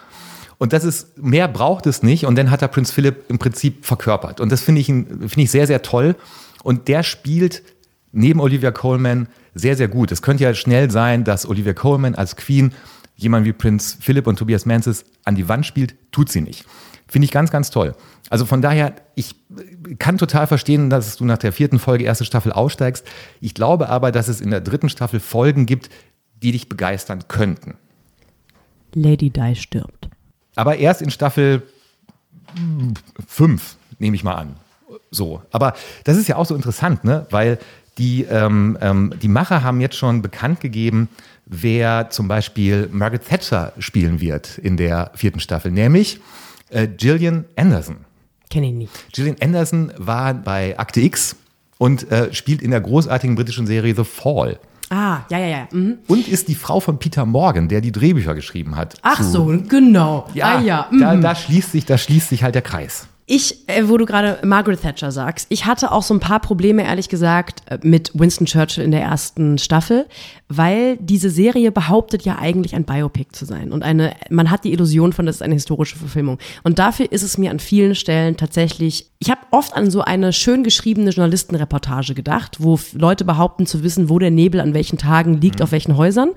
Und 0.58 0.74
das 0.74 0.84
ist, 0.84 1.18
mehr 1.18 1.48
braucht 1.48 1.86
es 1.86 2.04
nicht. 2.04 2.26
Und 2.26 2.36
dann 2.38 2.50
hat 2.50 2.62
er 2.62 2.68
Prinz 2.68 2.92
Philip 2.92 3.30
im 3.30 3.38
Prinzip 3.38 3.86
verkörpert. 3.86 4.40
Und 4.42 4.52
das 4.52 4.62
finde 4.62 4.82
ich, 4.82 4.88
finde 4.88 5.42
ich 5.42 5.52
sehr, 5.52 5.68
sehr 5.68 5.82
toll. 5.82 6.16
Und 6.64 6.88
der 6.88 7.04
spielt 7.04 7.64
neben 8.12 8.40
Olivia 8.40 8.72
Colman 8.72 9.28
sehr, 9.54 9.76
sehr 9.76 9.88
gut. 9.88 10.12
Es 10.12 10.22
könnte 10.22 10.44
ja 10.44 10.54
schnell 10.54 10.90
sein, 10.90 11.24
dass 11.24 11.48
Olivia 11.48 11.74
Colman 11.74 12.16
als 12.16 12.36
Queen 12.36 12.74
jemand 13.16 13.46
wie 13.46 13.54
Prinz 13.54 13.98
Philip 14.00 14.28
und 14.28 14.38
Tobias 14.38 14.66
Mansis 14.66 15.06
an 15.26 15.36
die 15.36 15.48
Wand 15.48 15.66
spielt. 15.66 15.96
Tut 16.12 16.30
sie 16.30 16.42
nicht. 16.42 16.66
Finde 17.08 17.26
ich 17.26 17.32
ganz, 17.32 17.52
ganz 17.52 17.70
toll. 17.70 17.96
Also 18.30 18.46
von 18.46 18.62
daher, 18.62 18.96
ich 19.16 19.36
kann 19.98 20.18
total 20.18 20.48
verstehen, 20.48 20.90
dass 20.90 21.16
du 21.16 21.26
nach 21.26 21.38
der 21.38 21.54
vierten 21.54 21.80
Folge 21.80 22.04
erste 22.04 22.26
Staffel 22.26 22.52
aussteigst. 22.52 23.06
Ich 23.40 23.54
glaube 23.54 23.90
aber, 23.90 24.12
dass 24.12 24.28
es 24.28 24.42
in 24.42 24.52
der 24.52 24.62
dritten 24.62 24.90
Staffel 24.90 25.20
Folgen 25.20 25.66
gibt, 25.66 25.90
die 26.44 26.52
dich 26.52 26.68
begeistern 26.68 27.28
könnten. 27.28 27.76
Lady 28.94 29.30
Di 29.30 29.56
stirbt. 29.56 29.97
Aber 30.58 30.78
erst 30.78 31.02
in 31.02 31.12
Staffel 31.12 31.64
5, 33.28 33.76
nehme 34.00 34.16
ich 34.16 34.24
mal 34.24 34.36
an. 34.36 34.56
So. 35.12 35.42
Aber 35.52 35.74
das 36.04 36.18
ist 36.18 36.28
ja 36.28 36.36
auch 36.36 36.46
so 36.46 36.56
interessant, 36.56 37.04
ne? 37.04 37.26
Weil 37.30 37.60
Die, 37.98 38.26
ähm, 38.26 38.78
ähm, 38.80 39.12
die 39.20 39.28
Macher 39.28 39.64
haben 39.64 39.82
jetzt 39.82 39.96
schon 39.96 40.22
bekannt 40.22 40.60
gegeben, 40.60 41.10
wer 41.48 42.12
zum 42.12 42.28
Beispiel 42.28 42.90
Margaret 42.92 43.28
Thatcher 43.28 43.74
spielen 43.80 44.22
wird 44.22 44.60
in 44.60 44.78
der 44.78 45.10
vierten 45.16 45.40
Staffel, 45.40 45.72
nämlich 45.72 46.20
äh, 46.70 46.88
Gillian 46.88 47.46
Anderson. 47.56 47.98
Kenne 48.52 48.68
ich 48.68 48.74
nicht. 48.74 49.14
Gillian 49.14 49.38
Anderson 49.42 49.92
war 49.98 50.36
bei 50.36 50.78
Akte 50.78 51.02
X 51.02 51.38
und 51.80 52.12
äh, 52.12 52.32
spielt 52.36 52.62
in 52.62 52.70
der 52.70 52.82
großartigen 52.82 53.36
britischen 53.36 53.66
Serie 53.66 53.96
The 53.96 54.04
Fall. 54.04 54.60
Ah, 54.90 55.20
ja, 55.30 55.38
ja, 55.38 55.48
ja. 55.48 55.68
Mhm. 55.72 56.00
Und 56.08 56.28
ist 56.28 56.48
die 56.48 56.56
Frau 56.56 56.80
von 56.80 57.00
Peter 57.00 57.26
Morgan, 57.26 57.68
der 57.68 57.82
die 57.82 57.92
Drehbücher 57.92 58.36
geschrieben 58.36 58.76
hat. 58.76 58.96
Ach 59.02 59.22
so, 59.22 59.46
genau. 59.68 60.28
Ja, 60.34 60.58
ah, 60.58 60.62
ja. 60.62 60.90
da, 60.98 61.14
mhm. 61.14 61.22
da, 61.22 61.36
schließt 61.36 61.72
sich, 61.74 61.86
da 61.86 61.98
schließt 61.98 62.30
sich 62.30 62.44
halt 62.44 62.56
der 62.56 62.62
Kreis. 62.62 63.08
Ich, 63.30 63.68
äh, 63.68 63.90
wo 63.90 63.98
du 63.98 64.06
gerade 64.06 64.40
Margaret 64.46 64.82
Thatcher 64.82 65.12
sagst, 65.12 65.48
ich 65.50 65.66
hatte 65.66 65.92
auch 65.92 66.02
so 66.02 66.14
ein 66.14 66.22
paar 66.22 66.40
Probleme, 66.40 66.86
ehrlich 66.86 67.10
gesagt, 67.10 67.62
äh, 67.70 67.78
mit 67.82 68.10
Winston 68.14 68.46
Churchill 68.46 68.86
in 68.86 68.92
der 68.92 69.02
ersten 69.02 69.58
Staffel, 69.58 70.06
weil 70.48 70.96
diese 70.96 71.30
Serie 71.30 71.74
behauptet 71.74 72.22
ja 72.22 72.40
eigentlich 72.40 72.74
ein 72.74 72.86
Biopic 72.86 73.34
zu 73.34 73.44
sein. 73.44 73.74
Und 73.74 73.84
eine, 73.84 74.16
man 74.30 74.50
hat 74.50 74.64
die 74.64 74.72
Illusion 74.72 75.12
von, 75.12 75.26
das 75.26 75.36
ist 75.36 75.42
eine 75.42 75.56
historische 75.56 75.98
Verfilmung. 75.98 76.40
Und 76.64 76.80
dafür 76.80 77.12
ist 77.12 77.22
es 77.22 77.38
mir 77.38 77.52
an 77.52 77.60
vielen 77.60 77.96
Stellen 77.96 78.38
tatsächlich, 78.38 79.12
ich 79.20 79.30
habe 79.30 79.42
oft 79.52 79.76
an 79.76 79.92
so 79.92 80.02
eine 80.02 80.32
schön 80.32 80.64
geschriebene 80.64 81.10
Journalistenreportage 81.10 82.14
gedacht, 82.14 82.58
wo 82.60 82.80
Leute 82.94 83.26
behaupten 83.26 83.66
zu 83.66 83.84
wissen, 83.84 84.08
wo 84.08 84.20
der 84.20 84.32
Nebel 84.32 84.62
an 84.62 84.74
welchen 84.74 84.98
Tagen 84.98 85.42
liegt, 85.42 85.62
auf 85.62 85.74
welchen 85.74 85.98
Häusern, 85.98 86.30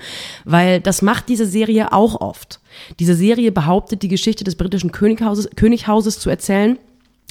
weil 0.44 0.80
das 0.80 1.02
macht 1.02 1.28
diese 1.28 1.46
Serie 1.46 1.92
auch 1.92 2.20
oft. 2.20 2.58
Diese 2.98 3.14
Serie 3.14 3.52
behauptet, 3.52 4.02
die 4.02 4.08
Geschichte 4.08 4.44
des 4.44 4.56
britischen 4.56 4.92
Könighauses, 4.92 5.50
Könighauses 5.54 6.18
zu 6.18 6.30
erzählen. 6.30 6.78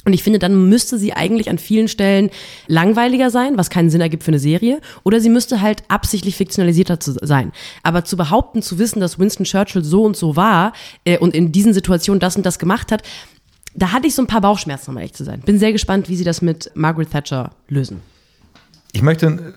Und 0.04 0.14
ich 0.14 0.22
finde, 0.22 0.38
dann 0.38 0.68
müsste 0.68 0.98
sie 0.98 1.12
eigentlich 1.12 1.50
an 1.50 1.58
vielen 1.58 1.86
Stellen 1.86 2.30
langweiliger 2.66 3.30
sein, 3.30 3.58
was 3.58 3.68
keinen 3.68 3.90
Sinn 3.90 4.00
ergibt 4.00 4.22
für 4.22 4.30
eine 4.30 4.38
Serie, 4.38 4.80
oder 5.04 5.20
sie 5.20 5.28
müsste 5.28 5.60
halt 5.60 5.82
absichtlich 5.88 6.36
fiktionalisierter 6.36 7.00
zu 7.00 7.12
sein. 7.20 7.52
Aber 7.82 8.04
zu 8.04 8.16
behaupten, 8.16 8.62
zu 8.62 8.78
wissen, 8.78 9.00
dass 9.00 9.18
Winston 9.18 9.44
Churchill 9.44 9.84
so 9.84 10.04
und 10.04 10.16
so 10.16 10.36
war 10.36 10.72
äh, 11.04 11.18
und 11.18 11.34
in 11.34 11.52
diesen 11.52 11.74
Situationen 11.74 12.18
das 12.18 12.36
und 12.36 12.46
das 12.46 12.58
gemacht 12.58 12.92
hat, 12.92 13.02
da 13.74 13.92
hatte 13.92 14.06
ich 14.06 14.14
so 14.14 14.22
ein 14.22 14.26
paar 14.26 14.40
Bauchschmerzen, 14.40 14.90
um 14.90 14.96
ehrlich 14.96 15.12
zu 15.12 15.24
sein. 15.24 15.40
Bin 15.40 15.58
sehr 15.58 15.72
gespannt, 15.72 16.08
wie 16.08 16.16
sie 16.16 16.24
das 16.24 16.42
mit 16.42 16.70
Margaret 16.74 17.10
Thatcher 17.10 17.50
lösen. 17.68 18.00
Ich 18.92 19.02
möchte 19.02 19.54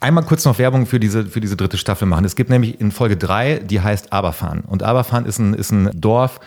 einmal 0.00 0.24
kurz 0.24 0.44
noch 0.44 0.58
Werbung 0.58 0.86
für 0.86 1.00
diese, 1.00 1.24
für 1.26 1.40
diese 1.40 1.56
dritte 1.56 1.78
Staffel 1.78 2.06
machen. 2.06 2.24
Es 2.24 2.36
gibt 2.36 2.50
nämlich 2.50 2.80
in 2.80 2.90
Folge 2.90 3.16
3, 3.16 3.60
die 3.60 3.80
heißt 3.80 4.12
Aberfan. 4.12 4.60
Und 4.60 4.82
Aberfan 4.82 5.24
ist 5.24 5.38
ein, 5.38 5.54
ist 5.54 5.70
ein 5.70 5.90
Dorf, 5.94 6.40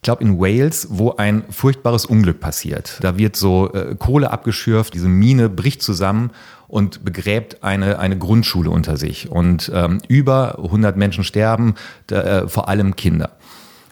ich 0.00 0.02
glaube 0.02 0.24
in 0.24 0.40
Wales, 0.40 0.86
wo 0.90 1.16
ein 1.16 1.44
furchtbares 1.50 2.06
Unglück 2.06 2.40
passiert. 2.40 2.96
Da 3.02 3.18
wird 3.18 3.36
so 3.36 3.70
äh, 3.74 3.94
Kohle 3.98 4.30
abgeschürft, 4.30 4.94
diese 4.94 5.08
Mine 5.08 5.50
bricht 5.50 5.82
zusammen 5.82 6.30
und 6.68 7.04
begräbt 7.04 7.62
eine, 7.62 7.98
eine 7.98 8.16
Grundschule 8.16 8.70
unter 8.70 8.96
sich. 8.96 9.30
Und 9.30 9.70
ähm, 9.74 10.00
über 10.08 10.58
100 10.58 10.96
Menschen 10.96 11.22
sterben, 11.22 11.74
da, 12.06 12.22
äh, 12.22 12.48
vor 12.48 12.70
allem 12.70 12.96
Kinder. 12.96 13.32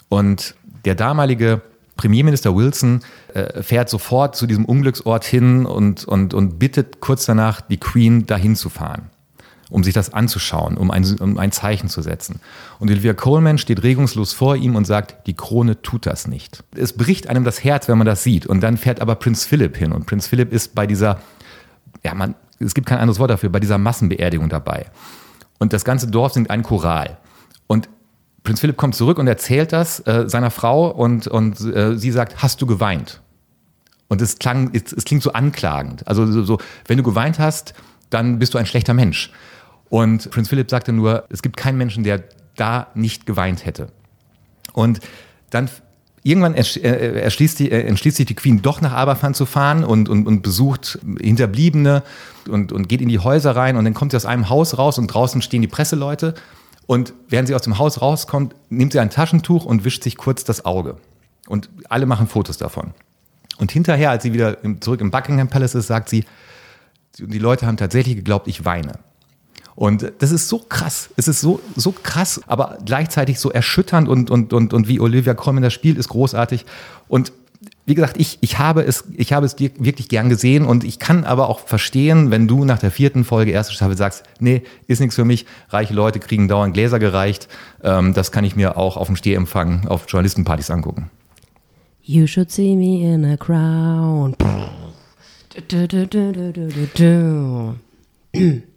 Und 0.08 0.54
der 0.86 0.94
damalige 0.94 1.60
Premierminister 1.98 2.56
Wilson 2.56 3.02
äh, 3.34 3.62
fährt 3.62 3.90
sofort 3.90 4.34
zu 4.34 4.46
diesem 4.46 4.64
Unglücksort 4.64 5.26
hin 5.26 5.66
und, 5.66 6.06
und, 6.06 6.32
und 6.32 6.58
bittet 6.58 7.00
kurz 7.00 7.26
danach 7.26 7.60
die 7.60 7.76
Queen 7.76 8.24
dahin 8.24 8.56
zu 8.56 8.70
fahren, 8.70 9.10
um 9.70 9.84
sich 9.84 9.92
das 9.94 10.12
anzuschauen, 10.12 10.76
um 10.76 10.90
ein, 10.90 11.04
um 11.20 11.38
ein 11.38 11.52
Zeichen 11.52 11.88
zu 11.88 12.00
setzen. 12.00 12.40
Und 12.78 12.90
Olivia 12.90 13.12
Coleman 13.12 13.58
steht 13.58 13.82
regungslos 13.82 14.32
vor 14.32 14.56
ihm 14.56 14.76
und 14.76 14.86
sagt, 14.86 15.26
die 15.26 15.34
Krone 15.34 15.82
tut 15.82 16.06
das 16.06 16.26
nicht. 16.26 16.64
Es 16.74 16.94
bricht 16.94 17.28
einem 17.28 17.44
das 17.44 17.62
Herz, 17.62 17.88
wenn 17.88 17.98
man 17.98 18.06
das 18.06 18.22
sieht. 18.22 18.46
Und 18.46 18.62
dann 18.62 18.76
fährt 18.76 19.00
aber 19.00 19.16
Prinz 19.16 19.44
Philipp 19.44 19.76
hin. 19.76 19.92
Und 19.92 20.06
Prinz 20.06 20.26
Philipp 20.26 20.52
ist 20.52 20.74
bei 20.74 20.86
dieser, 20.86 21.20
ja, 22.02 22.14
man, 22.14 22.34
es 22.58 22.74
gibt 22.74 22.86
kein 22.86 22.98
anderes 22.98 23.18
Wort 23.18 23.30
dafür, 23.30 23.50
bei 23.50 23.60
dieser 23.60 23.78
Massenbeerdigung 23.78 24.48
dabei. 24.48 24.86
Und 25.58 25.72
das 25.72 25.84
ganze 25.84 26.08
Dorf 26.08 26.32
singt 26.32 26.50
ein 26.50 26.62
Choral. 26.62 27.18
Und 27.66 27.88
Prinz 28.42 28.60
Philipp 28.60 28.78
kommt 28.78 28.94
zurück 28.94 29.18
und 29.18 29.26
erzählt 29.26 29.72
das 29.72 30.00
äh, 30.06 30.28
seiner 30.28 30.50
Frau 30.50 30.88
und, 30.88 31.26
und 31.26 31.60
äh, 31.60 31.98
sie 31.98 32.10
sagt, 32.10 32.42
hast 32.42 32.62
du 32.62 32.66
geweint? 32.66 33.20
Und 34.08 34.22
es 34.22 34.38
klang, 34.38 34.70
es, 34.72 34.92
es 34.92 35.04
klingt 35.04 35.22
so 35.22 35.32
anklagend. 35.32 36.06
Also 36.08 36.24
so, 36.26 36.42
so, 36.42 36.58
wenn 36.86 36.96
du 36.96 37.02
geweint 37.02 37.38
hast, 37.38 37.74
dann 38.08 38.38
bist 38.38 38.54
du 38.54 38.58
ein 38.58 38.66
schlechter 38.66 38.94
Mensch. 38.94 39.30
Und 39.90 40.30
Prinz 40.30 40.48
Philipp 40.48 40.70
sagte 40.70 40.92
nur, 40.92 41.24
es 41.30 41.42
gibt 41.42 41.56
keinen 41.56 41.78
Menschen, 41.78 42.04
der 42.04 42.24
da 42.56 42.88
nicht 42.94 43.26
geweint 43.26 43.64
hätte. 43.64 43.88
Und 44.72 45.00
dann 45.50 45.70
irgendwann 46.22 46.54
ersch- 46.54 46.80
äh, 46.82 47.20
erschließt 47.20 47.58
die, 47.58 47.70
äh, 47.70 47.82
entschließt 47.86 48.16
sich 48.16 48.26
die 48.26 48.34
Queen 48.34 48.60
doch 48.60 48.80
nach 48.80 48.92
Aberfan 48.92 49.34
zu 49.34 49.46
fahren 49.46 49.84
und, 49.84 50.08
und, 50.08 50.26
und 50.26 50.42
besucht 50.42 50.98
Hinterbliebene 51.20 52.02
und, 52.48 52.72
und 52.72 52.88
geht 52.88 53.00
in 53.00 53.08
die 53.08 53.18
Häuser 53.18 53.56
rein 53.56 53.76
und 53.76 53.84
dann 53.84 53.94
kommt 53.94 54.12
sie 54.12 54.16
aus 54.16 54.26
einem 54.26 54.50
Haus 54.50 54.76
raus 54.76 54.98
und 54.98 55.06
draußen 55.06 55.40
stehen 55.40 55.62
die 55.62 55.68
Presseleute 55.68 56.34
und 56.86 57.14
während 57.28 57.48
sie 57.48 57.54
aus 57.54 57.62
dem 57.62 57.78
Haus 57.78 58.02
rauskommt, 58.02 58.54
nimmt 58.68 58.92
sie 58.92 58.98
ein 58.98 59.10
Taschentuch 59.10 59.64
und 59.64 59.84
wischt 59.84 60.02
sich 60.02 60.16
kurz 60.16 60.44
das 60.44 60.64
Auge. 60.64 60.96
Und 61.46 61.70
alle 61.88 62.06
machen 62.06 62.26
Fotos 62.26 62.58
davon. 62.58 62.92
Und 63.58 63.72
hinterher, 63.72 64.10
als 64.10 64.22
sie 64.22 64.32
wieder 64.32 64.58
zurück 64.80 65.00
im 65.00 65.10
Buckingham 65.10 65.48
Palace 65.48 65.74
ist, 65.74 65.86
sagt 65.86 66.08
sie, 66.08 66.24
die 67.18 67.38
Leute 67.38 67.66
haben 67.66 67.76
tatsächlich 67.76 68.16
geglaubt, 68.16 68.48
ich 68.48 68.64
weine. 68.64 68.92
Und 69.78 70.12
das 70.18 70.32
ist 70.32 70.48
so 70.48 70.58
krass. 70.58 71.10
Es 71.14 71.28
ist 71.28 71.40
so, 71.40 71.60
so 71.76 71.92
krass, 71.92 72.40
aber 72.48 72.78
gleichzeitig 72.84 73.38
so 73.38 73.52
erschütternd 73.52 74.08
und, 74.08 74.28
und, 74.28 74.52
und, 74.52 74.74
und 74.74 74.88
wie 74.88 74.98
Olivia 74.98 75.34
Colman 75.34 75.62
das 75.62 75.72
spielt, 75.72 75.98
ist 75.98 76.08
großartig. 76.08 76.66
Und 77.06 77.32
wie 77.86 77.94
gesagt, 77.94 78.16
ich, 78.18 78.38
ich, 78.40 78.58
habe 78.58 78.82
es, 78.82 79.04
ich 79.16 79.32
habe 79.32 79.46
es 79.46 79.54
dir 79.54 79.70
wirklich 79.78 80.08
gern 80.08 80.30
gesehen 80.30 80.64
und 80.64 80.82
ich 80.82 80.98
kann 80.98 81.22
aber 81.22 81.48
auch 81.48 81.60
verstehen, 81.60 82.32
wenn 82.32 82.48
du 82.48 82.64
nach 82.64 82.80
der 82.80 82.90
vierten 82.90 83.22
Folge 83.22 83.52
erste 83.52 83.72
Staffel 83.72 83.96
sagst, 83.96 84.24
nee, 84.40 84.64
ist 84.88 84.98
nichts 84.98 85.14
für 85.14 85.24
mich, 85.24 85.46
reiche 85.68 85.94
Leute 85.94 86.18
kriegen 86.18 86.48
dauernd 86.48 86.74
Gläser 86.74 86.98
gereicht, 86.98 87.46
ähm, 87.84 88.14
das 88.14 88.32
kann 88.32 88.42
ich 88.42 88.56
mir 88.56 88.76
auch 88.76 88.96
auf 88.96 89.06
dem 89.06 89.14
Stehempfang 89.14 89.86
auf 89.86 90.06
Journalistenpartys 90.08 90.72
angucken. 90.72 91.08
You 92.02 92.26
should 92.26 92.50
see 92.50 92.74
me 92.74 93.14
in 93.14 93.24
a 93.24 93.36
crown. 93.36 94.34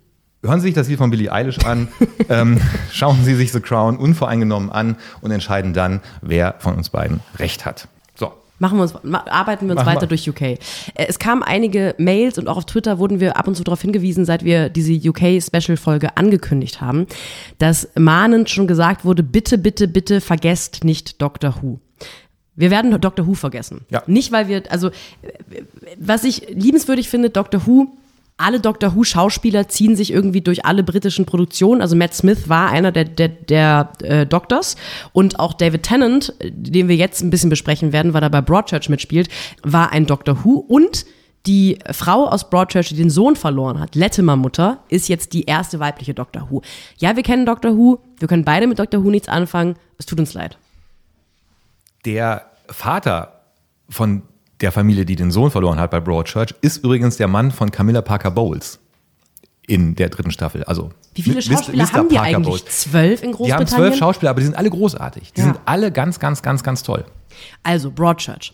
Hören 0.44 0.60
Sie 0.60 0.68
sich 0.68 0.76
das 0.76 0.88
Lied 0.88 0.98
von 0.98 1.12
Billie 1.12 1.32
Eilish 1.32 1.60
an, 1.60 1.88
ähm, 2.30 2.60
schauen 2.92 3.24
Sie 3.24 3.36
sich 3.36 3.52
The 3.52 3.60
Crown 3.60 3.98
unvoreingenommen 3.98 4.72
an 4.72 4.96
und 5.22 5.32
entscheiden 5.32 5.74
dann, 5.74 6.02
wer 6.22 6.56
von 6.58 6.76
uns 6.76 6.90
beiden 6.90 7.20
recht 7.38 7.66
hat. 7.66 7.88
So, 8.16 8.32
Machen 8.58 8.78
wir 8.80 8.84
uns, 8.84 8.96
arbeiten 8.96 9.68
wir 9.68 9.74
uns 9.74 9.84
Machen 9.84 9.96
weiter 9.96 10.08
durch 10.08 10.28
UK. 10.28 10.42
Äh, 10.42 10.58
Es 10.96 11.20
kamen 11.20 11.44
einige 11.44 11.94
Mails 12.00 12.40
und 12.40 12.48
auch 12.48 12.58
auf 12.58 12.66
Twitter 12.66 12.98
wurden 12.98 13.20
wir 13.20 13.38
ab 13.38 13.48
und 13.48 13.56
zu 13.56 13.64
darauf 13.64 13.82
hingewiesen, 13.82 14.26
seit 14.26 14.44
wir 14.44 14.70
diese 14.70 14.94
UK-Special-Folge 14.94 16.18
angekündigt 16.18 16.82
haben, 16.82 17.06
dass 17.60 17.90
mahnend 17.96 18.50
schon 18.50 18.66
gesagt 18.66 19.06
wurde, 19.06 19.22
bitte, 19.22 19.60
bitte, 19.60 19.88
bitte 19.88 20.22
vergesst 20.22 20.84
nicht 20.84 21.22
Doctor 21.22 21.56
Who. 21.62 21.80
Wir 22.56 22.72
werden 22.72 23.00
Doctor 23.00 23.28
Who 23.28 23.36
vergessen. 23.36 23.82
Ja. 23.90 24.02
Nicht, 24.08 24.32
weil 24.32 24.48
wir, 24.48 24.64
also, 24.72 24.90
äh, 24.90 25.64
was 26.00 26.24
ich 26.24 26.48
liebenswürdig 26.50 27.10
finde, 27.10 27.30
Doctor 27.30 27.66
Who, 27.68 27.88
alle 28.42 28.60
Doctor 28.60 28.96
Who 28.96 29.04
Schauspieler 29.04 29.68
ziehen 29.68 29.96
sich 29.96 30.12
irgendwie 30.12 30.42
durch 30.42 30.66
alle 30.66 30.84
britischen 30.84 31.26
Produktionen. 31.26 31.82
Also 31.82 31.96
Matt 31.96 32.14
Smith 32.14 32.50
war 32.50 32.70
einer 32.70 32.92
der, 32.92 33.06
der, 33.06 33.28
der 33.30 33.92
äh, 34.02 34.26
Doctors 34.26 34.76
und 35.14 35.40
auch 35.40 35.54
David 35.54 35.84
Tennant, 35.84 36.34
äh, 36.40 36.52
den 36.52 36.88
wir 36.88 36.96
jetzt 36.96 37.22
ein 37.22 37.30
bisschen 37.30 37.50
besprechen 37.50 37.94
werden, 37.94 38.14
weil 38.14 38.24
er 38.24 38.30
bei 38.30 38.42
Broadchurch 38.42 38.90
mitspielt, 38.90 39.30
war 39.64 39.92
ein 39.92 40.06
Doctor 40.06 40.44
Who 40.44 40.66
und 40.68 41.06
die 41.48 41.80
Frau 41.92 42.28
aus 42.28 42.50
Broadchurch, 42.50 42.90
die 42.90 42.96
den 42.96 43.10
Sohn 43.10 43.36
verloren 43.36 43.80
hat, 43.80 43.96
Latimer 43.96 44.36
Mutter, 44.36 44.84
ist 44.90 45.10
jetzt 45.10 45.34
die 45.34 45.46
erste 45.46 45.80
weibliche 45.80 46.14
Doctor 46.14 46.48
Who. 46.50 46.62
Ja, 46.98 47.16
wir 47.16 47.24
kennen 47.24 47.46
Doctor 47.46 47.76
Who, 47.76 48.00
wir 48.20 48.28
können 48.28 48.46
beide 48.46 48.68
mit 48.68 48.78
Doctor 48.78 49.04
Who 49.04 49.10
nichts 49.10 49.28
anfangen. 49.28 49.76
Es 49.98 50.06
tut 50.06 50.20
uns 50.20 50.34
leid. 50.34 50.58
der 52.06 52.46
Vater 52.68 53.42
von 53.90 54.24
der 54.62 54.72
Familie, 54.72 55.06
die 55.06 55.16
den 55.16 55.32
Sohn 55.32 55.52
verloren 55.52 55.80
hat 55.80 55.92
bei 55.92 56.00
Broadchurch, 56.00 56.54
ist 56.62 56.84
übrigens 56.84 57.18
der 57.18 57.28
Mann 57.28 57.52
von 57.52 57.72
Camilla 57.72 58.02
Parker 58.02 58.32
Bowles 58.32 58.80
in 59.68 59.96
der 59.96 60.10
dritten 60.10 60.32
Staffel. 60.32 60.64
Also 60.66 60.90
Wie 61.14 61.22
viele. 61.22 61.42
Schauspieler 61.42 61.84
Mr. 61.86 61.94
haben 61.94 62.10
die 62.10 62.16
Parker 62.16 62.38
eigentlich? 62.38 62.62
Bowles. 62.64 62.66
Zwölf 62.82 63.24
in 63.24 63.32
Die 63.32 63.34
haben 63.34 63.36
Großbritannien? 63.38 63.68
zwölf 63.68 63.96
Schauspieler, 63.98 64.32
aber 64.32 64.40
die 64.42 64.46
sind 64.48 64.56
alle 64.58 64.70
großartig. 64.70 65.34
Die 65.34 65.40
Ja. 65.42 65.46
sind 65.48 65.60
alle 65.66 65.92
ganz, 65.92 66.20
ganz, 66.20 66.42
ganz, 66.42 66.64
ganz 66.64 66.84
toll. 66.84 67.06
Also, 67.64 67.92
Broadchurch. 67.92 68.54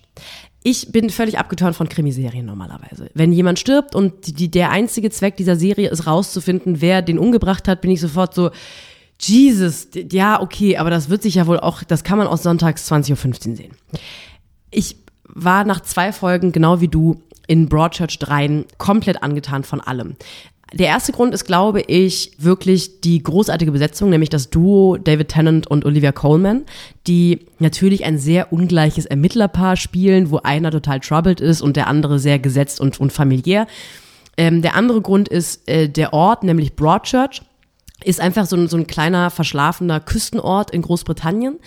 Ich 0.64 0.92
bin 0.92 1.10
völlig 1.10 1.40
abgeturnt 1.40 1.76
von 1.78 1.88
Krimiserien 1.88 2.46
normalerweise. 2.46 3.10
Wenn 3.14 3.32
jemand 3.32 3.58
stirbt 3.58 3.96
und 3.96 4.28
die, 4.28 4.34
die, 4.34 4.52
der 4.52 4.70
einzige 4.72 5.10
Zweck 5.10 5.38
dieser 5.38 5.56
Serie 5.56 5.90
ist 5.90 6.08
rauszufinden, 6.08 6.82
wer 6.82 7.02
den 7.02 7.18
umgebracht 7.20 7.68
hat, 7.70 7.82
bin 7.82 7.92
ich 7.92 8.02
sofort 8.02 8.34
so, 8.34 8.52
Jesus, 9.20 9.88
ja, 10.12 10.42
okay, 10.42 10.78
aber 10.78 10.90
das 10.90 11.10
wird 11.10 11.24
sich 11.24 11.36
ja 11.36 11.48
wohl 11.48 11.60
auch, 11.60 11.84
das 11.84 12.04
kann 12.04 12.18
man 12.18 12.28
aus 12.28 12.44
sonntags 12.44 12.92
20.15 12.92 13.50
Uhr 13.52 13.56
sehen. 13.56 13.72
Ich 14.70 14.98
war 15.38 15.64
nach 15.64 15.82
zwei 15.82 16.12
Folgen, 16.12 16.52
genau 16.52 16.82
wie 16.82 16.88
du, 16.88 17.22
in 17.48 17.70
Broadchurch 17.70 18.20
3 18.20 18.66
komplett 18.78 19.24
angetan 19.24 19.64
von 19.64 19.80
allem. 19.80 20.16
Der 20.74 20.88
erste 20.88 21.14
Grund 21.14 21.34
ist, 21.34 21.46
glaube 21.46 21.80
ich, 21.82 22.34
wirklich 22.38 23.00
die 23.00 23.24
großartige 23.24 23.72
Besetzung, 23.72 24.10
nämlich 24.10 24.30
das 24.30 24.50
Duo 24.50 24.98
David 24.98 25.30
Tennant 25.30 25.68
und 25.68 25.86
Olivia 25.86 26.12
Coleman, 26.12 26.66
die 27.08 27.46
natürlich 27.60 28.04
ein 28.04 28.18
sehr 28.18 28.52
ungleiches 28.52 29.06
Ermittlerpaar 29.06 29.78
spielen, 29.78 30.30
wo 30.30 30.40
einer 30.40 30.72
total 30.72 31.00
troubled 31.00 31.40
ist 31.40 31.62
und 31.62 31.78
der 31.78 31.88
andere 31.88 32.20
sehr 32.20 32.38
gesetzt 32.38 32.82
und, 32.82 33.00
und 33.00 33.14
familiär. 33.14 33.66
Ähm, 34.36 34.62
der 34.62 34.76
andere 34.76 35.02
Grund 35.02 35.30
ist 35.30 35.70
äh, 35.70 35.88
der 35.88 36.12
Ort, 36.12 36.44
nämlich 36.44 36.76
Broadchurch 36.76 37.42
ist 38.04 38.20
einfach 38.20 38.46
so 38.46 38.56
ein, 38.56 38.68
so 38.68 38.78
ein 38.78 38.88
kleiner 38.88 39.30
verschlafener 39.30 40.00
Küstenort 40.00 40.72
in 40.72 40.82
Großbritannien. 40.82 41.58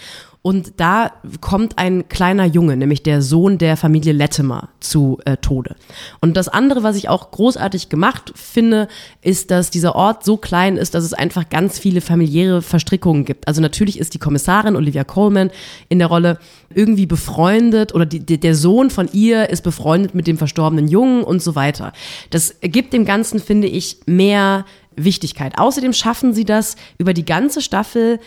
Und 0.42 0.80
da 0.80 1.12
kommt 1.42 1.76
ein 1.76 2.08
kleiner 2.08 2.46
Junge, 2.46 2.74
nämlich 2.74 3.02
der 3.02 3.20
Sohn 3.20 3.58
der 3.58 3.76
Familie 3.76 4.14
Latimer, 4.14 4.70
zu 4.80 5.18
äh, 5.26 5.36
Tode. 5.36 5.76
Und 6.22 6.34
das 6.34 6.48
andere, 6.48 6.82
was 6.82 6.96
ich 6.96 7.10
auch 7.10 7.30
großartig 7.30 7.90
gemacht 7.90 8.32
finde, 8.34 8.88
ist, 9.20 9.50
dass 9.50 9.70
dieser 9.70 9.94
Ort 9.94 10.24
so 10.24 10.38
klein 10.38 10.78
ist, 10.78 10.94
dass 10.94 11.04
es 11.04 11.12
einfach 11.12 11.50
ganz 11.50 11.78
viele 11.78 12.00
familiäre 12.00 12.62
Verstrickungen 12.62 13.26
gibt. 13.26 13.48
Also 13.48 13.60
natürlich 13.60 13.98
ist 13.98 14.14
die 14.14 14.18
Kommissarin 14.18 14.76
Olivia 14.76 15.04
Coleman 15.04 15.50
in 15.90 15.98
der 15.98 16.08
Rolle 16.08 16.38
irgendwie 16.74 17.06
befreundet 17.06 17.94
oder 17.94 18.06
die, 18.06 18.40
der 18.40 18.54
Sohn 18.54 18.88
von 18.88 19.10
ihr 19.12 19.50
ist 19.50 19.62
befreundet 19.62 20.14
mit 20.14 20.26
dem 20.26 20.38
verstorbenen 20.38 20.88
Jungen 20.88 21.22
und 21.22 21.42
so 21.42 21.54
weiter. 21.54 21.92
Das 22.30 22.54
gibt 22.62 22.94
dem 22.94 23.04
Ganzen, 23.04 23.40
finde 23.40 23.68
ich, 23.68 23.98
mehr 24.06 24.64
Wichtigkeit. 24.96 25.58
Außerdem 25.58 25.92
schaffen 25.92 26.32
sie 26.32 26.44
das 26.44 26.76
über 26.98 27.12
die 27.12 27.24
ganze 27.24 27.60
Staffel 27.60 28.20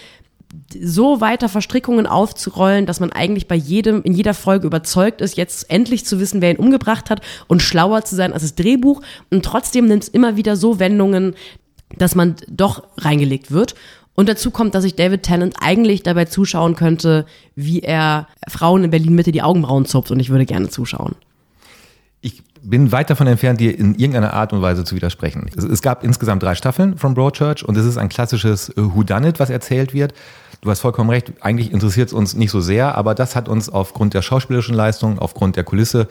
so 0.80 1.22
weiter 1.22 1.50
Verstrickungen 1.50 2.06
aufzurollen, 2.06 2.86
dass 2.86 3.00
man 3.00 3.12
eigentlich 3.12 3.48
bei 3.48 3.56
jedem, 3.56 4.04
in 4.04 4.14
jeder 4.14 4.34
Folge 4.34 4.68
überzeugt 4.68 5.22
ist, 5.22 5.38
jetzt 5.38 5.70
endlich 5.70 6.06
zu 6.06 6.20
wissen, 6.20 6.42
wer 6.42 6.52
ihn 6.52 6.58
umgebracht 6.58 7.10
hat 7.10 7.22
und 7.48 7.62
schlauer 7.62 8.06
zu 8.06 8.16
sein 8.16 8.34
als 8.34 8.44
das 8.44 8.56
Drehbuch. 8.56 9.02
Und 9.32 9.44
trotzdem 9.44 9.88
nimmt 9.88 10.04
es 10.04 10.10
immer 10.10 10.36
wieder 10.36 10.56
so 10.56 10.80
Wendungen, 10.80 11.36
dass 11.98 12.16
man 12.16 12.36
doch 12.48 12.84
reingelegt 12.98 13.52
wird. 13.52 13.76
Und 14.16 14.30
dazu 14.30 14.52
kommt, 14.52 14.76
dass 14.76 14.84
ich 14.84 14.96
David 14.96 15.24
Tennant 15.24 15.56
eigentlich 15.60 16.04
dabei 16.04 16.26
zuschauen 16.26 16.76
könnte, 16.76 17.26
wie 17.56 17.80
er 17.80 18.28
Frauen 18.48 18.84
in 18.84 18.92
Berlin 18.92 19.16
Mitte 19.16 19.32
die 19.32 19.42
Augenbrauen 19.42 19.86
zupft 19.86 20.12
und 20.12 20.20
ich 20.20 20.30
würde 20.30 20.46
gerne 20.46 20.70
zuschauen. 20.70 21.16
Ich 22.22 22.44
bin 22.62 22.92
weit 22.92 23.10
davon 23.10 23.28
entfernt, 23.28 23.60
dir 23.60 23.78
in 23.78 23.96
irgendeiner 23.96 24.34
Art 24.34 24.54
und 24.54 24.62
Weise 24.62 24.84
zu 24.84 24.96
widersprechen. 24.96 25.50
Es, 25.56 25.64
es 25.64 25.82
gab 25.82 26.04
insgesamt 26.04 26.44
drei 26.44 26.56
Staffeln 26.56 26.98
von 26.98 27.16
Broadchurch 27.16 27.66
und 27.66 27.76
es 27.76 27.86
ist 27.86 27.98
ein 27.98 28.08
klassisches 28.08 28.72
Whodunit, 28.76 29.40
was 29.40 29.50
erzählt 29.50 29.94
wird. 29.94 30.14
Du 30.64 30.70
hast 30.72 30.80
vollkommen 30.80 31.10
recht, 31.10 31.34
eigentlich 31.42 31.74
interessiert 31.74 32.08
es 32.08 32.14
uns 32.14 32.36
nicht 32.36 32.50
so 32.50 32.62
sehr, 32.62 32.96
aber 32.98 33.16
das 33.16 33.36
hat 33.36 33.50
uns 33.50 33.68
aufgrund 33.68 34.14
der 34.14 34.22
schauspielerischen 34.22 34.74
Leistung, 34.74 35.20
aufgrund 35.20 35.58
der 35.58 35.66
Kulisse 35.66 36.08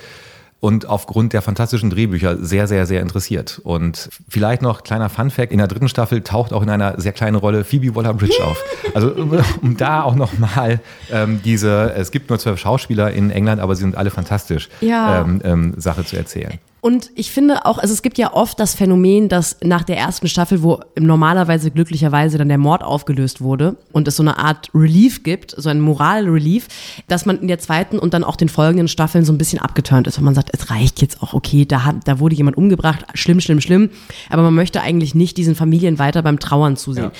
und 0.61 0.87
aufgrund 0.87 1.33
der 1.33 1.41
fantastischen 1.41 1.89
Drehbücher 1.89 2.37
sehr, 2.37 2.67
sehr, 2.67 2.85
sehr 2.85 3.01
interessiert. 3.01 3.63
Und 3.65 4.11
vielleicht 4.29 4.61
noch 4.61 4.83
kleiner 4.83 5.09
Funfact, 5.09 5.53
in 5.53 5.59
der 5.59 5.69
dritten 5.69 5.89
Staffel 5.89 6.21
taucht 6.21 6.53
auch 6.53 6.63
in 6.63 6.69
einer 6.69 7.01
sehr 7.01 7.13
kleinen 7.13 7.37
Rolle 7.37 7.65
Phoebe 7.65 7.95
Waller-Bridge 7.95 8.45
auf. 8.45 8.63
Also 8.95 9.13
um 9.63 9.77
da 9.79 10.03
auch 10.03 10.15
nochmal 10.17 10.81
ähm, 11.11 11.41
diese, 11.43 11.95
es 11.95 12.11
gibt 12.11 12.29
nur 12.29 12.39
zwölf 12.39 12.61
Schauspieler 12.61 13.11
in 13.11 13.31
England, 13.31 13.59
aber 13.59 13.75
sie 13.75 13.81
sind 13.81 13.97
alle 13.97 14.11
fantastisch, 14.11 14.69
Ja. 14.83 15.23
ähm, 15.23 15.41
ähm, 15.45 15.75
Sache 15.79 16.05
zu 16.05 16.17
erzählen. 16.17 16.59
Und 16.85 17.13
ich 17.15 17.31
finde 17.31 17.65
auch, 17.65 17.79
also 17.79 17.95
es 17.95 18.03
gibt 18.03 18.19
ja 18.19 18.35
oft 18.35 18.59
das 18.59 18.75
Phänomen, 18.75 19.29
dass 19.29 19.57
nach 19.63 19.85
der 19.85 19.99
ersten 19.99 20.27
Staffel, 20.27 20.65
wo 20.65 20.81
normalerweise 20.99 21.71
glücklicherweise 21.71 22.39
dann 22.39 22.49
der 22.49 22.59
Mord 22.59 22.83
aufgelöst 22.83 23.41
wurde 23.41 23.77
und 23.93 24.09
es 24.09 24.17
so 24.17 24.25
eine 24.25 24.37
Art 24.37 24.69
Relief 24.75 25.23
gibt, 25.23 25.55
so 25.57 25.69
ein 25.69 25.81
Moral-Relief, 25.81 26.67
dass 27.07 27.25
man 27.25 27.39
in 27.39 27.47
der 27.47 27.61
zweiten 27.61 28.01
und 28.01 28.15
dann 28.15 28.25
auch 28.25 28.35
den 28.35 28.49
folgenden 28.49 28.89
Staffeln 28.89 29.25
so 29.25 29.33
ein 29.33 29.39
bisschen 29.39 29.61
abgeturnt 29.61 30.09
ist, 30.09 30.19
weil 30.19 30.25
man 30.25 30.35
sagt, 30.35 30.51
es 30.53 30.71
reicht 30.71 31.01
jetzt 31.01 31.23
auch, 31.23 31.35
okay, 31.35 31.65
da, 31.67 31.85
hat, 31.85 31.99
da 32.07 32.19
wurde 32.19 32.35
jemand 32.35 32.57
umgebracht, 32.57 33.07
schlimm, 33.15 33.41
schlimm, 33.41 33.61
schlimm, 33.61 33.91
aber 34.29 34.43
man 34.43 34.55
möchte 34.55 34.81
eigentlich 34.81 35.15
nicht 35.15 35.37
diesen 35.37 35.55
Familien 35.55 36.01
weiter 36.01 36.23
beim 36.23 36.41
Trauern 36.41 36.77
zusehen. 36.77 37.13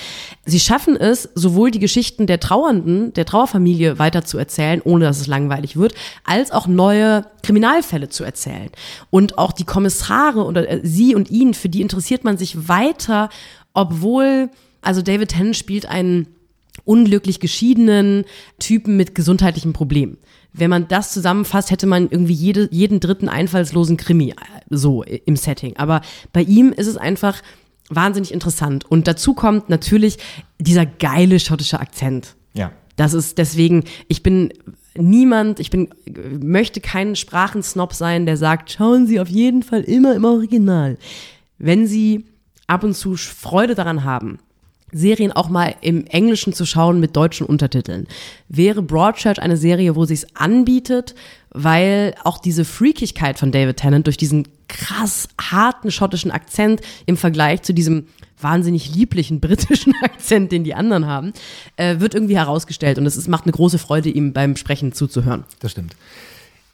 Sie 0.43 0.59
schaffen 0.59 0.97
es, 0.97 1.29
sowohl 1.35 1.71
die 1.71 1.79
Geschichten 1.79 2.27
der 2.27 2.41
Trauernden, 2.41 3.13
der 3.13 3.25
Trauerfamilie 3.25 3.97
weiter 3.97 4.25
zu 4.25 4.37
erzählen, 4.37 4.81
ohne 4.83 5.05
dass 5.05 5.21
es 5.21 5.27
langweilig 5.27 5.77
wird, 5.77 5.93
als 6.25 6.51
auch 6.51 6.67
neue 6.67 7.23
Kriminalfälle 7.43 8.09
zu 8.09 8.25
erzählen. 8.25 8.69
Und 9.09 9.37
auch 9.37 9.52
die 9.53 9.65
Kommissare 9.65 10.43
oder 10.43 10.69
äh, 10.69 10.81
sie 10.83 11.15
und 11.15 11.29
ihn, 11.31 11.53
für 11.53 11.69
die 11.69 11.81
interessiert 11.81 12.23
man 12.23 12.37
sich 12.37 12.67
weiter, 12.67 13.29
obwohl, 13.73 14.49
also 14.81 15.01
David 15.01 15.29
Tennant 15.29 15.55
spielt 15.55 15.85
einen 15.85 16.27
unglücklich 16.85 17.39
geschiedenen 17.39 18.25
Typen 18.59 18.97
mit 18.97 19.15
gesundheitlichen 19.15 19.73
Problemen. 19.73 20.17
Wenn 20.53 20.69
man 20.69 20.87
das 20.87 21.13
zusammenfasst, 21.13 21.71
hätte 21.71 21.87
man 21.87 22.09
irgendwie 22.09 22.33
jede, 22.33 22.67
jeden 22.71 22.99
dritten 22.99 23.29
einfallslosen 23.29 23.97
Krimi 23.97 24.31
äh, 24.31 24.35
so 24.69 25.03
im 25.03 25.35
Setting. 25.35 25.77
Aber 25.77 26.01
bei 26.31 26.41
ihm 26.41 26.71
ist 26.71 26.87
es 26.87 26.97
einfach 26.97 27.41
wahnsinnig 27.89 28.33
interessant. 28.33 28.85
Und 28.89 29.07
dazu 29.07 29.33
kommt 29.33 29.69
natürlich 29.69 30.17
dieser 30.59 30.85
geile 30.85 31.39
schottische 31.39 31.79
Akzent. 31.79 32.35
Ja. 32.53 32.71
Das 32.95 33.13
ist 33.13 33.37
deswegen, 33.37 33.83
ich 34.07 34.23
bin 34.23 34.53
niemand, 34.97 35.59
ich 35.59 35.69
bin, 35.69 35.89
möchte 36.41 36.81
kein 36.81 37.15
Sprachensnob 37.15 37.93
sein, 37.93 38.25
der 38.25 38.37
sagt, 38.37 38.71
schauen 38.71 39.07
Sie 39.07 39.19
auf 39.19 39.29
jeden 39.29 39.63
Fall 39.63 39.81
immer 39.81 40.15
im 40.15 40.25
Original. 40.25 40.97
Wenn 41.57 41.87
Sie 41.87 42.25
ab 42.67 42.83
und 42.83 42.93
zu 42.93 43.15
Freude 43.15 43.75
daran 43.75 44.03
haben, 44.03 44.39
Serien 44.93 45.31
auch 45.31 45.49
mal 45.49 45.75
im 45.81 46.05
Englischen 46.05 46.53
zu 46.53 46.65
schauen 46.65 46.99
mit 46.99 47.15
deutschen 47.15 47.45
Untertiteln, 47.45 48.07
wäre 48.47 48.81
Broadchurch 48.81 49.41
eine 49.41 49.57
Serie, 49.57 49.95
wo 49.95 50.05
sie 50.05 50.13
es 50.13 50.35
anbietet, 50.35 51.15
weil 51.49 52.15
auch 52.23 52.39
diese 52.39 52.65
Freakigkeit 52.65 53.37
von 53.37 53.51
David 53.51 53.77
Tennant 53.77 54.07
durch 54.07 54.17
diesen 54.17 54.47
krass 54.67 55.27
harten 55.39 55.91
schottischen 55.91 56.31
Akzent 56.31 56.81
im 57.05 57.17
Vergleich 57.17 57.61
zu 57.63 57.73
diesem 57.73 58.07
wahnsinnig 58.39 58.93
lieblichen 58.93 59.39
britischen 59.41 59.93
Akzent, 60.01 60.51
den 60.51 60.63
die 60.63 60.75
anderen 60.75 61.07
haben, 61.07 61.33
äh, 61.77 61.99
wird 61.99 62.13
irgendwie 62.13 62.37
herausgestellt 62.37 62.97
und 62.97 63.05
es 63.05 63.17
ist, 63.17 63.27
macht 63.27 63.45
eine 63.45 63.53
große 63.53 63.79
Freude, 63.79 64.09
ihm 64.09 64.33
beim 64.33 64.55
Sprechen 64.55 64.93
zuzuhören. 64.93 65.45
Das 65.59 65.71
stimmt. 65.71 65.95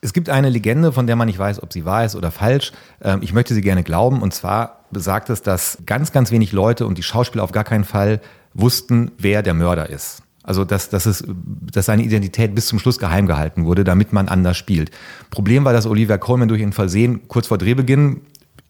Es 0.01 0.13
gibt 0.13 0.29
eine 0.29 0.49
Legende, 0.49 0.91
von 0.93 1.07
der 1.07 1.15
man 1.15 1.27
nicht 1.27 1.39
weiß, 1.39 1.61
ob 1.61 1.73
sie 1.73 1.83
wahr 1.85 2.05
ist 2.05 2.15
oder 2.15 2.31
falsch. 2.31 2.71
Ähm, 3.01 3.19
Ich 3.21 3.33
möchte 3.33 3.53
sie 3.53 3.61
gerne 3.61 3.83
glauben. 3.83 4.21
Und 4.21 4.33
zwar 4.33 4.85
besagt 4.91 5.29
es, 5.29 5.41
dass 5.41 5.77
ganz, 5.85 6.11
ganz 6.11 6.31
wenig 6.31 6.51
Leute 6.51 6.85
und 6.87 6.97
die 6.97 7.03
Schauspieler 7.03 7.43
auf 7.43 7.51
gar 7.51 7.63
keinen 7.65 7.83
Fall 7.83 8.21
wussten, 8.53 9.11
wer 9.17 9.43
der 9.43 9.53
Mörder 9.53 9.89
ist. 9.89 10.23
Also, 10.41 10.63
dass, 10.65 10.89
dass, 10.89 11.05
es, 11.05 11.23
dass 11.27 11.85
seine 11.85 12.01
Identität 12.01 12.55
bis 12.55 12.67
zum 12.67 12.79
Schluss 12.79 12.97
geheim 12.97 13.27
gehalten 13.27 13.65
wurde, 13.65 13.83
damit 13.83 14.13
man 14.13 14.29
anders 14.29 14.57
spielt. 14.57 14.89
Problem 15.29 15.63
war, 15.65 15.73
dass 15.73 15.85
Olivia 15.85 16.17
Colman 16.17 16.47
durch 16.47 16.63
ein 16.63 16.73
Versehen 16.73 17.27
kurz 17.27 17.47
vor 17.47 17.57
Drehbeginn 17.57 18.21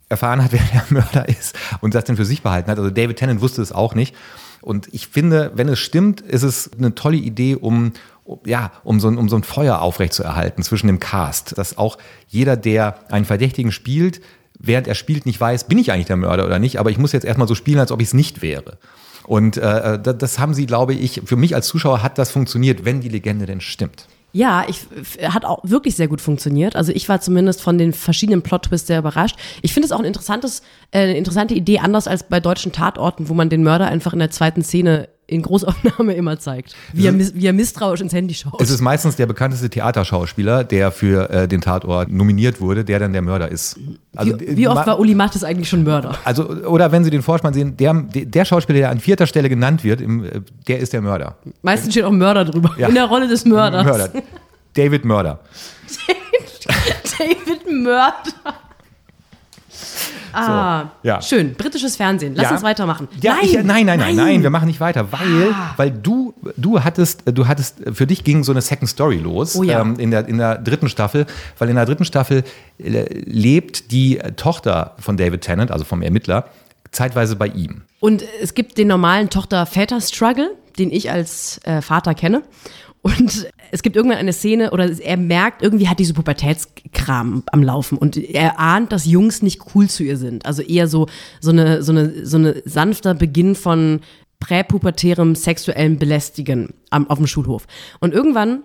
erfahren 0.10 0.44
hat, 0.44 0.52
wer 0.54 0.60
der 0.74 0.84
Mörder 0.90 1.30
ist 1.30 1.56
und 1.80 1.94
das 1.94 2.04
dann 2.06 2.18
für 2.18 2.26
sich 2.26 2.42
behalten 2.42 2.70
hat. 2.72 2.80
Also 2.80 2.90
David 2.90 3.18
Tennant 3.18 3.40
wusste 3.40 3.62
es 3.62 3.72
auch 3.72 3.94
nicht. 3.96 4.16
Und 4.62 4.90
ich 4.92 5.08
finde, 5.08 5.52
wenn 5.56 5.70
es 5.70 5.80
stimmt, 5.80 6.20
ist 6.20 6.44
es 6.44 6.70
eine 6.78 6.96
tolle 6.96 7.16
Idee, 7.18 7.56
um- 7.56 7.94
ja, 8.46 8.72
um 8.84 9.00
so, 9.00 9.08
ein, 9.08 9.18
um 9.18 9.30
so 9.30 9.36
ein 9.36 9.44
Feuer 9.44 9.82
aufrechtzuerhalten 9.82 10.64
zwischen 10.64 10.88
dem 10.88 11.00
Cast. 11.00 11.58
Dass 11.58 11.78
auch 11.78 11.98
jeder, 12.28 12.58
der 12.58 13.12
einen 13.12 13.26
Verdächtigen 13.26 13.72
spielt, 13.72 14.22
während 14.60 14.88
er 14.88 14.96
spielt, 14.96 15.26
nicht 15.26 15.40
weiß, 15.40 15.66
bin 15.66 15.78
ich 15.78 15.92
eigentlich 15.92 16.08
der 16.08 16.18
Mörder 16.18 16.46
oder 16.46 16.60
nicht, 16.60 16.80
aber 16.80 16.92
ich 16.92 16.98
muss 16.98 17.12
jetzt 17.12 17.26
erstmal 17.26 17.48
so 17.48 17.56
spielen, 17.56 17.80
als 17.80 17.92
ob 17.92 18.02
ich 18.02 18.10
es 18.10 18.14
nicht 18.14 18.42
wäre. 18.42 18.78
Und 19.26 19.58
äh, 19.58 20.00
das, 20.00 20.18
das 20.18 20.40
haben 20.40 20.54
sie, 20.54 20.66
glaube 20.66 20.94
ich, 20.94 21.22
für 21.26 21.36
mich 21.36 21.56
als 21.56 21.68
Zuschauer 21.68 22.04
hat 22.04 22.18
das 22.18 22.32
funktioniert, 22.32 22.86
wenn 22.86 23.02
die 23.02 23.10
Legende 23.10 23.46
denn 23.46 23.62
stimmt. 23.62 24.08
Ja, 24.32 24.66
ich 24.68 24.86
hat 25.24 25.44
auch 25.44 25.60
wirklich 25.64 25.96
sehr 25.96 26.08
gut 26.08 26.22
funktioniert. 26.22 26.76
Also 26.76 26.92
ich 26.92 27.10
war 27.10 27.20
zumindest 27.20 27.62
von 27.62 27.80
den 27.80 27.94
verschiedenen 27.94 28.44
Plot-Twists 28.44 28.88
sehr 28.88 29.00
überrascht. 29.00 29.38
Ich 29.64 29.74
finde 29.74 29.88
es 29.88 29.92
auch 29.92 30.00
ein 30.00 30.06
interessantes, 30.06 30.62
äh, 30.92 31.00
eine 31.00 31.18
interessante 31.18 31.56
Idee, 31.56 31.80
anders 31.80 32.08
als 32.08 32.24
bei 32.24 32.40
deutschen 32.40 32.72
Tatorten, 32.72 33.28
wo 33.28 33.34
man 33.34 33.50
den 33.50 33.64
Mörder 33.64 33.88
einfach 33.88 34.14
in 34.14 34.20
der 34.20 34.30
zweiten 34.30 34.64
Szene 34.64 35.10
in 35.30 35.42
Großaufnahme 35.42 36.14
immer 36.14 36.40
zeigt, 36.40 36.76
wie 36.94 37.06
er, 37.06 37.18
wie 37.18 37.46
er 37.46 37.54
misstrauisch 37.54 38.02
ins 38.02 38.14
Handy 38.14 38.34
schaut. 38.34 38.60
Es 38.62 38.70
ist 38.70 38.82
meistens 38.82 39.16
der 39.16 39.26
bekannteste 39.26 39.70
Theaterschauspieler, 39.70 40.64
der 40.64 40.92
für 40.92 41.30
äh, 41.30 41.48
den 41.48 41.62
Tatort 41.62 42.10
nominiert 42.12 42.60
wurde, 42.62 42.84
der 42.84 43.00
dann 43.00 43.14
der 43.14 43.22
Mörder 43.22 43.50
ist. 43.50 43.80
Also, 44.16 44.40
wie, 44.40 44.58
wie 44.58 44.68
oft 44.68 44.88
war 44.88 45.00
Uli 45.00 45.16
Mattes 45.16 45.44
eigentlich 45.44 45.70
schon 45.70 45.84
Mörder? 45.84 46.16
Also, 46.24 46.50
oder 46.50 46.92
wenn 46.92 47.04
Sie 47.04 47.10
den 47.12 47.22
Vorspann 47.22 47.54
sehen, 47.54 47.78
der, 47.78 47.94
der 47.94 48.46
Schauspieler, 48.46 48.80
der 48.80 48.90
an 48.90 49.00
vierter 49.00 49.28
Stelle 49.28 49.50
genannt 49.50 49.84
wird, 49.84 50.02
im, 50.02 50.24
äh, 50.24 50.42
der 50.68 50.80
ist 50.80 50.94
der 50.94 51.02
Mörder. 51.02 51.38
Meistens 51.62 51.94
steht 51.94 52.04
auch 52.04 52.12
Mörder 52.12 52.46
drüber. 52.46 52.72
Ja. 52.78 52.88
In 52.88 52.96
der 52.96 53.06
Rolle 53.06 53.28
des 53.28 53.46
Mörders. 53.46 53.86
Mörder. 53.86 54.10
David 54.74 55.06
Mörder. 55.06 55.40
David 57.20 57.72
Mörder. 57.72 58.14
Ah, 60.32 60.90
ja. 61.02 61.22
schön. 61.22 61.56
Britisches 61.56 61.96
Fernsehen. 61.96 62.36
Lass 62.36 62.46
Ja. 62.46 62.52
uns 62.52 62.62
weitermachen. 62.64 63.08
Ja, 63.22 63.34
nein, 63.34 63.40
ich, 63.46 63.54
nein, 63.54 63.86
nein, 63.86 64.00
nein, 64.00 64.16
nein, 64.16 64.44
wir 64.44 64.50
machen 64.52 64.68
nicht 64.68 64.80
weiter, 64.80 65.12
weil, 65.12 65.52
Ah. 65.54 65.74
weil 65.78 65.90
du, 65.92 66.34
du 66.56 66.84
hattest, 66.84 67.24
du 67.26 67.48
hattest, 67.48 67.78
für 67.94 68.06
dich 68.06 68.24
ging 68.24 68.44
so 68.44 68.52
eine 68.52 68.62
Second 68.62 68.90
Story 68.90 69.18
los 69.18 69.56
Oh 69.56 69.64
ja. 69.64 69.82
ähm, 69.82 69.96
in, 69.98 70.12
der, 70.12 70.28
in 70.28 70.38
der 70.38 70.58
dritten 70.60 70.88
Staffel, 70.88 71.26
weil 71.58 71.70
in 71.70 71.76
der 71.76 71.86
dritten 71.86 72.06
Staffel 72.06 72.44
äh, 72.78 73.06
lebt 73.26 73.92
die 73.92 74.20
Tochter 74.36 74.96
von 75.00 75.18
David 75.18 75.42
Tennant, 75.42 75.72
also 75.72 75.84
vom 75.84 76.02
Ermittler, 76.04 76.46
zeitweise 76.92 77.36
bei 77.36 77.48
ihm. 77.48 77.82
Und 78.00 78.24
es 78.42 78.54
gibt 78.54 78.78
den 78.78 78.88
normalen 78.88 79.30
Tochter-Väter-Struggle, 79.30 80.52
den 80.78 80.92
ich 80.92 81.12
als 81.12 81.60
äh, 81.66 81.82
Vater 81.82 82.14
kenne. 82.14 82.44
Und 83.02 83.50
es 83.72 83.82
gibt 83.82 83.96
irgendwann 83.96 84.18
eine 84.18 84.34
Szene, 84.34 84.72
oder 84.72 84.90
er 85.00 85.18
merkt, 85.18 85.62
irgendwie 85.62 85.88
hat 85.88 86.00
diese 86.00 86.14
Pubertätskram 86.14 87.44
am 87.52 87.64
Laufen 87.64 87.98
und 87.98 88.18
er 88.18 88.60
ahnt, 88.60 88.92
dass 88.92 89.06
Jungs 89.06 89.42
nicht 89.42 89.62
cool 89.74 89.90
zu 89.90 90.04
ihr 90.04 90.18
sind. 90.18 90.46
Also 90.46 90.62
eher 90.62 90.88
so, 90.88 91.08
so 91.40 91.52
eine, 91.52 91.82
so 91.82 91.94
eine, 91.94 92.26
so 92.26 92.38
eine 92.38 92.62
sanfter 92.66 93.14
Beginn 93.14 93.56
von 93.56 94.02
präpubertärem 94.40 95.36
sexuellen 95.36 95.98
Belästigen 95.98 96.74
am, 96.90 97.10
auf 97.10 97.18
dem 97.18 97.28
Schulhof. 97.28 97.68
Und 98.00 98.14
irgendwann 98.14 98.64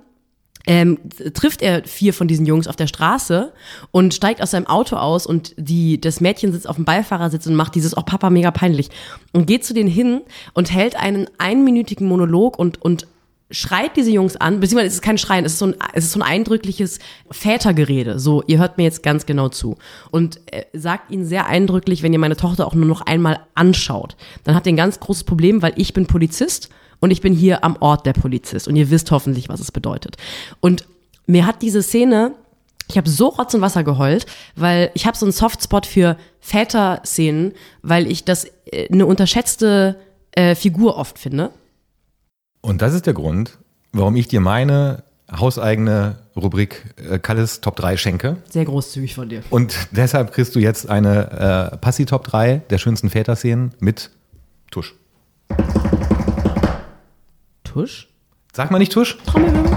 ähm, 0.67 0.99
trifft 1.35 1.63
er 1.63 1.85
vier 1.85 2.15
von 2.15 2.27
diesen 2.27 2.47
Jungs 2.47 2.67
auf 2.67 2.77
der 2.77 2.87
Straße 2.87 3.53
und 3.91 4.15
steigt 4.15 4.43
aus 4.43 4.53
seinem 4.53 4.67
Auto 4.67 4.97
aus 4.97 5.27
und 5.27 5.55
die, 5.59 6.01
das 6.01 6.21
Mädchen 6.21 6.53
sitzt 6.53 6.69
auf 6.69 6.77
dem 6.77 6.85
Beifahrersitz 6.85 7.47
und 7.47 7.55
macht 7.55 7.75
dieses, 7.75 7.97
oh 7.97 8.03
Papa, 8.03 8.31
mega 8.31 8.51
peinlich. 8.51 8.89
Und 9.33 9.47
geht 9.47 9.65
zu 9.65 9.75
denen 9.75 9.91
hin 9.91 10.23
und 10.55 10.73
hält 10.73 10.97
einen 10.97 11.27
einminütigen 11.39 12.09
Monolog 12.09 12.59
und, 12.59 12.81
und 12.81 13.07
schreit 13.55 13.97
diese 13.97 14.11
Jungs 14.11 14.37
an, 14.37 14.61
beziehungsweise 14.61 14.89
es 14.89 14.95
ist 14.95 15.03
kein 15.03 15.19
Schreien, 15.19 15.45
es 15.45 15.53
ist 15.53 15.59
so 15.59 15.67
ein, 15.67 15.75
es 15.93 16.05
ist 16.05 16.13
so 16.13 16.19
ein 16.19 16.23
eindrückliches 16.23 16.99
Vätergerede. 17.31 18.19
So, 18.19 18.43
ihr 18.47 18.59
hört 18.59 18.77
mir 18.77 18.85
jetzt 18.85 19.03
ganz 19.03 19.27
genau 19.27 19.49
zu. 19.49 19.77
Und 20.11 20.41
äh, 20.53 20.65
sagt 20.73 21.11
ihnen 21.11 21.25
sehr 21.25 21.47
eindrücklich, 21.47 22.03
wenn 22.03 22.13
ihr 22.13 22.19
meine 22.19 22.37
Tochter 22.37 22.67
auch 22.67 22.75
nur 22.75 22.87
noch 22.87 23.03
einmal 23.03 23.41
anschaut, 23.55 24.17
dann 24.45 24.55
habt 24.55 24.67
ihr 24.67 24.73
ein 24.73 24.77
ganz 24.77 25.01
großes 25.01 25.25
Problem, 25.25 25.63
weil 25.63 25.73
ich 25.77 25.95
bin 25.95 26.07
Polizist 26.07 26.69
und 27.01 27.11
ich 27.11 27.21
bin 27.21 27.35
hier 27.35 27.65
am 27.65 27.77
Ort 27.81 28.07
der 28.07 28.13
Polizist 28.13 28.69
und 28.69 28.77
ihr 28.77 28.91
wisst 28.91 29.11
hoffentlich, 29.11 29.49
was 29.49 29.61
es 29.61 29.73
bedeutet. 29.73 30.17
Und 30.61 30.85
mir 31.27 31.47
hat 31.47 31.63
diese 31.63 31.83
Szene 31.83 32.33
ich 32.89 32.99
habe 32.99 33.09
so 33.09 33.29
Rotz 33.29 33.55
und 33.55 33.63
Wasser 33.63 33.83
geheult, 33.83 34.27
weil 34.57 34.91
ich 34.93 35.07
habe 35.07 35.17
so 35.17 35.25
einen 35.25 35.33
Softspot 35.33 35.87
für 35.87 36.19
Väter-Szenen, 36.41 37.53
weil 37.83 38.11
ich 38.11 38.25
das 38.25 38.45
äh, 38.67 38.93
eine 38.93 39.07
unterschätzte 39.07 39.97
äh, 40.33 40.55
Figur 40.55 40.99
oft 40.99 41.19
finde. 41.19 41.51
Und 42.65 42.81
das 42.81 42.95
ist 42.95 43.05
der 43.05 43.13
Grund, 43.13 43.59
warum 43.93 44.17
ich 44.17 44.27
dir 44.27 44.41
meine 44.41 45.05
hauseigene 45.31 46.17
Rubrik 46.35 46.95
äh, 46.97 47.19
Kalles 47.19 47.61
Top 47.61 47.77
3 47.77 47.99
schenke. 47.99 48.39
Sehr 48.49 48.65
großzügig 48.65 49.15
von 49.15 49.29
dir. 49.29 49.43
Und 49.51 49.77
deshalb 49.91 50.33
kriegst 50.33 50.55
du 50.57 50.61
jetzt 50.61 50.89
eine 50.89 51.71
äh, 51.75 51.77
Passi 51.77 52.07
Top 52.07 52.25
3 52.25 52.63
der 52.71 52.79
schönsten 52.79 53.11
Väterszenen 53.11 53.75
mit 53.81 54.11
Tusch. 54.71 54.95
Tusch? 57.65 58.09
Sag 58.55 58.71
mal 58.71 58.79
nicht 58.79 58.93
Tusch? 58.93 59.19
Trommelwirbel. 59.27 59.77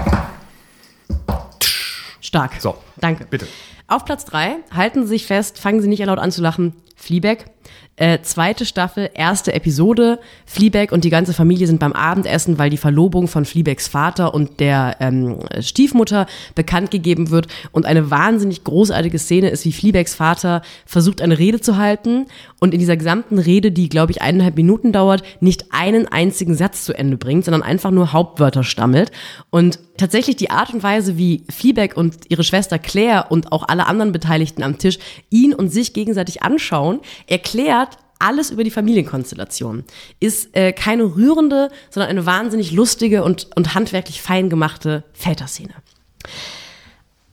Stark. 2.22 2.52
So, 2.58 2.78
Danke. 2.96 3.26
bitte. 3.28 3.46
Auf 3.86 4.06
Platz 4.06 4.24
drei 4.24 4.56
halten 4.74 5.02
Sie 5.02 5.08
sich 5.08 5.26
fest, 5.26 5.58
fangen 5.58 5.82
Sie 5.82 5.88
nicht 5.88 6.02
laut 6.02 6.18
an 6.18 6.32
zu 6.32 6.40
lachen. 6.40 6.74
Fleabag. 6.96 7.50
Äh, 7.98 8.20
zweite 8.22 8.64
Staffel, 8.64 9.10
erste 9.12 9.52
Episode. 9.52 10.20
Fleabag 10.46 10.92
und 10.92 11.02
die 11.02 11.10
ganze 11.10 11.32
Familie 11.32 11.66
sind 11.66 11.80
beim 11.80 11.92
Abendessen, 11.92 12.56
weil 12.56 12.70
die 12.70 12.76
Verlobung 12.76 13.26
von 13.26 13.44
Fleabags 13.44 13.88
Vater 13.88 14.34
und 14.34 14.60
der 14.60 14.96
ähm, 15.00 15.40
Stiefmutter 15.60 16.26
bekannt 16.54 16.92
gegeben 16.92 17.30
wird. 17.30 17.48
Und 17.72 17.86
eine 17.86 18.08
wahnsinnig 18.08 18.62
großartige 18.62 19.18
Szene 19.18 19.50
ist, 19.50 19.64
wie 19.64 19.72
Fleabags 19.72 20.14
Vater 20.14 20.62
versucht, 20.86 21.20
eine 21.20 21.38
Rede 21.38 21.60
zu 21.60 21.76
halten 21.76 22.26
und 22.60 22.72
in 22.72 22.78
dieser 22.78 22.96
gesamten 22.96 23.38
Rede, 23.38 23.72
die, 23.72 23.88
glaube 23.88 24.12
ich, 24.12 24.22
eineinhalb 24.22 24.54
Minuten 24.54 24.92
dauert, 24.92 25.24
nicht 25.40 25.66
einen 25.70 26.06
einzigen 26.06 26.54
Satz 26.54 26.84
zu 26.84 26.96
Ende 26.96 27.16
bringt, 27.16 27.46
sondern 27.46 27.62
einfach 27.62 27.90
nur 27.90 28.12
Hauptwörter 28.12 28.62
stammelt. 28.62 29.10
Und 29.50 29.80
tatsächlich 29.96 30.36
die 30.36 30.50
Art 30.50 30.72
und 30.72 30.82
Weise, 30.82 31.18
wie 31.18 31.44
Fleabag 31.50 31.96
und 31.96 32.14
ihre 32.28 32.44
Schwester 32.44 32.78
Claire 32.78 33.26
und 33.30 33.50
auch 33.50 33.66
alle 33.68 33.86
anderen 33.86 34.12
Beteiligten 34.12 34.62
am 34.62 34.78
Tisch 34.78 34.98
ihn 35.30 35.52
und 35.52 35.70
sich 35.70 35.92
gegenseitig 35.92 36.42
anschauen, 36.42 37.00
erklärt 37.26 37.87
alles 38.18 38.50
über 38.50 38.64
die 38.64 38.70
Familienkonstellation. 38.70 39.84
Ist 40.20 40.54
äh, 40.56 40.72
keine 40.72 41.04
rührende, 41.04 41.70
sondern 41.90 42.10
eine 42.10 42.26
wahnsinnig 42.26 42.72
lustige 42.72 43.22
und, 43.24 43.48
und 43.54 43.74
handwerklich 43.74 44.22
fein 44.22 44.50
gemachte 44.50 45.04
Väterszene. 45.12 45.74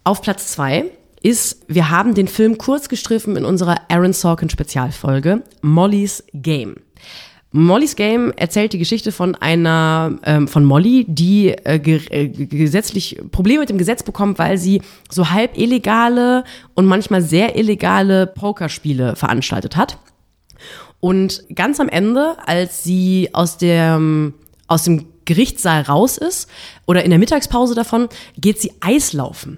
Auf 0.03 0.21
Platz 0.21 0.51
zwei 0.51 0.85
ist, 1.21 1.63
wir 1.67 1.89
haben 1.89 2.13
den 2.13 2.27
Film 2.27 2.57
kurz 2.57 2.87
gestriffen 2.87 3.35
in 3.35 3.45
unserer 3.45 3.77
Aaron 3.89 4.13
Sorkin 4.13 4.49
Spezialfolge 4.49 5.41
Molly's 5.61 6.23
Game. 6.33 6.75
Mollys 7.57 7.95
Game 7.95 8.33
erzählt 8.35 8.73
die 8.73 8.77
Geschichte 8.77 9.13
von 9.13 9.33
einer, 9.33 10.19
ähm, 10.23 10.49
von 10.49 10.65
Molly, 10.65 11.05
die 11.07 11.51
äh, 11.51 11.79
ge 11.79 12.01
äh, 12.09 12.27
gesetzlich 12.27 13.17
Probleme 13.31 13.61
mit 13.61 13.69
dem 13.69 13.77
Gesetz 13.77 14.03
bekommt, 14.03 14.39
weil 14.39 14.57
sie 14.57 14.81
so 15.09 15.29
halb 15.29 15.57
illegale 15.57 16.43
und 16.73 16.85
manchmal 16.85 17.21
sehr 17.21 17.55
illegale 17.55 18.27
Pokerspiele 18.27 19.15
veranstaltet 19.15 19.77
hat. 19.77 19.97
Und 20.99 21.43
ganz 21.53 21.79
am 21.79 21.89
Ende, 21.89 22.37
als 22.45 22.83
sie 22.83 23.29
aus 23.33 23.57
dem, 23.57 24.33
aus 24.67 24.83
dem 24.83 25.07
Gerichtssaal 25.25 25.81
raus 25.81 26.17
ist 26.17 26.49
oder 26.85 27.03
in 27.03 27.09
der 27.09 27.19
Mittagspause 27.19 27.75
davon, 27.75 28.09
geht 28.37 28.59
sie 28.59 28.73
Eislaufen. 28.79 29.57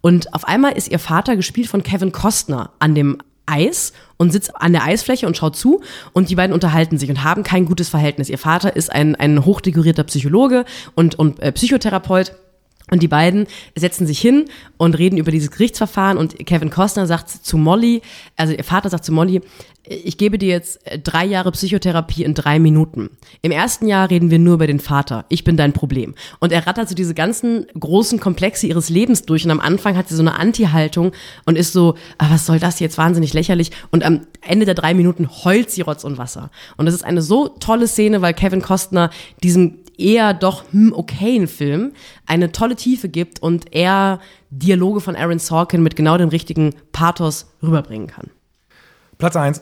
Und 0.00 0.34
auf 0.34 0.46
einmal 0.46 0.72
ist 0.72 0.88
ihr 0.88 0.98
Vater, 0.98 1.36
gespielt 1.36 1.68
von 1.68 1.82
Kevin 1.82 2.12
Costner, 2.12 2.70
an 2.78 2.94
dem 2.94 3.18
Eis 3.46 3.92
und 4.16 4.30
sitzt 4.30 4.56
an 4.56 4.72
der 4.72 4.84
Eisfläche 4.84 5.26
und 5.26 5.36
schaut 5.36 5.56
zu 5.56 5.82
und 6.12 6.30
die 6.30 6.34
beiden 6.34 6.54
unterhalten 6.54 6.98
sich 6.98 7.10
und 7.10 7.24
haben 7.24 7.42
kein 7.42 7.66
gutes 7.66 7.88
Verhältnis. 7.88 8.30
Ihr 8.30 8.38
Vater 8.38 8.74
ist 8.74 8.90
ein, 8.90 9.14
ein 9.16 9.44
hochdekorierter 9.44 10.04
Psychologe 10.04 10.64
und, 10.94 11.18
und 11.18 11.40
äh, 11.40 11.52
Psychotherapeut. 11.52 12.32
Und 12.90 13.02
die 13.02 13.08
beiden 13.08 13.46
setzen 13.74 14.06
sich 14.06 14.20
hin 14.20 14.44
und 14.76 14.98
reden 14.98 15.16
über 15.16 15.30
dieses 15.30 15.50
Gerichtsverfahren 15.50 16.18
und 16.18 16.36
Kevin 16.44 16.68
Costner 16.68 17.06
sagt 17.06 17.30
zu 17.30 17.56
Molly, 17.56 18.02
also 18.36 18.52
ihr 18.52 18.64
Vater 18.64 18.90
sagt 18.90 19.06
zu 19.06 19.12
Molly, 19.12 19.40
ich 19.86 20.16
gebe 20.16 20.38
dir 20.38 20.48
jetzt 20.48 20.80
drei 21.02 21.24
Jahre 21.24 21.52
Psychotherapie 21.52 22.24
in 22.24 22.34
drei 22.34 22.58
Minuten. 22.58 23.10
Im 23.42 23.52
ersten 23.52 23.86
Jahr 23.86 24.08
reden 24.08 24.30
wir 24.30 24.38
nur 24.38 24.54
über 24.54 24.66
den 24.66 24.80
Vater. 24.80 25.26
Ich 25.28 25.44
bin 25.44 25.56
dein 25.56 25.72
Problem. 25.72 26.14
Und 26.40 26.52
er 26.52 26.66
rattert 26.66 26.88
so 26.88 26.94
diese 26.94 27.14
ganzen 27.14 27.66
großen 27.78 28.18
Komplexe 28.20 28.66
ihres 28.66 28.88
Lebens 28.88 29.22
durch 29.22 29.44
und 29.44 29.50
am 29.50 29.60
Anfang 29.60 29.96
hat 29.96 30.08
sie 30.08 30.16
so 30.16 30.22
eine 30.22 30.38
Anti-Haltung 30.38 31.12
und 31.44 31.56
ist 31.56 31.72
so, 31.72 31.96
ah, 32.18 32.30
was 32.30 32.46
soll 32.46 32.58
das 32.58 32.80
jetzt, 32.80 32.98
wahnsinnig 32.98 33.32
lächerlich. 33.34 33.70
Und 33.90 34.04
am 34.04 34.26
Ende 34.40 34.66
der 34.66 34.74
drei 34.74 34.94
Minuten 34.94 35.28
heult 35.44 35.70
sie 35.70 35.82
Rotz 35.82 36.04
und 36.04 36.18
Wasser. 36.18 36.50
Und 36.76 36.86
das 36.86 36.94
ist 36.94 37.04
eine 37.04 37.22
so 37.22 37.48
tolle 37.48 37.86
Szene, 37.86 38.22
weil 38.22 38.34
Kevin 38.34 38.62
Costner 38.62 39.10
diesem 39.42 39.83
eher 39.98 40.34
doch 40.34 40.64
hm, 40.72 40.92
okayen 40.92 41.48
Film 41.48 41.92
eine 42.26 42.52
tolle 42.52 42.76
Tiefe 42.76 43.08
gibt 43.08 43.42
und 43.42 43.74
er 43.74 44.20
Dialoge 44.50 45.00
von 45.00 45.16
Aaron 45.16 45.38
Sorkin 45.38 45.82
mit 45.82 45.96
genau 45.96 46.16
dem 46.18 46.28
richtigen 46.28 46.74
Pathos 46.92 47.46
rüberbringen 47.62 48.06
kann. 48.06 48.30
Platz 49.18 49.36
1. 49.36 49.60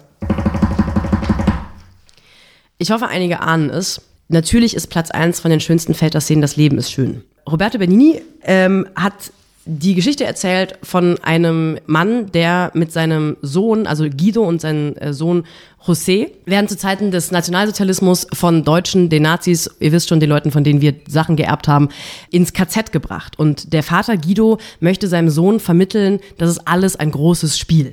Ich 2.79 2.91
hoffe, 2.91 3.09
einige 3.09 3.41
ahnen 3.41 3.71
es. 3.71 4.03
Natürlich 4.29 4.75
ist 4.75 4.89
Platz 4.89 5.11
1 5.11 5.41
von 5.41 5.51
den 5.51 5.61
schönsten 5.61 5.95
Väter-Szenen 5.95 6.43
Das 6.43 6.57
Leben 6.57 6.79
ist 6.79 6.91
schön. 6.91 7.23
Roberto 7.49 7.79
Benini 7.79 8.23
ähm, 8.43 8.89
hat 8.95 9.33
die 9.65 9.95
Geschichte 9.95 10.25
erzählt 10.25 10.79
von 10.83 11.19
einem 11.23 11.79
Mann, 11.87 12.33
der 12.33 12.73
mit 12.75 12.91
seinem 12.93 13.37
Sohn, 13.43 13.87
also 13.87 14.09
Guido 14.09 14.43
und 14.43 14.61
seinem 14.61 14.97
äh, 14.97 15.13
Sohn 15.13 15.45
José, 15.85 16.31
werden 16.47 16.69
zu 16.69 16.77
Zeiten 16.77 17.11
des 17.11 17.31
Nationalsozialismus 17.31 18.27
von 18.33 18.65
Deutschen, 18.65 19.09
den 19.09 19.23
Nazis, 19.23 19.71
ihr 19.79 19.93
wisst 19.93 20.09
schon, 20.09 20.21
den 20.21 20.31
Leuten, 20.31 20.51
von 20.51 20.65
denen 20.65 20.81
wir 20.81 20.95
Sachen 21.09 21.37
geerbt 21.37 21.69
haben, 21.69 21.91
ins 22.31 22.53
KZ 22.53 22.91
gebracht. 22.93 23.39
Und 23.39 23.73
der 23.73 23.83
Vater 23.83 24.17
Guido 24.17 24.59
möchte 24.81 25.07
seinem 25.07 25.31
Sohn 25.31 25.61
vermitteln, 25.61 26.19
das 26.39 26.51
ist 26.51 26.67
alles 26.67 26.97
ein 26.97 27.13
großes 27.13 27.59
Spiel. 27.59 27.93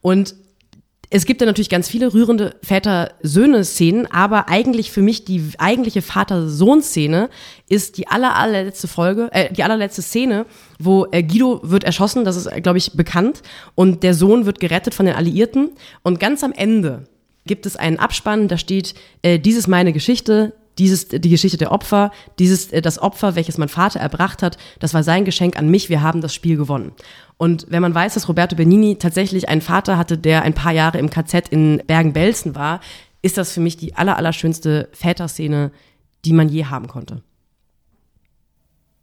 Und 0.00 0.34
es 1.14 1.26
gibt 1.26 1.40
ja 1.40 1.46
natürlich 1.46 1.68
ganz 1.68 1.88
viele 1.88 2.12
rührende 2.12 2.56
Väter-Söhne-Szenen, 2.64 4.10
aber 4.10 4.48
eigentlich 4.48 4.90
für 4.90 5.00
mich 5.00 5.24
die 5.24 5.44
eigentliche 5.58 6.02
Vater-Sohn-Szene 6.02 7.30
ist 7.68 7.98
die 7.98 8.08
aller, 8.08 8.34
allerletzte 8.34 8.88
Folge, 8.88 9.28
äh, 9.30 9.52
die 9.52 9.62
allerletzte 9.62 10.02
Szene, 10.02 10.44
wo 10.80 11.06
äh, 11.12 11.22
Guido 11.22 11.60
wird 11.62 11.84
erschossen, 11.84 12.24
das 12.24 12.34
ist, 12.34 12.50
glaube 12.64 12.78
ich, 12.78 12.94
bekannt, 12.94 13.42
und 13.76 14.02
der 14.02 14.14
Sohn 14.14 14.44
wird 14.44 14.58
gerettet 14.58 14.92
von 14.92 15.06
den 15.06 15.14
Alliierten. 15.14 15.70
Und 16.02 16.18
ganz 16.18 16.42
am 16.42 16.50
Ende 16.50 17.04
gibt 17.46 17.64
es 17.64 17.76
einen 17.76 18.00
Abspann, 18.00 18.48
da 18.48 18.58
steht, 18.58 18.96
äh, 19.22 19.38
dies 19.38 19.56
ist 19.56 19.68
meine 19.68 19.92
Geschichte, 19.92 20.52
dieses, 20.78 21.08
die 21.08 21.30
Geschichte 21.30 21.56
der 21.56 21.72
Opfer, 21.72 22.10
dieses, 22.38 22.72
äh, 22.72 22.82
das 22.82 22.98
Opfer, 22.98 23.34
welches 23.36 23.58
mein 23.58 23.68
Vater 23.68 24.00
erbracht 24.00 24.42
hat, 24.42 24.58
das 24.80 24.94
war 24.94 25.02
sein 25.02 25.24
Geschenk 25.24 25.58
an 25.58 25.68
mich, 25.68 25.88
wir 25.88 26.02
haben 26.02 26.20
das 26.20 26.34
Spiel 26.34 26.56
gewonnen. 26.56 26.92
Und 27.36 27.66
wenn 27.68 27.82
man 27.82 27.94
weiß, 27.94 28.14
dass 28.14 28.28
Roberto 28.28 28.56
Benini 28.56 28.96
tatsächlich 28.96 29.48
einen 29.48 29.60
Vater 29.60 29.98
hatte, 29.98 30.18
der 30.18 30.42
ein 30.42 30.54
paar 30.54 30.72
Jahre 30.72 30.98
im 30.98 31.10
KZ 31.10 31.48
in 31.48 31.82
Bergen-Belsen 31.86 32.54
war, 32.54 32.80
ist 33.22 33.38
das 33.38 33.52
für 33.52 33.60
mich 33.60 33.76
die 33.76 33.94
aller, 33.94 34.16
allerschönste 34.16 34.88
Väterszene, 34.92 35.72
die 36.24 36.32
man 36.32 36.48
je 36.48 36.66
haben 36.66 36.88
konnte. 36.88 37.22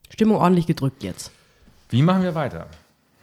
Stimmung 0.09 0.37
ordentlich 0.37 0.67
gedrückt 0.67 1.03
jetzt. 1.03 1.31
Wie 1.89 2.01
machen 2.01 2.23
wir 2.23 2.35
weiter? 2.35 2.67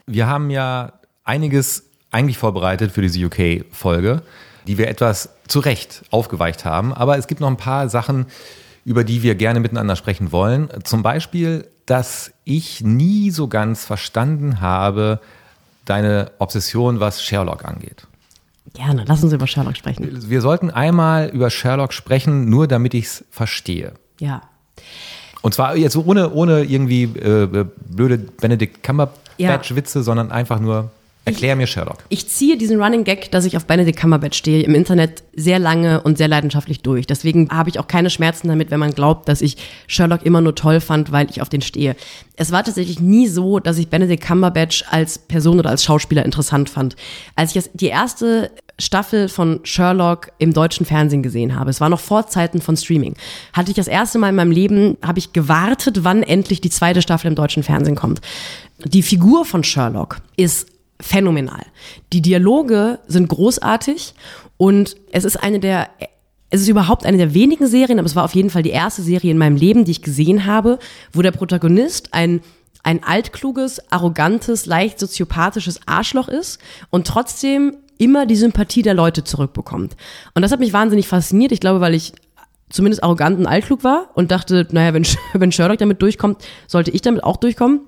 Wir 0.05 0.27
haben 0.27 0.49
ja 0.49 0.93
einiges 1.23 1.85
eigentlich 2.11 2.37
vorbereitet 2.37 2.91
für 2.91 3.01
diese 3.01 3.23
UK-Folge, 3.25 4.23
die 4.67 4.77
wir 4.77 4.87
etwas 4.87 5.29
zu 5.49 5.59
Recht 5.59 6.03
aufgeweicht 6.11 6.65
haben. 6.65 6.93
Aber 6.93 7.17
es 7.17 7.27
gibt 7.27 7.41
noch 7.41 7.49
ein 7.49 7.57
paar 7.57 7.89
Sachen, 7.89 8.27
über 8.85 9.03
die 9.03 9.23
wir 9.23 9.35
gerne 9.35 9.59
miteinander 9.59 9.95
sprechen 9.95 10.31
wollen. 10.31 10.69
Zum 10.83 11.03
Beispiel, 11.03 11.67
dass 11.85 12.31
ich 12.43 12.81
nie 12.81 13.31
so 13.31 13.47
ganz 13.47 13.85
verstanden 13.85 14.61
habe, 14.61 15.19
deine 15.85 16.31
Obsession, 16.39 16.99
was 16.99 17.23
Sherlock 17.23 17.65
angeht. 17.65 18.07
Gerne, 18.73 19.03
lass 19.07 19.23
uns 19.23 19.33
über 19.33 19.47
Sherlock 19.47 19.75
sprechen. 19.75 20.29
Wir 20.29 20.41
sollten 20.41 20.69
einmal 20.69 21.29
über 21.29 21.49
Sherlock 21.49 21.93
sprechen, 21.93 22.49
nur 22.49 22.67
damit 22.67 22.93
ich 22.93 23.05
es 23.05 23.25
verstehe. 23.31 23.93
Ja. 24.19 24.41
Und 25.41 25.53
zwar 25.53 25.75
jetzt 25.75 25.95
ohne, 25.95 26.31
ohne 26.31 26.63
irgendwie 26.63 27.03
äh, 27.03 27.65
blöde 27.87 28.17
Benedict 28.17 28.83
Cumberbatch-Witze, 28.83 30.03
sondern 30.03 30.31
einfach 30.31 30.59
nur 30.59 30.91
Erklär 31.25 31.55
mir 31.55 31.67
Sherlock. 31.67 31.97
Ich 32.09 32.27
ziehe 32.27 32.57
diesen 32.57 32.81
Running 32.81 33.03
Gag, 33.03 33.29
dass 33.31 33.45
ich 33.45 33.55
auf 33.55 33.65
Benedict 33.65 33.99
Cumberbatch 33.99 34.37
stehe, 34.37 34.63
im 34.63 34.73
Internet 34.73 35.21
sehr 35.35 35.59
lange 35.59 36.01
und 36.01 36.17
sehr 36.17 36.27
leidenschaftlich 36.27 36.81
durch. 36.81 37.05
Deswegen 37.05 37.49
habe 37.49 37.69
ich 37.69 37.77
auch 37.77 37.87
keine 37.87 38.09
Schmerzen 38.09 38.47
damit, 38.47 38.71
wenn 38.71 38.79
man 38.79 38.95
glaubt, 38.95 39.29
dass 39.29 39.41
ich 39.41 39.57
Sherlock 39.85 40.25
immer 40.25 40.41
nur 40.41 40.55
toll 40.55 40.81
fand, 40.81 41.11
weil 41.11 41.29
ich 41.29 41.41
auf 41.41 41.49
den 41.49 41.61
stehe. 41.61 41.95
Es 42.35 42.51
war 42.51 42.63
tatsächlich 42.63 42.99
nie 42.99 43.27
so, 43.27 43.59
dass 43.59 43.77
ich 43.77 43.89
Benedict 43.89 44.25
Cumberbatch 44.25 44.85
als 44.89 45.19
Person 45.19 45.59
oder 45.59 45.69
als 45.69 45.83
Schauspieler 45.83 46.25
interessant 46.25 46.69
fand. 46.69 46.95
Als 47.35 47.55
ich 47.55 47.69
die 47.73 47.87
erste 47.87 48.49
Staffel 48.79 49.27
von 49.27 49.59
Sherlock 49.63 50.31
im 50.39 50.53
deutschen 50.53 50.85
Fernsehen 50.85 51.21
gesehen 51.21 51.55
habe, 51.55 51.69
es 51.69 51.81
war 51.81 51.89
noch 51.89 51.99
vor 51.99 52.27
Zeiten 52.27 52.61
von 52.61 52.77
Streaming, 52.77 53.13
hatte 53.53 53.69
ich 53.69 53.75
das 53.75 53.87
erste 53.87 54.17
Mal 54.17 54.29
in 54.29 54.35
meinem 54.35 54.51
Leben, 54.51 54.97
habe 55.05 55.19
ich 55.19 55.33
gewartet, 55.33 56.03
wann 56.03 56.23
endlich 56.23 56.61
die 56.61 56.69
zweite 56.69 57.01
Staffel 57.01 57.27
im 57.27 57.35
deutschen 57.35 57.61
Fernsehen 57.61 57.95
kommt. 57.95 58.21
Die 58.85 59.03
Figur 59.03 59.45
von 59.45 59.63
Sherlock 59.63 60.21
ist 60.37 60.67
phänomenal. 61.01 61.65
Die 62.13 62.21
Dialoge 62.21 62.99
sind 63.07 63.29
großartig 63.29 64.13
und 64.57 64.95
es 65.11 65.23
ist 65.23 65.37
eine 65.37 65.59
der 65.59 65.89
es 66.51 66.61
ist 66.61 66.67
überhaupt 66.67 67.05
eine 67.05 67.17
der 67.17 67.35
wenigen 67.35 67.67
Serien, 67.67 67.99
aber 67.99 68.07
es 68.07 68.15
war 68.15 68.25
auf 68.25 68.33
jeden 68.33 68.49
Fall 68.49 68.63
die 68.63 68.71
erste 68.71 69.03
Serie 69.03 69.29
in 69.29 69.37
meinem 69.37 69.55
Leben, 69.55 69.85
die 69.85 69.91
ich 69.91 70.01
gesehen 70.01 70.47
habe, 70.47 70.79
wo 71.13 71.21
der 71.21 71.31
Protagonist 71.31 72.13
ein 72.13 72.41
ein 72.81 73.03
altkluges, 73.03 73.91
arrogantes, 73.91 74.65
leicht 74.65 74.99
soziopathisches 74.99 75.81
Arschloch 75.85 76.29
ist 76.29 76.59
und 76.89 77.05
trotzdem 77.05 77.75
immer 77.97 78.25
die 78.25 78.37
Sympathie 78.37 78.81
der 78.81 78.93
Leute 78.93 79.23
zurückbekommt. 79.23 79.95
Und 80.33 80.41
das 80.41 80.51
hat 80.51 80.59
mich 80.59 80.73
wahnsinnig 80.73 81.07
fasziniert. 81.07 81.51
Ich 81.51 81.59
glaube, 81.59 81.81
weil 81.81 81.93
ich 81.93 82.13
zumindest 82.69 83.03
arrogant 83.03 83.37
und 83.37 83.45
altklug 83.45 83.83
war 83.83 84.09
und 84.13 84.31
dachte, 84.31 84.67
naja, 84.71 84.93
wenn, 84.93 85.05
wenn 85.33 85.51
Sherlock 85.51 85.79
damit 85.79 86.01
durchkommt, 86.01 86.41
sollte 86.67 86.91
ich 86.91 87.01
damit 87.01 87.23
auch 87.23 87.37
durchkommen. 87.37 87.81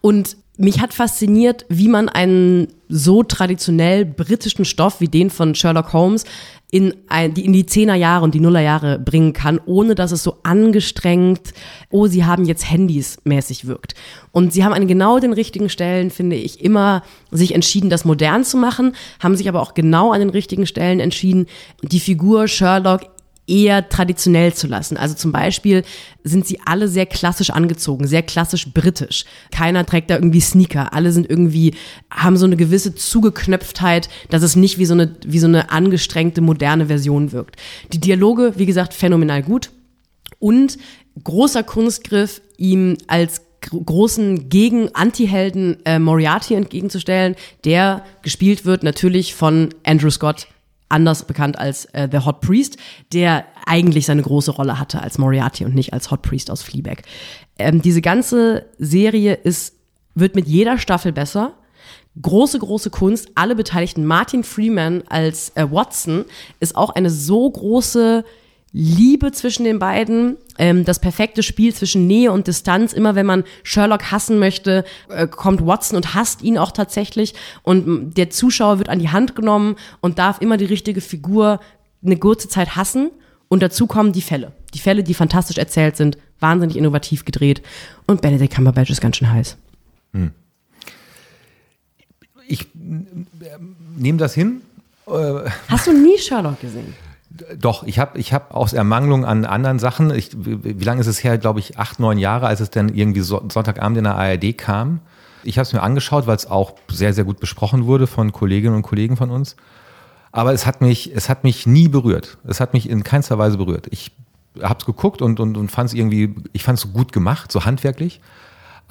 Und 0.00 0.36
mich 0.58 0.80
hat 0.80 0.92
fasziniert, 0.92 1.64
wie 1.68 1.88
man 1.88 2.08
einen 2.08 2.68
so 2.88 3.22
traditionell 3.22 4.04
britischen 4.04 4.64
Stoff 4.64 5.00
wie 5.00 5.08
den 5.08 5.30
von 5.30 5.54
Sherlock 5.54 5.92
Holmes 5.92 6.24
in, 6.70 6.94
ein, 7.08 7.34
die, 7.34 7.44
in 7.44 7.52
die 7.52 7.66
Zehnerjahre 7.66 8.24
und 8.24 8.34
die 8.34 8.40
Nullerjahre 8.40 8.98
bringen 8.98 9.34
kann, 9.34 9.60
ohne 9.66 9.94
dass 9.94 10.10
es 10.10 10.22
so 10.22 10.38
angestrengt, 10.42 11.52
oh, 11.90 12.06
sie 12.06 12.24
haben 12.24 12.46
jetzt 12.46 12.70
Handys 12.70 13.18
mäßig 13.24 13.66
wirkt. 13.66 13.94
Und 14.30 14.54
sie 14.54 14.64
haben 14.64 14.72
an 14.72 14.86
genau 14.86 15.18
den 15.18 15.34
richtigen 15.34 15.68
Stellen, 15.68 16.10
finde 16.10 16.36
ich, 16.36 16.62
immer 16.62 17.02
sich 17.30 17.54
entschieden, 17.54 17.90
das 17.90 18.06
modern 18.06 18.44
zu 18.44 18.56
machen, 18.56 18.94
haben 19.20 19.36
sich 19.36 19.50
aber 19.50 19.60
auch 19.60 19.74
genau 19.74 20.12
an 20.12 20.20
den 20.20 20.30
richtigen 20.30 20.66
Stellen 20.66 20.98
entschieden, 20.98 21.46
die 21.82 22.00
Figur 22.00 22.48
Sherlock 22.48 23.02
eher 23.46 23.88
traditionell 23.88 24.54
zu 24.54 24.66
lassen. 24.66 24.96
Also 24.96 25.14
zum 25.14 25.32
Beispiel 25.32 25.82
sind 26.22 26.46
sie 26.46 26.60
alle 26.64 26.86
sehr 26.88 27.06
klassisch 27.06 27.50
angezogen, 27.50 28.06
sehr 28.06 28.22
klassisch 28.22 28.72
britisch. 28.72 29.24
Keiner 29.50 29.84
trägt 29.84 30.10
da 30.10 30.14
irgendwie 30.14 30.40
Sneaker. 30.40 30.92
Alle 30.94 31.12
sind 31.12 31.28
irgendwie, 31.28 31.74
haben 32.10 32.36
so 32.36 32.46
eine 32.46 32.56
gewisse 32.56 32.94
Zugeknöpftheit, 32.94 34.08
dass 34.30 34.42
es 34.42 34.54
nicht 34.54 34.78
wie 34.78 34.86
so 34.86 34.94
eine, 34.94 35.16
wie 35.26 35.40
so 35.40 35.48
eine 35.48 35.70
angestrengte, 35.70 36.40
moderne 36.40 36.86
Version 36.86 37.32
wirkt. 37.32 37.56
Die 37.92 38.00
Dialoge, 38.00 38.54
wie 38.56 38.66
gesagt, 38.66 38.94
phänomenal 38.94 39.42
gut. 39.42 39.70
Und 40.38 40.78
großer 41.22 41.62
Kunstgriff, 41.64 42.40
ihm 42.56 42.96
als 43.08 43.42
großen 43.60 44.48
Gegen-Anti-Helden 44.48 45.78
äh, 45.84 45.98
Moriarty 45.98 46.54
entgegenzustellen, 46.54 47.36
der 47.64 48.04
gespielt 48.22 48.64
wird 48.64 48.82
natürlich 48.82 49.34
von 49.34 49.70
Andrew 49.84 50.10
Scott, 50.10 50.48
anders 50.92 51.24
bekannt 51.24 51.58
als 51.58 51.86
äh, 51.86 52.08
The 52.10 52.18
Hot 52.18 52.40
Priest, 52.40 52.76
der 53.12 53.46
eigentlich 53.66 54.06
seine 54.06 54.22
große 54.22 54.50
Rolle 54.50 54.78
hatte 54.78 55.02
als 55.02 55.18
Moriarty 55.18 55.64
und 55.64 55.74
nicht 55.74 55.92
als 55.92 56.10
Hot 56.10 56.22
Priest 56.22 56.50
aus 56.50 56.62
Fleabag. 56.62 57.02
Ähm, 57.58 57.82
diese 57.82 58.02
ganze 58.02 58.66
Serie 58.78 59.34
ist, 59.34 59.74
wird 60.14 60.34
mit 60.34 60.46
jeder 60.46 60.78
Staffel 60.78 61.12
besser. 61.12 61.54
Große, 62.20 62.58
große 62.58 62.90
Kunst. 62.90 63.30
Alle 63.34 63.54
Beteiligten. 63.54 64.04
Martin 64.04 64.44
Freeman 64.44 65.02
als 65.08 65.50
äh, 65.56 65.66
Watson 65.70 66.26
ist 66.60 66.76
auch 66.76 66.90
eine 66.90 67.10
so 67.10 67.50
große 67.50 68.24
Liebe 68.72 69.32
zwischen 69.32 69.64
den 69.64 69.78
beiden, 69.78 70.38
ähm, 70.58 70.84
das 70.84 70.98
perfekte 70.98 71.42
Spiel 71.42 71.74
zwischen 71.74 72.06
Nähe 72.06 72.32
und 72.32 72.46
Distanz. 72.46 72.94
Immer 72.94 73.14
wenn 73.14 73.26
man 73.26 73.44
Sherlock 73.62 74.10
hassen 74.10 74.38
möchte, 74.38 74.84
äh, 75.10 75.26
kommt 75.26 75.66
Watson 75.66 75.96
und 75.96 76.14
hasst 76.14 76.42
ihn 76.42 76.56
auch 76.56 76.72
tatsächlich. 76.72 77.34
Und 77.62 78.14
der 78.14 78.30
Zuschauer 78.30 78.78
wird 78.78 78.88
an 78.88 78.98
die 78.98 79.10
Hand 79.10 79.36
genommen 79.36 79.76
und 80.00 80.18
darf 80.18 80.40
immer 80.40 80.56
die 80.56 80.64
richtige 80.64 81.02
Figur 81.02 81.60
eine 82.02 82.16
kurze 82.16 82.48
Zeit 82.48 82.74
hassen. 82.74 83.10
Und 83.48 83.62
dazu 83.62 83.86
kommen 83.86 84.12
die 84.12 84.22
Fälle. 84.22 84.52
Die 84.72 84.78
Fälle, 84.78 85.02
die 85.02 85.12
fantastisch 85.12 85.58
erzählt 85.58 85.98
sind, 85.98 86.16
wahnsinnig 86.40 86.76
innovativ 86.76 87.26
gedreht. 87.26 87.60
Und 88.06 88.22
Benedict 88.22 88.54
Cumberbatch 88.54 88.90
ist 88.90 89.02
ganz 89.02 89.18
schön 89.18 89.30
heiß. 89.30 89.58
Hm. 90.14 90.30
Ich 92.48 92.68
nehme 92.74 94.16
das 94.16 94.32
hin. 94.32 94.62
Hast 95.68 95.86
du 95.86 95.92
nie 95.92 96.16
Sherlock 96.16 96.58
gesehen? 96.60 96.94
Doch, 97.58 97.84
ich 97.84 97.98
habe 97.98 98.18
ich 98.18 98.32
hab 98.32 98.54
aus 98.54 98.72
Ermangelung 98.72 99.24
an 99.24 99.44
anderen 99.44 99.78
Sachen, 99.78 100.14
ich, 100.14 100.30
wie 100.34 100.84
lange 100.84 101.00
ist 101.00 101.06
es 101.06 101.22
her, 101.22 101.38
glaube 101.38 101.60
ich, 101.60 101.78
acht, 101.78 102.00
neun 102.00 102.18
Jahre, 102.18 102.46
als 102.46 102.60
es 102.60 102.70
dann 102.70 102.88
irgendwie 102.88 103.20
so, 103.20 103.42
Sonntagabend 103.50 103.98
in 103.98 104.04
der 104.04 104.16
ARD 104.16 104.56
kam. 104.56 105.00
Ich 105.44 105.58
habe 105.58 105.62
es 105.62 105.72
mir 105.72 105.82
angeschaut, 105.82 106.26
weil 106.26 106.36
es 106.36 106.46
auch 106.46 106.74
sehr, 106.88 107.14
sehr 107.14 107.24
gut 107.24 107.40
besprochen 107.40 107.86
wurde 107.86 108.06
von 108.06 108.32
Kolleginnen 108.32 108.76
und 108.76 108.82
Kollegen 108.82 109.16
von 109.16 109.30
uns. 109.30 109.56
Aber 110.30 110.52
es 110.52 110.66
hat 110.66 110.80
mich, 110.80 111.12
es 111.14 111.28
hat 111.28 111.44
mich 111.44 111.66
nie 111.66 111.88
berührt. 111.88 112.38
Es 112.44 112.60
hat 112.60 112.72
mich 112.72 112.88
in 112.88 113.02
keinster 113.02 113.38
Weise 113.38 113.58
berührt. 113.58 113.86
Ich 113.90 114.12
habe 114.62 114.78
es 114.78 114.86
geguckt 114.86 115.22
und, 115.22 115.40
und, 115.40 115.56
und 115.56 115.70
fand 115.70 115.90
es 115.90 115.94
irgendwie, 115.94 116.34
ich 116.52 116.62
fand 116.64 116.78
es 116.78 116.82
so 116.82 116.88
gut 116.88 117.12
gemacht, 117.12 117.52
so 117.52 117.64
handwerklich. 117.64 118.20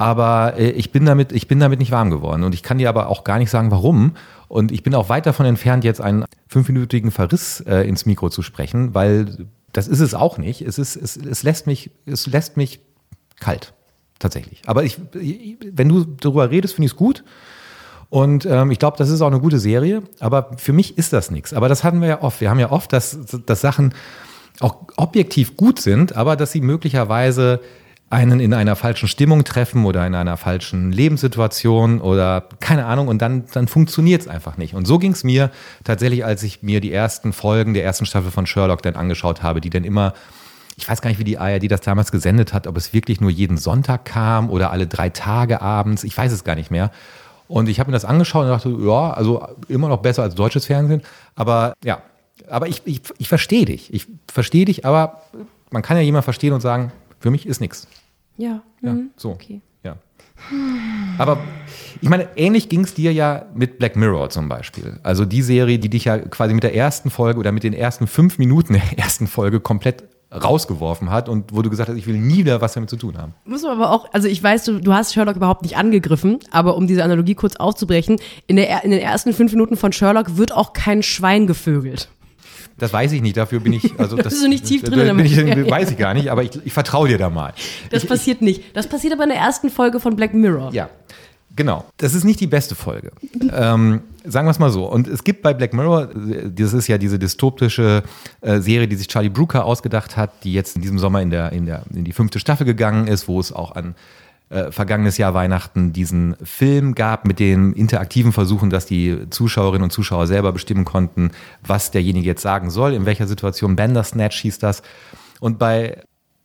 Aber 0.02 0.58
äh, 0.58 0.72
ich 0.72 0.92
bin 0.92 1.06
damit, 1.06 1.32
ich 1.32 1.48
bin 1.48 1.60
damit 1.60 1.78
nicht 1.78 1.92
warm 1.92 2.10
geworden. 2.10 2.44
Und 2.44 2.56
ich 2.56 2.64
kann 2.64 2.80
dir 2.80 2.90
aber 2.90 3.08
auch 3.08 3.24
gar 3.24 3.38
nicht 3.38 3.52
sagen, 3.52 3.70
warum. 3.70 4.14
Und 4.48 4.72
ich 4.72 4.82
bin 4.82 4.96
auch 4.96 5.10
weit 5.10 5.28
davon 5.28 5.46
entfernt, 5.46 5.84
jetzt 5.84 6.02
einen 6.02 6.26
fünfminütigen 6.48 7.12
Verriss 7.12 7.60
äh, 7.68 7.88
ins 7.88 8.08
Mikro 8.08 8.32
zu 8.32 8.42
sprechen, 8.42 8.96
weil 8.96 9.46
das 9.74 9.88
ist 9.88 10.00
es 10.00 10.16
auch 10.16 10.40
nicht. 10.40 10.64
Es, 10.64 10.80
ist, 10.80 10.96
es, 10.96 11.18
es, 11.18 11.44
lässt, 11.44 11.68
mich, 11.68 11.92
es 12.08 12.26
lässt 12.26 12.58
mich 12.58 12.80
kalt, 13.40 13.74
tatsächlich. 14.18 14.64
Aber 14.66 14.84
ich, 14.84 14.98
wenn 15.14 15.88
du 15.88 16.04
darüber 16.04 16.50
redest, 16.50 16.74
finde 16.74 16.88
ich 16.88 16.94
es 16.94 16.98
gut. 16.98 17.24
Und 18.10 18.48
ähm, 18.48 18.72
ich 18.72 18.80
glaube, 18.80 18.98
das 18.98 19.12
ist 19.12 19.22
auch 19.22 19.28
eine 19.28 19.40
gute 19.40 19.60
Serie, 19.60 20.02
aber 20.20 20.50
für 20.58 20.74
mich 20.74 20.98
ist 20.98 21.14
das 21.14 21.30
nichts. 21.30 21.54
Aber 21.54 21.70
das 21.70 21.84
hatten 21.84 22.02
wir 22.02 22.08
ja 22.08 22.22
oft. 22.24 22.42
Wir 22.42 22.50
haben 22.50 22.60
ja 22.60 22.72
oft, 22.72 22.92
dass, 22.92 23.20
dass 23.46 23.62
Sachen 23.62 23.94
auch 24.62 24.78
objektiv 24.98 25.58
gut 25.58 25.80
sind, 25.80 26.16
aber 26.16 26.36
dass 26.36 26.52
sie 26.52 26.62
möglicherweise 26.62 27.62
einen 28.12 28.42
in 28.42 28.54
einer 28.54 28.76
falschen 28.76 29.08
Stimmung 29.08 29.46
treffen 29.46 29.86
oder 29.86 30.06
in 30.06 30.16
einer 30.16 30.36
falschen 30.36 30.92
Lebenssituation 30.92 32.02
oder 32.02 32.44
keine 32.60 32.86
Ahnung 32.86 33.08
und 33.08 33.22
dann, 33.22 33.46
dann 33.54 33.70
funktioniert 33.70 34.22
es 34.22 34.28
einfach 34.28 34.58
nicht. 34.58 34.74
Und 34.74 34.86
so 34.86 35.00
ging 35.00 35.14
es 35.14 35.24
mir 35.24 35.50
tatsächlich, 35.86 36.26
als 36.26 36.44
ich 36.44 36.62
mir 36.62 36.82
die 36.82 36.92
ersten 36.92 37.32
Folgen 37.32 37.74
der 37.74 37.86
ersten 37.86 38.06
Staffel 38.06 38.30
von 38.30 38.46
Sherlock 38.46 38.82
dann 38.82 38.96
angeschaut 38.96 39.44
habe, 39.44 39.62
die 39.62 39.70
dann 39.70 39.86
immer, 39.86 40.14
ich 40.76 40.90
weiß 40.90 41.02
gar 41.02 41.10
nicht, 41.10 41.20
wie 41.20 41.24
die 41.24 41.38
ARD 41.38 41.72
das 41.72 41.80
damals 41.80 42.12
gesendet 42.12 42.52
hat, 42.52 42.68
ob 42.68 42.76
es 42.76 42.92
wirklich 42.92 43.22
nur 43.22 43.32
jeden 43.32 43.58
Sonntag 43.58 44.04
kam 44.04 44.50
oder 44.50 44.72
alle 44.72 44.88
drei 44.88 45.10
Tage 45.10 45.62
abends, 45.62 46.04
ich 46.04 46.18
weiß 46.18 46.34
es 46.34 46.44
gar 46.44 46.56
nicht 46.56 46.70
mehr. 46.70 46.92
Und 47.48 47.70
ich 47.70 47.80
habe 47.80 47.92
mir 47.92 47.96
das 47.96 48.06
angeschaut 48.06 48.44
und 48.44 48.50
dachte, 48.50 48.70
ja, 48.70 49.12
also 49.12 49.48
immer 49.70 49.88
noch 49.88 50.02
besser 50.02 50.24
als 50.24 50.36
deutsches 50.36 50.66
Fernsehen. 50.66 51.02
Aber 51.36 51.74
ja, 51.84 52.02
aber 52.50 52.68
ich, 52.68 52.82
ich, 52.86 53.02
ich 53.18 53.30
verstehe 53.30 53.66
dich. 53.66 53.94
Ich 53.94 54.08
verstehe 54.32 54.66
dich, 54.66 54.86
aber 54.86 55.22
man 55.70 55.82
kann 55.82 55.96
ja 55.96 56.04
jemand 56.04 56.26
verstehen 56.26 56.52
und 56.52 56.62
sagen, 56.62 56.92
für 57.22 57.32
mich 57.32 57.46
ist 57.46 57.62
nichts. 57.62 57.88
Ja. 58.42 58.64
Ja, 58.82 58.94
mhm. 58.94 59.12
so. 59.16 59.30
Okay. 59.30 59.62
Ja. 59.84 59.98
Aber 61.20 61.38
ich 62.02 62.10
meine, 62.10 62.28
ähnlich 62.36 62.70
ging 62.70 62.84
es 62.84 62.96
dir 62.96 63.14
ja 63.14 63.46
mit 63.54 63.78
Black 63.78 63.96
Mirror 63.96 64.32
zum 64.32 64.50
Beispiel. 64.50 65.00
Also 65.04 65.26
die 65.26 65.44
Serie, 65.44 65.78
die 65.78 65.90
dich 65.90 66.06
ja 66.06 66.18
quasi 66.18 66.56
mit 66.56 66.64
der 66.64 66.76
ersten 66.76 67.12
Folge 67.12 67.40
oder 67.40 67.52
mit 67.52 67.64
den 67.64 67.74
ersten 67.74 68.08
fünf 68.08 68.40
Minuten 68.40 68.74
der 68.74 68.82
ersten 68.98 69.28
Folge 69.28 69.60
komplett 69.60 70.04
rausgeworfen 70.34 71.12
hat 71.12 71.28
und 71.30 71.54
wo 71.54 71.62
du 71.62 71.70
gesagt 71.70 71.90
hast, 71.90 71.98
ich 71.98 72.08
will 72.08 72.18
nie 72.18 72.38
wieder 72.38 72.62
was 72.62 72.74
damit 72.74 72.90
zu 72.90 72.96
tun 72.96 73.18
haben. 73.18 73.34
Muss 73.46 73.64
man 73.64 73.74
aber 73.74 73.92
auch, 73.92 74.08
also 74.14 74.28
ich 74.28 74.42
weiß, 74.42 74.64
du, 74.64 74.80
du 74.80 74.94
hast 74.94 75.14
Sherlock 75.14 75.36
überhaupt 75.36 75.62
nicht 75.62 75.76
angegriffen, 75.76 76.40
aber 76.52 76.78
um 76.78 76.88
diese 76.88 77.04
Analogie 77.04 77.36
kurz 77.36 77.58
aufzubrechen, 77.58 78.16
in, 78.48 78.56
der, 78.56 78.84
in 78.84 78.92
den 78.92 79.02
ersten 79.02 79.34
fünf 79.34 79.52
Minuten 79.52 79.76
von 79.76 79.92
Sherlock 79.92 80.38
wird 80.38 80.54
auch 80.54 80.72
kein 80.72 81.04
Schwein 81.04 81.48
gevögelt. 81.48 82.10
Das 82.82 82.92
weiß 82.92 83.12
ich 83.12 83.22
nicht, 83.22 83.38
dafür 83.38 83.60
bin 83.60 83.74
ich, 83.74 84.00
also 84.00 84.16
das, 84.18 84.30
bist 84.30 84.44
du 84.44 84.50
nicht 84.50 84.66
tief 84.66 84.82
drin 84.82 85.20
ich, 85.20 85.38
weiß 85.70 85.92
ich 85.92 85.98
gar 85.98 86.16
nicht, 86.16 86.30
aber 86.30 86.42
ich, 86.42 86.50
ich 86.66 86.74
vertraue 86.74 87.08
dir 87.08 87.20
da 87.20 87.30
mal. 87.30 87.54
Das 87.92 88.02
ich, 88.02 88.10
passiert 88.10 88.42
nicht. 88.42 88.76
Das 88.76 88.88
passiert 88.88 89.14
aber 89.14 89.22
in 89.22 89.30
der 89.30 89.38
ersten 89.38 89.70
Folge 89.70 90.00
von 90.00 90.16
Black 90.16 90.34
Mirror. 90.34 90.74
Ja, 90.74 90.90
genau. 91.56 91.86
Das 91.98 92.16
ist 92.16 92.24
nicht 92.24 92.40
die 92.40 92.48
beste 92.48 92.74
Folge. 92.74 93.12
ähm, 93.54 94.02
sagen 94.24 94.48
wir 94.48 94.52
es 94.52 94.58
mal 94.58 94.72
so. 94.72 94.86
Und 94.88 95.08
es 95.08 95.24
gibt 95.24 95.44
bei 95.44 95.54
Black 95.54 95.76
Mirror, 95.76 96.10
das 96.44 96.74
ist 96.74 96.88
ja 96.88 96.98
diese 96.98 97.20
dystopische 97.20 98.02
äh, 98.42 98.60
Serie, 98.62 98.88
die 98.88 98.96
sich 98.96 99.08
Charlie 99.08 99.30
Brooker 99.30 99.64
ausgedacht 99.64 100.18
hat, 100.18 100.32
die 100.44 100.52
jetzt 100.52 100.76
in 100.76 100.82
diesem 100.82 100.98
Sommer 100.98 101.22
in, 101.22 101.30
der, 101.30 101.52
in, 101.52 101.68
der, 101.68 101.84
in 101.94 102.04
die 102.04 102.14
fünfte 102.14 102.40
Staffel 102.40 102.66
gegangen 102.66 103.06
ist, 103.06 103.28
wo 103.28 103.40
es 103.40 103.54
auch 103.54 103.76
an 103.76 103.94
äh, 104.52 104.72
vergangenes 104.72 105.18
Jahr 105.18 105.34
Weihnachten 105.34 105.94
diesen 105.94 106.36
Film 106.44 106.94
gab 106.94 107.26
mit 107.26 107.40
den 107.40 107.72
interaktiven 107.72 108.34
Versuchen, 108.34 108.70
dass 108.70 108.86
die 108.86 109.30
Zuschauerinnen 109.30 109.84
und 109.84 109.92
Zuschauer 109.92 110.28
selber 110.28 110.52
bestimmen 110.52 110.84
konnten, 110.84 111.32
was 111.66 111.92
derjenige 111.92 112.28
jetzt 112.28 112.42
sagen 112.42 112.70
soll, 112.70 112.94
in 112.94 113.06
welcher 113.06 113.28
Situation. 113.28 113.78
Bandersnatch 113.78 114.42
hieß 114.42 114.60
das. 114.60 114.84
Und 115.40 115.58
bei, 115.58 116.04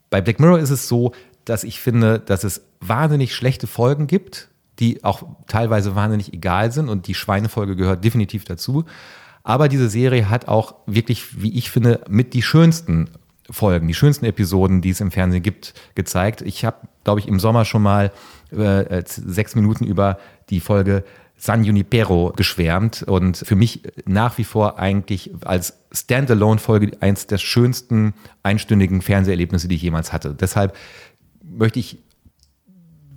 bei 0.09 0.21
Black 0.21 0.39
Mirror 0.39 0.61
ist 0.61 0.71
es 0.71 0.87
so, 0.87 1.13
dass 1.45 1.65
ich 1.65 1.81
finde, 1.81 2.21
dass 2.21 2.45
es 2.45 2.63
wahnsinnig 2.81 3.35
schlechte 3.35 3.67
Folgen 3.67 4.07
gibt, 4.07 4.51
die 4.79 5.03
auch 5.03 5.25
teilweise 5.49 5.97
wahnsinnig 5.97 6.33
egal 6.33 6.71
sind 6.71 6.89
und 6.89 7.09
die 7.09 7.15
Schweinefolge 7.15 7.75
gehört 7.75 8.05
definitiv 8.05 8.45
dazu. 8.45 8.85
Aber 9.43 9.69
diese 9.69 9.89
Serie 9.89 10.31
hat 10.31 10.49
auch 10.49 10.77
wirklich, 10.87 11.43
wie 11.43 11.57
ich 11.59 11.71
finde, 11.71 12.05
mit 12.09 12.35
die 12.35 12.43
schönsten 12.43 13.11
Folgen, 13.51 13.89
die 13.89 13.95
schönsten 13.95 14.25
Episoden, 14.25 14.81
die 14.81 14.91
es 14.91 15.01
im 15.01 15.11
Fernsehen 15.11 15.43
gibt, 15.43 15.75
gezeigt. 15.95 16.43
Ich 16.43 16.65
habe, 16.65 16.89
glaube 17.05 17.21
ich, 17.21 17.29
im 17.29 17.39
Sommer 17.39 17.65
schon 17.65 17.83
mal 17.83 18.13
äh, 18.51 19.03
sechs 19.07 19.55
Minuten 19.55 19.85
über 19.85 20.19
die 20.51 20.61
Folge 20.61 21.05
San 21.39 21.65
Junipero 21.65 22.33
geschwärmt 22.35 23.03
und 23.03 23.37
für 23.37 23.57
mich 23.57 23.83
nach 24.07 24.39
wie 24.39 24.45
vor 24.45 24.79
eigentlich 24.79 25.31
als 25.45 25.79
Standalone-Folge 25.93 26.97
eins 27.01 27.27
der 27.27 27.39
schönsten 27.39 28.15
einstündigen 28.43 29.03
Fernseherlebnisse, 29.03 29.69
die 29.69 29.75
ich 29.77 29.83
jemals 29.83 30.13
hatte. 30.13 30.35
Deshalb 30.35 30.75
möchte 31.45 31.79
ich 31.79 31.99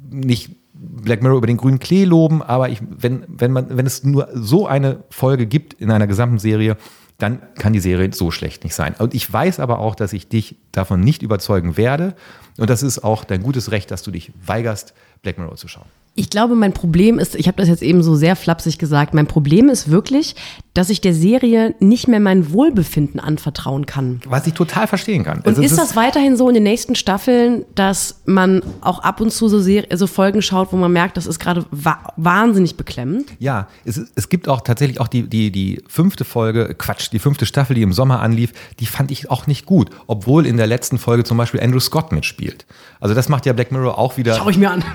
nicht 0.10 0.52
Black 0.74 1.22
Mirror 1.22 1.38
über 1.38 1.48
den 1.48 1.58
grünen 1.58 1.80
Klee 1.80 2.06
loben, 2.06 2.42
aber 2.42 2.70
ich, 2.70 2.82
wenn, 2.82 3.24
wenn, 3.28 3.52
man, 3.52 3.78
wenn 3.78 3.86
es 3.86 4.04
nur 4.04 4.30
so 4.34 4.68
eine 4.68 5.04
Folge 5.10 5.46
gibt 5.46 5.74
in 5.74 5.92
einer 5.92 6.08
gesamten 6.08 6.40
Serie, 6.40 6.78
dann 7.20 7.42
kann 7.56 7.74
die 7.74 7.80
Serie 7.80 8.12
so 8.14 8.32
schlecht 8.32 8.64
nicht 8.64 8.74
sein. 8.74 8.96
Und 8.98 9.14
ich 9.14 9.32
weiß 9.32 9.60
aber 9.60 9.80
auch, 9.80 9.94
dass 9.94 10.14
ich 10.14 10.30
dich 10.30 10.56
davon 10.72 11.02
nicht 11.02 11.22
überzeugen 11.22 11.78
werde. 11.78 12.16
Und 12.58 12.70
das 12.70 12.82
ist 12.82 13.04
auch 13.04 13.26
dein 13.26 13.44
gutes 13.44 13.72
Recht, 13.72 13.92
dass 13.92 14.04
du 14.04 14.12
dich 14.12 14.32
weigerst, 14.44 14.94
Black 15.22 15.38
Mirror 15.38 15.58
zu 15.58 15.68
schauen. 15.68 15.88
Ich 16.20 16.30
glaube, 16.30 16.54
mein 16.56 16.74
Problem 16.74 17.18
ist, 17.18 17.34
ich 17.36 17.48
habe 17.48 17.56
das 17.56 17.70
jetzt 17.70 17.82
eben 17.82 18.04
so 18.04 18.14
sehr 18.14 18.36
flapsig 18.36 18.78
gesagt, 18.78 19.14
mein 19.14 19.26
Problem 19.26 19.70
ist 19.70 19.90
wirklich, 19.90 20.36
dass 20.74 20.90
ich 20.90 21.00
der 21.00 21.14
Serie 21.14 21.76
nicht 21.80 22.10
mehr 22.10 22.20
mein 22.20 22.52
Wohlbefinden 22.52 23.22
anvertrauen 23.22 23.86
kann. 23.86 24.20
Was 24.28 24.46
ich 24.46 24.54
total 24.54 24.88
verstehen 24.88 25.24
kann. 25.24 25.38
Und 25.38 25.48
Also 25.48 25.62
ist 25.62 25.78
das 25.78 25.96
weiterhin 25.96 26.36
so 26.36 26.50
in 26.50 26.56
den 26.56 26.64
nächsten 26.64 26.96
Staffeln, 26.96 27.64
dass 27.74 28.20
man 28.26 28.62
auch 28.82 29.00
ab 29.00 29.22
und 29.22 29.32
zu 29.32 29.48
so, 29.48 29.62
Ser 29.62 29.86
so 29.94 30.08
Folgen 30.08 30.42
schaut, 30.42 30.74
wo 30.74 30.76
man 30.76 30.92
merkt, 30.92 31.16
das 31.16 31.26
ist 31.26 31.40
gerade 31.40 31.66
wa 31.72 32.00
wahnsinnig 32.18 32.76
beklemmend? 32.76 33.28
Ja, 33.40 33.70
es, 33.86 34.02
es 34.16 34.28
gibt 34.28 34.50
auch 34.50 34.60
tatsächlich 34.60 35.00
auch 35.00 35.08
die, 35.08 35.24
die, 35.24 35.52
die 35.52 35.82
fünfte 35.88 36.26
Folge, 36.26 36.76
Quatsch, 36.78 37.14
die 37.14 37.20
fünfte 37.20 37.46
Staffel, 37.46 37.76
die 37.76 37.82
im 37.82 37.94
Sommer 37.94 38.20
anlief, 38.20 38.52
die 38.82 38.88
fand 38.88 39.10
ich 39.12 39.32
auch 39.32 39.48
nicht 39.48 39.66
gut, 39.66 39.90
obwohl 40.08 40.46
in 40.46 40.58
der 40.58 40.68
letzten 40.68 40.98
Folge 40.98 41.24
zum 41.24 41.38
Beispiel 41.38 41.62
Andrew 41.62 41.80
Scott 41.80 42.12
mitspielt. 42.12 42.66
Also 43.00 43.16
das 43.16 43.30
macht 43.30 43.46
ja 43.46 43.54
Black 43.54 43.72
Mirror 43.72 43.98
auch 43.98 44.18
wieder. 44.18 44.36
Schau 44.36 44.50
ich 44.50 44.58
mir 44.58 44.70
an. 44.72 44.84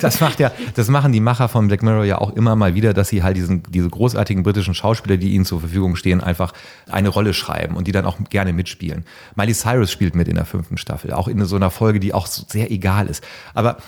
Das 0.00 0.20
macht 0.20 0.40
ja, 0.40 0.52
das 0.74 0.88
machen 0.88 1.12
die 1.12 1.20
Macher 1.20 1.48
von 1.48 1.68
Black 1.68 1.82
Mirror 1.82 2.04
ja 2.04 2.18
auch 2.18 2.34
immer 2.34 2.56
mal 2.56 2.74
wieder, 2.74 2.94
dass 2.94 3.08
sie 3.08 3.22
halt 3.22 3.36
diesen, 3.36 3.62
diese 3.68 3.88
großartigen 3.88 4.42
britischen 4.42 4.74
Schauspieler, 4.74 5.16
die 5.16 5.34
ihnen 5.34 5.44
zur 5.44 5.60
Verfügung 5.60 5.96
stehen, 5.96 6.20
einfach 6.20 6.52
eine 6.90 7.08
Rolle 7.08 7.34
schreiben 7.34 7.76
und 7.76 7.86
die 7.86 7.92
dann 7.92 8.06
auch 8.06 8.18
gerne 8.30 8.52
mitspielen. 8.52 9.04
Miley 9.36 9.54
Cyrus 9.54 9.90
spielt 9.90 10.14
mit 10.14 10.28
in 10.28 10.36
der 10.36 10.44
fünften 10.44 10.76
Staffel, 10.76 11.12
auch 11.12 11.28
in 11.28 11.44
so 11.44 11.56
einer 11.56 11.70
Folge, 11.70 12.00
die 12.00 12.14
auch 12.14 12.26
sehr 12.26 12.70
egal 12.70 13.06
ist. 13.06 13.24
Aber 13.54 13.78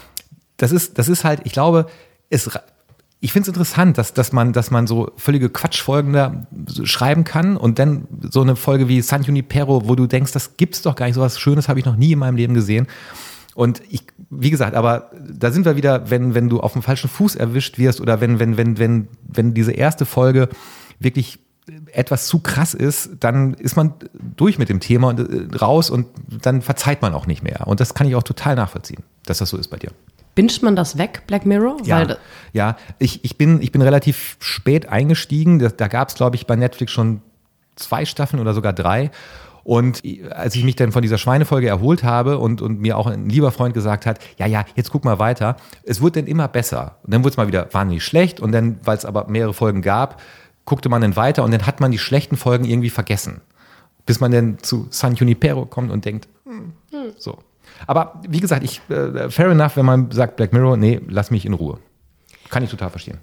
das 0.56 0.72
ist, 0.72 0.98
das 0.98 1.08
ist 1.08 1.24
halt, 1.24 1.40
ich 1.44 1.52
glaube, 1.52 1.86
es, 2.30 2.50
ich 3.24 3.32
finde 3.32 3.42
es 3.42 3.48
interessant, 3.48 3.98
dass, 3.98 4.14
dass, 4.14 4.32
man, 4.32 4.52
dass 4.52 4.72
man 4.72 4.88
so 4.88 5.12
völlige 5.16 5.48
Quatschfolgen 5.48 6.12
da 6.12 6.44
schreiben 6.82 7.22
kann 7.22 7.56
und 7.56 7.78
dann 7.78 8.08
so 8.30 8.40
eine 8.40 8.56
Folge 8.56 8.88
wie 8.88 9.00
San 9.00 9.22
Junipero, 9.22 9.88
wo 9.88 9.94
du 9.94 10.08
denkst, 10.08 10.32
das 10.32 10.56
gibt's 10.56 10.82
doch 10.82 10.96
gar 10.96 11.06
nicht, 11.06 11.14
so 11.14 11.20
was 11.20 11.38
Schönes 11.38 11.68
habe 11.68 11.78
ich 11.78 11.86
noch 11.86 11.94
nie 11.94 12.12
in 12.12 12.18
meinem 12.18 12.36
Leben 12.36 12.52
gesehen. 12.52 12.88
Und 13.55 13.82
ich, 13.90 14.05
wie 14.30 14.50
gesagt, 14.50 14.74
aber 14.74 15.11
da 15.30 15.50
sind 15.50 15.64
wir 15.66 15.76
wieder, 15.76 16.11
wenn, 16.11 16.34
wenn 16.34 16.48
du 16.48 16.61
auf 16.61 16.72
dem 16.72 16.82
falschen 16.82 17.11
Fuß 17.11 17.36
erwischt 17.36 17.78
wirst 17.78 18.00
oder 18.00 18.20
wenn, 18.20 18.38
wenn, 18.38 18.57
wenn, 18.57 18.78
wenn, 18.78 19.09
wenn 19.22 19.55
diese 19.55 19.72
erste 19.72 20.07
Folge 20.07 20.48
wirklich 20.98 21.38
etwas 21.92 22.26
zu 22.26 22.40
krass 22.40 22.74
ist, 22.74 23.11
dann 23.20 23.55
ist 23.55 23.76
man 23.76 23.94
durch 24.36 24.59
mit 24.59 24.68
dem 24.68 24.80
Thema 24.80 25.09
und 25.09 25.20
äh, 25.20 25.57
raus 25.57 25.90
und 25.90 26.07
dann 26.28 26.62
verzeiht 26.62 27.03
man 27.03 27.14
auch 27.14 27.26
nicht 27.26 27.42
mehr. 27.42 27.66
Und 27.66 27.80
das 27.80 27.94
kann 27.94 28.09
ich 28.09 28.16
auch 28.16 28.22
total 28.22 28.57
nachvollziehen, 28.57 29.03
dass 29.26 29.38
das 29.38 29.50
so 29.50 29.57
ist 29.57 29.68
bei 29.68 29.76
dir. 29.76 29.90
Binscht 30.34 30.62
man 30.62 30.74
das 30.74 30.96
weg, 30.96 31.22
Black 31.26 31.44
Mirror? 31.44 31.76
Ja, 31.84 32.16
ja 32.53 32.76
ich, 32.98 33.24
ich, 33.24 33.36
bin, 33.36 33.61
ich 33.61 33.70
bin 33.70 33.82
relativ 33.82 34.36
spät 34.40 34.88
eingestiegen. 34.88 35.59
Da, 35.59 35.68
da 35.68 35.88
gab 35.88 36.09
es, 36.09 36.14
glaube 36.14 36.36
ich, 36.36 36.46
bei 36.46 36.57
Netflix 36.57 36.90
schon 36.90 37.20
zwei 37.76 38.07
Staffeln 38.07 38.40
oder 38.40 38.55
sogar 38.55 38.72
drei. 38.72 39.11
Und 39.64 40.02
als 40.30 40.54
ich 40.54 40.64
mich 40.64 40.76
dann 40.76 40.92
von 40.92 41.02
dieser 41.02 41.18
Schweinefolge 41.18 41.68
erholt 41.68 42.02
habe 42.02 42.38
und, 42.38 42.60
und 42.62 42.80
mir 42.80 42.98
auch 42.98 43.06
ein 43.06 43.28
lieber 43.28 43.52
Freund 43.52 43.74
gesagt 43.74 44.06
hat, 44.06 44.18
ja, 44.38 44.46
ja, 44.46 44.64
jetzt 44.74 44.90
guck 44.90 45.04
mal 45.04 45.18
weiter, 45.18 45.56
es 45.84 46.00
wurde 46.00 46.20
dann 46.20 46.26
immer 46.28 46.48
besser. 46.48 46.96
Und 47.04 47.12
dann 47.12 47.22
wurde 47.22 47.30
es 47.30 47.36
mal 47.36 47.46
wieder 47.46 47.68
wahnsinnig 47.72 48.04
schlecht 48.04 48.40
und 48.40 48.52
dann, 48.52 48.78
weil 48.84 48.96
es 48.96 49.04
aber 49.04 49.28
mehrere 49.28 49.54
Folgen 49.54 49.82
gab, 49.82 50.20
guckte 50.64 50.88
man 50.88 51.02
dann 51.02 51.16
weiter 51.16 51.44
und 51.44 51.52
dann 51.52 51.66
hat 51.66 51.80
man 51.80 51.90
die 51.90 51.98
schlechten 51.98 52.36
Folgen 52.36 52.64
irgendwie 52.64 52.90
vergessen. 52.90 53.40
Bis 54.04 54.20
man 54.20 54.32
dann 54.32 54.58
zu 54.58 54.88
San 54.90 55.14
Junipero 55.14 55.66
kommt 55.66 55.90
und 55.92 56.04
denkt, 56.04 56.28
hm, 56.44 56.72
so. 57.16 57.38
Aber 57.86 58.20
wie 58.28 58.40
gesagt, 58.40 58.64
ich, 58.64 58.80
äh, 58.90 59.30
fair 59.30 59.50
enough, 59.50 59.76
wenn 59.76 59.86
man 59.86 60.10
sagt 60.10 60.36
Black 60.36 60.52
Mirror, 60.52 60.76
nee, 60.76 61.00
lass 61.08 61.30
mich 61.30 61.46
in 61.46 61.52
Ruhe. 61.52 61.78
Kann 62.50 62.62
ich 62.62 62.70
total 62.70 62.90
verstehen. 62.90 63.18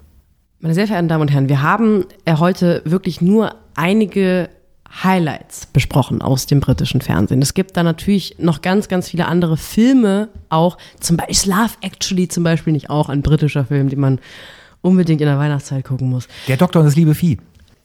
Meine 0.60 0.74
sehr 0.74 0.86
verehrten 0.86 1.08
Damen 1.08 1.22
und 1.22 1.28
Herren, 1.28 1.48
wir 1.48 1.62
haben 1.62 2.04
äh, 2.24 2.36
heute 2.36 2.82
wirklich 2.84 3.20
nur 3.20 3.54
einige 3.74 4.50
Highlights 4.92 5.66
besprochen 5.66 6.20
aus 6.20 6.46
dem 6.46 6.60
britischen 6.60 7.00
Fernsehen. 7.00 7.40
Es 7.42 7.54
gibt 7.54 7.76
da 7.76 7.82
natürlich 7.82 8.36
noch 8.38 8.60
ganz, 8.60 8.88
ganz 8.88 9.08
viele 9.08 9.26
andere 9.26 9.56
Filme 9.56 10.28
auch. 10.48 10.78
Zum 10.98 11.16
Beispiel 11.16 11.52
Love 11.52 11.74
Actually 11.80 12.28
zum 12.28 12.42
Beispiel 12.42 12.72
nicht 12.72 12.90
auch 12.90 13.08
ein 13.08 13.22
britischer 13.22 13.64
Film, 13.64 13.88
den 13.88 14.00
man 14.00 14.18
unbedingt 14.82 15.20
in 15.20 15.26
der 15.26 15.38
Weihnachtszeit 15.38 15.84
gucken 15.84 16.10
muss. 16.10 16.26
Der 16.48 16.56
Doktor 16.56 16.80
und 16.80 16.86
das 16.86 16.96
liebe 16.96 17.14
Vieh. 17.14 17.38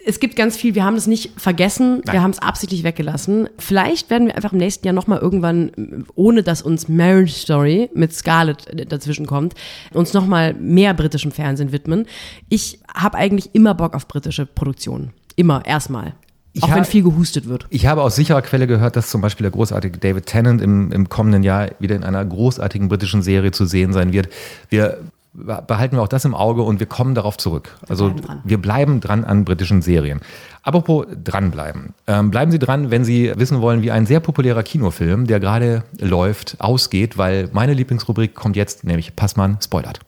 Es 0.08 0.20
gibt 0.20 0.36
ganz 0.36 0.56
viel, 0.56 0.76
wir 0.76 0.84
haben 0.84 0.96
es 0.96 1.08
nicht 1.08 1.32
vergessen, 1.36 2.04
wir 2.06 2.22
haben 2.22 2.30
es 2.30 2.38
absichtlich 2.38 2.84
weggelassen. 2.84 3.50
Vielleicht 3.58 4.12
werden 4.12 4.28
wir 4.28 4.36
einfach 4.36 4.54
im 4.54 4.60
nächsten 4.60 4.86
Jahr 4.86 4.94
nochmal 4.94 5.18
irgendwann, 5.18 6.06
ohne 6.14 6.44
dass 6.44 6.62
uns 6.62 6.88
Marriage 6.88 7.34
Story 7.34 7.90
mit 7.96 8.14
Scarlett 8.14 8.92
dazwischen 8.92 9.26
kommt, 9.26 9.56
uns 9.94 10.14
nochmal 10.14 10.54
mehr 10.54 10.94
britischem 10.94 11.32
Fernsehen 11.32 11.72
widmen. 11.72 12.06
Ich 12.50 12.80
habe 12.94 13.18
eigentlich 13.18 13.56
immer 13.56 13.74
Bock 13.74 13.96
auf 13.96 14.08
britische 14.08 14.46
Produktionen. 14.46 15.12
Immer, 15.36 15.66
erstmal. 15.66 16.14
Ich 16.56 16.64
Auch 16.64 16.74
wenn 16.74 16.86
viel 16.86 17.04
gehustet 17.04 17.50
wird. 17.50 17.68
Ich 17.70 17.86
habe 17.86 18.02
aus 18.02 18.16
sicherer 18.16 18.42
Quelle 18.42 18.66
gehört, 18.66 18.96
dass 18.96 19.10
zum 19.10 19.20
Beispiel 19.20 19.44
der 19.44 19.52
großartige 19.52 19.98
David 19.98 20.26
Tennant 20.26 20.62
im, 20.62 20.90
im 20.94 21.10
kommenden 21.10 21.44
Jahr 21.44 21.68
wieder 21.80 21.98
in 21.98 22.06
einer 22.06 22.24
großartigen 22.24 22.88
britischen 22.88 23.22
Serie 23.22 23.52
zu 23.52 23.66
sehen 23.66 23.92
sein 23.92 24.14
wird. 24.14 24.30
Wir 24.70 25.00
behalten 25.34 25.98
wir 25.98 26.02
auch 26.02 26.08
das 26.08 26.24
im 26.24 26.34
Auge 26.34 26.62
und 26.62 26.80
wir 26.80 26.88
kommen 26.88 27.14
darauf 27.14 27.38
zurück. 27.38 27.76
Also 27.90 28.10
bleiben 28.10 28.42
wir 28.46 28.58
bleiben 28.62 29.02
dran 29.02 29.26
an 29.26 29.44
britischen 29.44 29.82
Serien. 29.82 30.22
Apropos 30.64 31.08
dranbleiben. 31.22 31.94
Ähm, 32.08 32.32
bleiben 32.32 32.52
Sie 32.52 32.60
dran, 32.60 32.90
wenn 32.90 33.04
Sie 33.04 33.34
wissen 33.36 33.60
wollen, 33.60 33.82
wie 33.82 33.92
ein 33.92 34.06
sehr 34.06 34.22
populärer 34.22 34.64
Kinofilm, 34.64 35.28
der 35.28 35.42
gerade 35.42 35.84
läuft, 36.00 36.56
ausgeht, 36.60 37.18
weil 37.18 37.50
meine 37.52 37.74
Lieblingsrubrik 37.74 38.34
kommt 38.34 38.56
jetzt, 38.56 38.86
nämlich 38.86 39.18
Passmann 39.18 39.58
spoilert. 39.62 40.00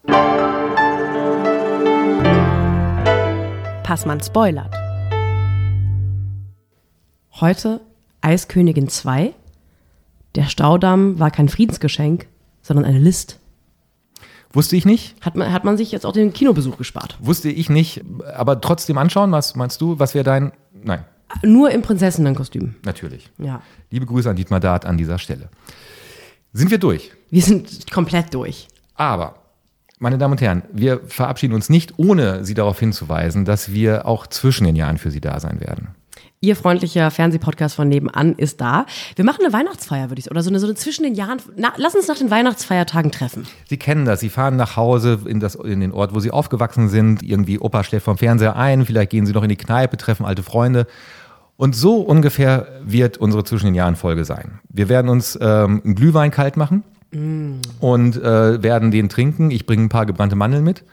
Passmann 3.82 4.22
spoilert. 4.22 4.87
Heute 7.40 7.80
Eiskönigin 8.20 8.88
2. 8.88 9.32
Der 10.34 10.44
Staudamm 10.44 11.18
war 11.18 11.30
kein 11.30 11.48
Friedensgeschenk, 11.48 12.26
sondern 12.62 12.84
eine 12.84 12.98
List. 12.98 13.38
Wusste 14.52 14.76
ich 14.76 14.86
nicht, 14.86 15.14
Hat 15.24 15.36
man, 15.36 15.52
hat 15.52 15.64
man 15.64 15.76
sich 15.76 15.92
jetzt 15.92 16.06
auch 16.06 16.12
den 16.12 16.32
Kinobesuch 16.32 16.78
gespart. 16.78 17.18
wusste 17.20 17.50
ich 17.50 17.68
nicht, 17.68 18.02
aber 18.34 18.60
trotzdem 18.60 18.96
anschauen. 18.96 19.30
Was 19.30 19.54
meinst 19.56 19.80
du? 19.80 19.98
Was 19.98 20.14
wäre 20.14 20.24
dein? 20.24 20.52
Nein, 20.72 21.04
Nur 21.42 21.70
im 21.70 21.82
Prinzessinnenkostüm. 21.82 22.76
natürlich. 22.84 23.30
Ja. 23.38 23.60
Liebe 23.90 24.06
Grüße 24.06 24.28
an 24.30 24.36
Dietmar 24.36 24.60
Dart 24.60 24.86
an 24.86 24.96
dieser 24.96 25.18
Stelle. 25.18 25.50
Sind 26.54 26.70
wir 26.70 26.78
durch? 26.78 27.12
Wir 27.30 27.42
sind 27.42 27.90
komplett 27.90 28.32
durch. 28.32 28.68
Aber, 28.94 29.34
meine 29.98 30.16
Damen 30.16 30.32
und 30.32 30.40
Herren, 30.40 30.62
wir 30.72 31.00
verabschieden 31.06 31.52
uns 31.54 31.68
nicht, 31.68 31.98
ohne 31.98 32.44
Sie 32.44 32.54
darauf 32.54 32.80
hinzuweisen, 32.80 33.44
dass 33.44 33.72
wir 33.72 34.06
auch 34.06 34.26
zwischen 34.26 34.64
den 34.64 34.76
Jahren 34.76 34.96
für 34.96 35.10
Sie 35.10 35.20
da 35.20 35.38
sein 35.40 35.60
werden. 35.60 35.88
Ihr 36.40 36.54
freundlicher 36.54 37.10
Fernsehpodcast 37.10 37.74
von 37.74 37.88
nebenan 37.88 38.34
ist 38.34 38.60
da. 38.60 38.86
Wir 39.16 39.24
machen 39.24 39.40
eine 39.44 39.52
Weihnachtsfeier, 39.52 40.08
würde 40.08 40.20
ich 40.20 40.26
sagen. 40.26 40.36
Oder 40.36 40.44
so 40.44 40.50
eine, 40.50 40.60
so 40.60 40.66
eine 40.66 40.76
zwischen 40.76 41.02
den 41.02 41.14
Jahren. 41.14 41.38
Na, 41.56 41.72
lass 41.76 41.96
uns 41.96 42.06
nach 42.06 42.16
den 42.16 42.30
Weihnachtsfeiertagen 42.30 43.10
treffen. 43.10 43.46
Sie 43.68 43.76
kennen 43.76 44.04
das. 44.04 44.20
Sie 44.20 44.28
fahren 44.28 44.54
nach 44.54 44.76
Hause 44.76 45.18
in, 45.24 45.40
das, 45.40 45.56
in 45.56 45.80
den 45.80 45.90
Ort, 45.90 46.14
wo 46.14 46.20
Sie 46.20 46.30
aufgewachsen 46.30 46.88
sind. 46.88 47.24
Irgendwie 47.24 47.58
Opa 47.58 47.82
schläft 47.82 48.04
vom 48.04 48.18
Fernseher 48.18 48.54
ein. 48.54 48.86
Vielleicht 48.86 49.10
gehen 49.10 49.26
Sie 49.26 49.32
noch 49.32 49.42
in 49.42 49.48
die 49.48 49.56
Kneipe, 49.56 49.96
treffen 49.96 50.24
alte 50.24 50.44
Freunde. 50.44 50.86
Und 51.56 51.74
so 51.74 51.96
ungefähr 51.96 52.68
wird 52.84 53.18
unsere 53.18 53.42
zwischen 53.42 53.66
den 53.66 53.74
Jahren 53.74 53.96
Folge 53.96 54.24
sein. 54.24 54.60
Wir 54.68 54.88
werden 54.88 55.08
uns 55.08 55.36
ähm, 55.40 55.82
einen 55.84 55.96
Glühwein 55.96 56.30
kalt 56.30 56.56
machen 56.56 56.84
und 57.80 58.16
äh, 58.22 58.62
werden 58.62 58.90
den 58.90 59.08
trinken. 59.08 59.50
Ich 59.50 59.66
bringe 59.66 59.84
ein 59.84 59.88
paar 59.88 60.06
gebrannte 60.06 60.36
Mandeln 60.36 60.62
mit. 60.62 60.84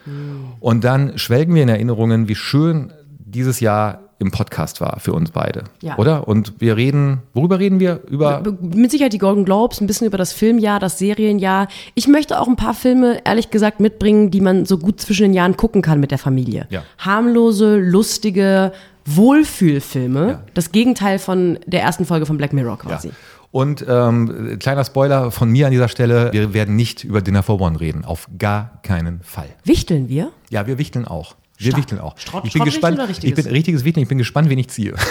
Und 0.60 0.82
dann 0.82 1.18
schwelgen 1.18 1.54
wir 1.54 1.62
in 1.62 1.68
Erinnerungen, 1.68 2.26
wie 2.26 2.34
schön 2.34 2.92
dieses 3.18 3.60
Jahr 3.60 4.05
im 4.18 4.30
Podcast 4.30 4.80
war 4.80 4.98
für 5.00 5.12
uns 5.12 5.30
beide. 5.30 5.64
Ja. 5.82 5.98
Oder? 5.98 6.26
Und 6.26 6.54
wir 6.58 6.76
reden, 6.76 7.22
worüber 7.34 7.58
reden 7.58 7.80
wir? 7.80 8.00
Über. 8.08 8.40
Be- 8.40 8.56
Mit 8.60 8.90
Sicherheit 8.90 9.12
die 9.12 9.18
Golden 9.18 9.44
Globes, 9.44 9.80
ein 9.80 9.86
bisschen 9.86 10.06
über 10.06 10.16
das 10.18 10.32
Filmjahr, 10.32 10.80
das 10.80 10.98
Serienjahr. 10.98 11.68
Ich 11.94 12.08
möchte 12.08 12.40
auch 12.40 12.48
ein 12.48 12.56
paar 12.56 12.72
Filme, 12.74 13.20
ehrlich 13.26 13.50
gesagt, 13.50 13.78
mitbringen, 13.80 14.30
die 14.30 14.40
man 14.40 14.64
so 14.64 14.78
gut 14.78 15.00
zwischen 15.00 15.24
den 15.24 15.34
Jahren 15.34 15.56
gucken 15.56 15.82
kann 15.82 16.00
mit 16.00 16.10
der 16.10 16.18
Familie. 16.18 16.66
Ja. 16.70 16.82
Harmlose, 16.98 17.76
lustige 17.78 18.72
Wohlfühlfilme. 19.04 20.28
Ja. 20.28 20.42
Das 20.54 20.72
Gegenteil 20.72 21.18
von 21.18 21.58
der 21.66 21.82
ersten 21.82 22.06
Folge 22.06 22.26
von 22.26 22.36
Black 22.38 22.52
Mirror 22.52 22.78
Ja. 22.82 22.90
quasi. 22.90 23.10
Und 23.52 23.84
ähm, 23.88 24.58
kleiner 24.58 24.84
Spoiler 24.84 25.30
von 25.30 25.50
mir 25.50 25.66
an 25.66 25.72
dieser 25.72 25.88
Stelle, 25.88 26.30
wir 26.32 26.52
werden 26.52 26.76
nicht 26.76 27.04
über 27.04 27.22
Dinner 27.22 27.42
for 27.42 27.60
One 27.60 27.80
reden. 27.80 28.04
Auf 28.04 28.28
gar 28.38 28.80
keinen 28.82 29.20
Fall. 29.22 29.48
Wichteln 29.64 30.08
wir? 30.08 30.30
Ja, 30.50 30.66
wir 30.66 30.78
wichteln 30.78 31.06
auch. 31.06 31.36
Wir 31.58 31.66
Stark. 31.72 31.78
wichteln 31.78 32.00
auch. 32.00 32.16
Schrott- 32.18 32.44
ich 32.44 32.52
bin 32.52 32.64
gespannt. 32.64 32.98
oder 32.98 33.08
Ich 33.08 33.20
bin 33.34 33.46
richtiges 33.46 33.84
Wichteln. 33.84 34.02
Ich 34.02 34.08
bin 34.08 34.18
gespannt, 34.18 34.48
wen 34.50 34.58
ich 34.58 34.68
ziehe. 34.68 34.94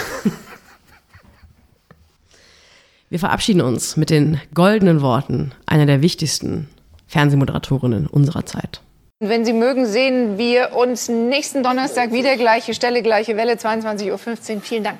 Wir 3.08 3.20
verabschieden 3.20 3.60
uns 3.60 3.96
mit 3.96 4.10
den 4.10 4.40
goldenen 4.52 5.00
Worten 5.00 5.52
einer 5.64 5.86
der 5.86 6.02
wichtigsten 6.02 6.68
Fernsehmoderatorinnen 7.06 8.08
unserer 8.08 8.44
Zeit. 8.46 8.80
Wenn 9.20 9.44
Sie 9.44 9.52
mögen, 9.52 9.86
sehen 9.86 10.36
wir 10.38 10.72
uns 10.76 11.08
nächsten 11.08 11.62
Donnerstag 11.62 12.12
wieder. 12.12 12.36
Gleiche 12.36 12.74
Stelle, 12.74 13.02
gleiche 13.02 13.36
Welle, 13.36 13.54
22.15 13.54 14.10
Uhr. 14.56 14.60
Vielen 14.60 14.84
Dank. 14.84 14.98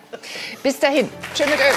Bis 0.63 0.79
dahin. 0.79 1.09
Tschüss 1.35 1.47
mit 1.47 1.57
Öl. 1.57 1.75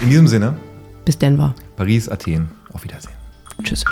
In 0.00 0.08
diesem 0.08 0.26
Sinne, 0.26 0.56
Bis 1.04 1.16
Denver. 1.18 1.54
Paris, 1.76 2.08
Athen. 2.08 2.50
Auf 2.72 2.82
Wiedersehen. 2.84 3.14
Tschüss. 3.62 3.84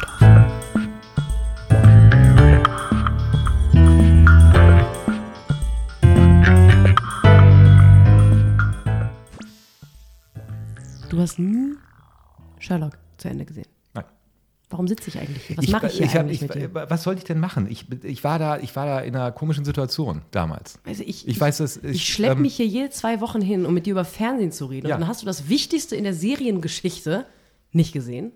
Du 11.12 11.20
hast 11.20 11.38
nie 11.38 11.74
Sherlock 12.58 12.96
zu 13.18 13.28
Ende 13.28 13.44
gesehen. 13.44 13.66
Nein. 13.92 14.04
Warum 14.70 14.88
sitze 14.88 15.10
ich 15.10 15.18
eigentlich 15.18 15.44
hier? 15.44 15.58
Was 15.58 15.68
mache 15.68 15.86
ich 15.88 15.92
hier 15.92 16.06
ich 16.06 16.14
hab- 16.14 16.20
eigentlich 16.22 16.40
ich, 16.42 16.48
mit 16.48 16.54
dir? 16.54 16.74
Was 16.88 17.02
sollte 17.02 17.18
ich 17.18 17.24
denn 17.24 17.38
machen? 17.38 17.70
Ich, 17.70 17.84
ich, 18.02 18.24
war 18.24 18.38
da, 18.38 18.56
ich 18.56 18.74
war 18.74 18.86
da 18.86 19.00
in 19.00 19.14
einer 19.14 19.30
komischen 19.30 19.66
Situation 19.66 20.22
damals. 20.30 20.78
Also 20.86 21.02
ich, 21.06 21.28
Ich 21.28 21.38
weiß, 21.38 21.58
dass 21.58 21.76
ich, 21.76 21.84
ich, 21.96 22.08
schleppe 22.14 22.36
ähm, 22.36 22.40
mich 22.42 22.56
hier 22.56 22.66
jede 22.66 22.88
zwei 22.88 23.20
Wochen 23.20 23.42
hin, 23.42 23.66
um 23.66 23.74
mit 23.74 23.84
dir 23.84 23.90
über 23.90 24.06
Fernsehen 24.06 24.52
zu 24.52 24.64
reden. 24.64 24.86
Ja. 24.86 24.94
Und 24.94 25.02
dann 25.02 25.08
hast 25.10 25.20
du 25.20 25.26
das 25.26 25.50
Wichtigste 25.50 25.96
in 25.96 26.04
der 26.04 26.14
Seriengeschichte 26.14 27.26
nicht 27.72 27.92
gesehen. 27.92 28.32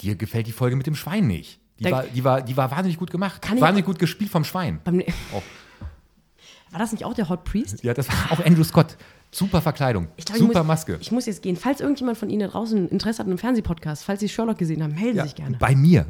Dir 0.00 0.16
gefällt 0.16 0.46
die 0.46 0.52
Folge 0.52 0.76
mit 0.76 0.86
dem 0.86 0.94
Schwein 0.94 1.26
nicht. 1.26 1.60
Die, 1.78 1.84
Da- 1.84 1.90
war, 1.90 2.04
die, 2.04 2.24
war, 2.24 2.40
die 2.40 2.56
war 2.56 2.70
wahnsinnig 2.70 2.96
gut 2.96 3.10
gemacht. 3.10 3.42
Kann 3.42 3.58
ich- 3.58 3.62
wahnsinnig 3.62 3.84
gut 3.84 3.98
gespielt 3.98 4.30
vom 4.30 4.44
Schwein. 4.44 4.80
Beim, 4.82 5.02
Oh. 5.34 5.42
War 6.70 6.78
das 6.78 6.92
nicht 6.92 7.04
auch 7.04 7.14
der 7.14 7.28
Hot 7.30 7.44
Priest? 7.44 7.82
Ja, 7.82 7.94
das 7.94 8.08
war 8.08 8.32
auch 8.32 8.44
Andrew 8.44 8.62
Scott. 8.64 8.96
Super 9.30 9.60
Verkleidung. 9.60 10.08
Ich 10.16 10.24
glaub, 10.24 10.36
ich 10.36 10.42
Super 10.42 10.60
muss, 10.60 10.66
Maske. 10.66 10.98
Ich 11.00 11.12
muss 11.12 11.26
jetzt 11.26 11.42
gehen. 11.42 11.56
Falls 11.56 11.80
irgendjemand 11.80 12.16
von 12.18 12.30
Ihnen 12.30 12.40
da 12.40 12.48
draußen 12.48 12.88
Interesse 12.88 13.18
hat 13.18 13.26
an 13.26 13.32
einem 13.32 13.38
Fernsehpodcast, 13.38 14.04
falls 14.04 14.20
Sie 14.20 14.28
Sherlock 14.28 14.58
gesehen 14.58 14.82
haben, 14.82 14.94
melden 14.94 15.16
ja, 15.16 15.22
Sie 15.24 15.28
sich 15.28 15.36
gerne. 15.36 15.58
Bei 15.58 15.74
mir. 15.74 16.06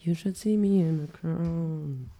You 0.00 0.14
should 0.14 0.36
see 0.36 0.56
me 0.56 0.88
in 0.88 1.08
a 1.08 1.16
crown. 1.18 2.10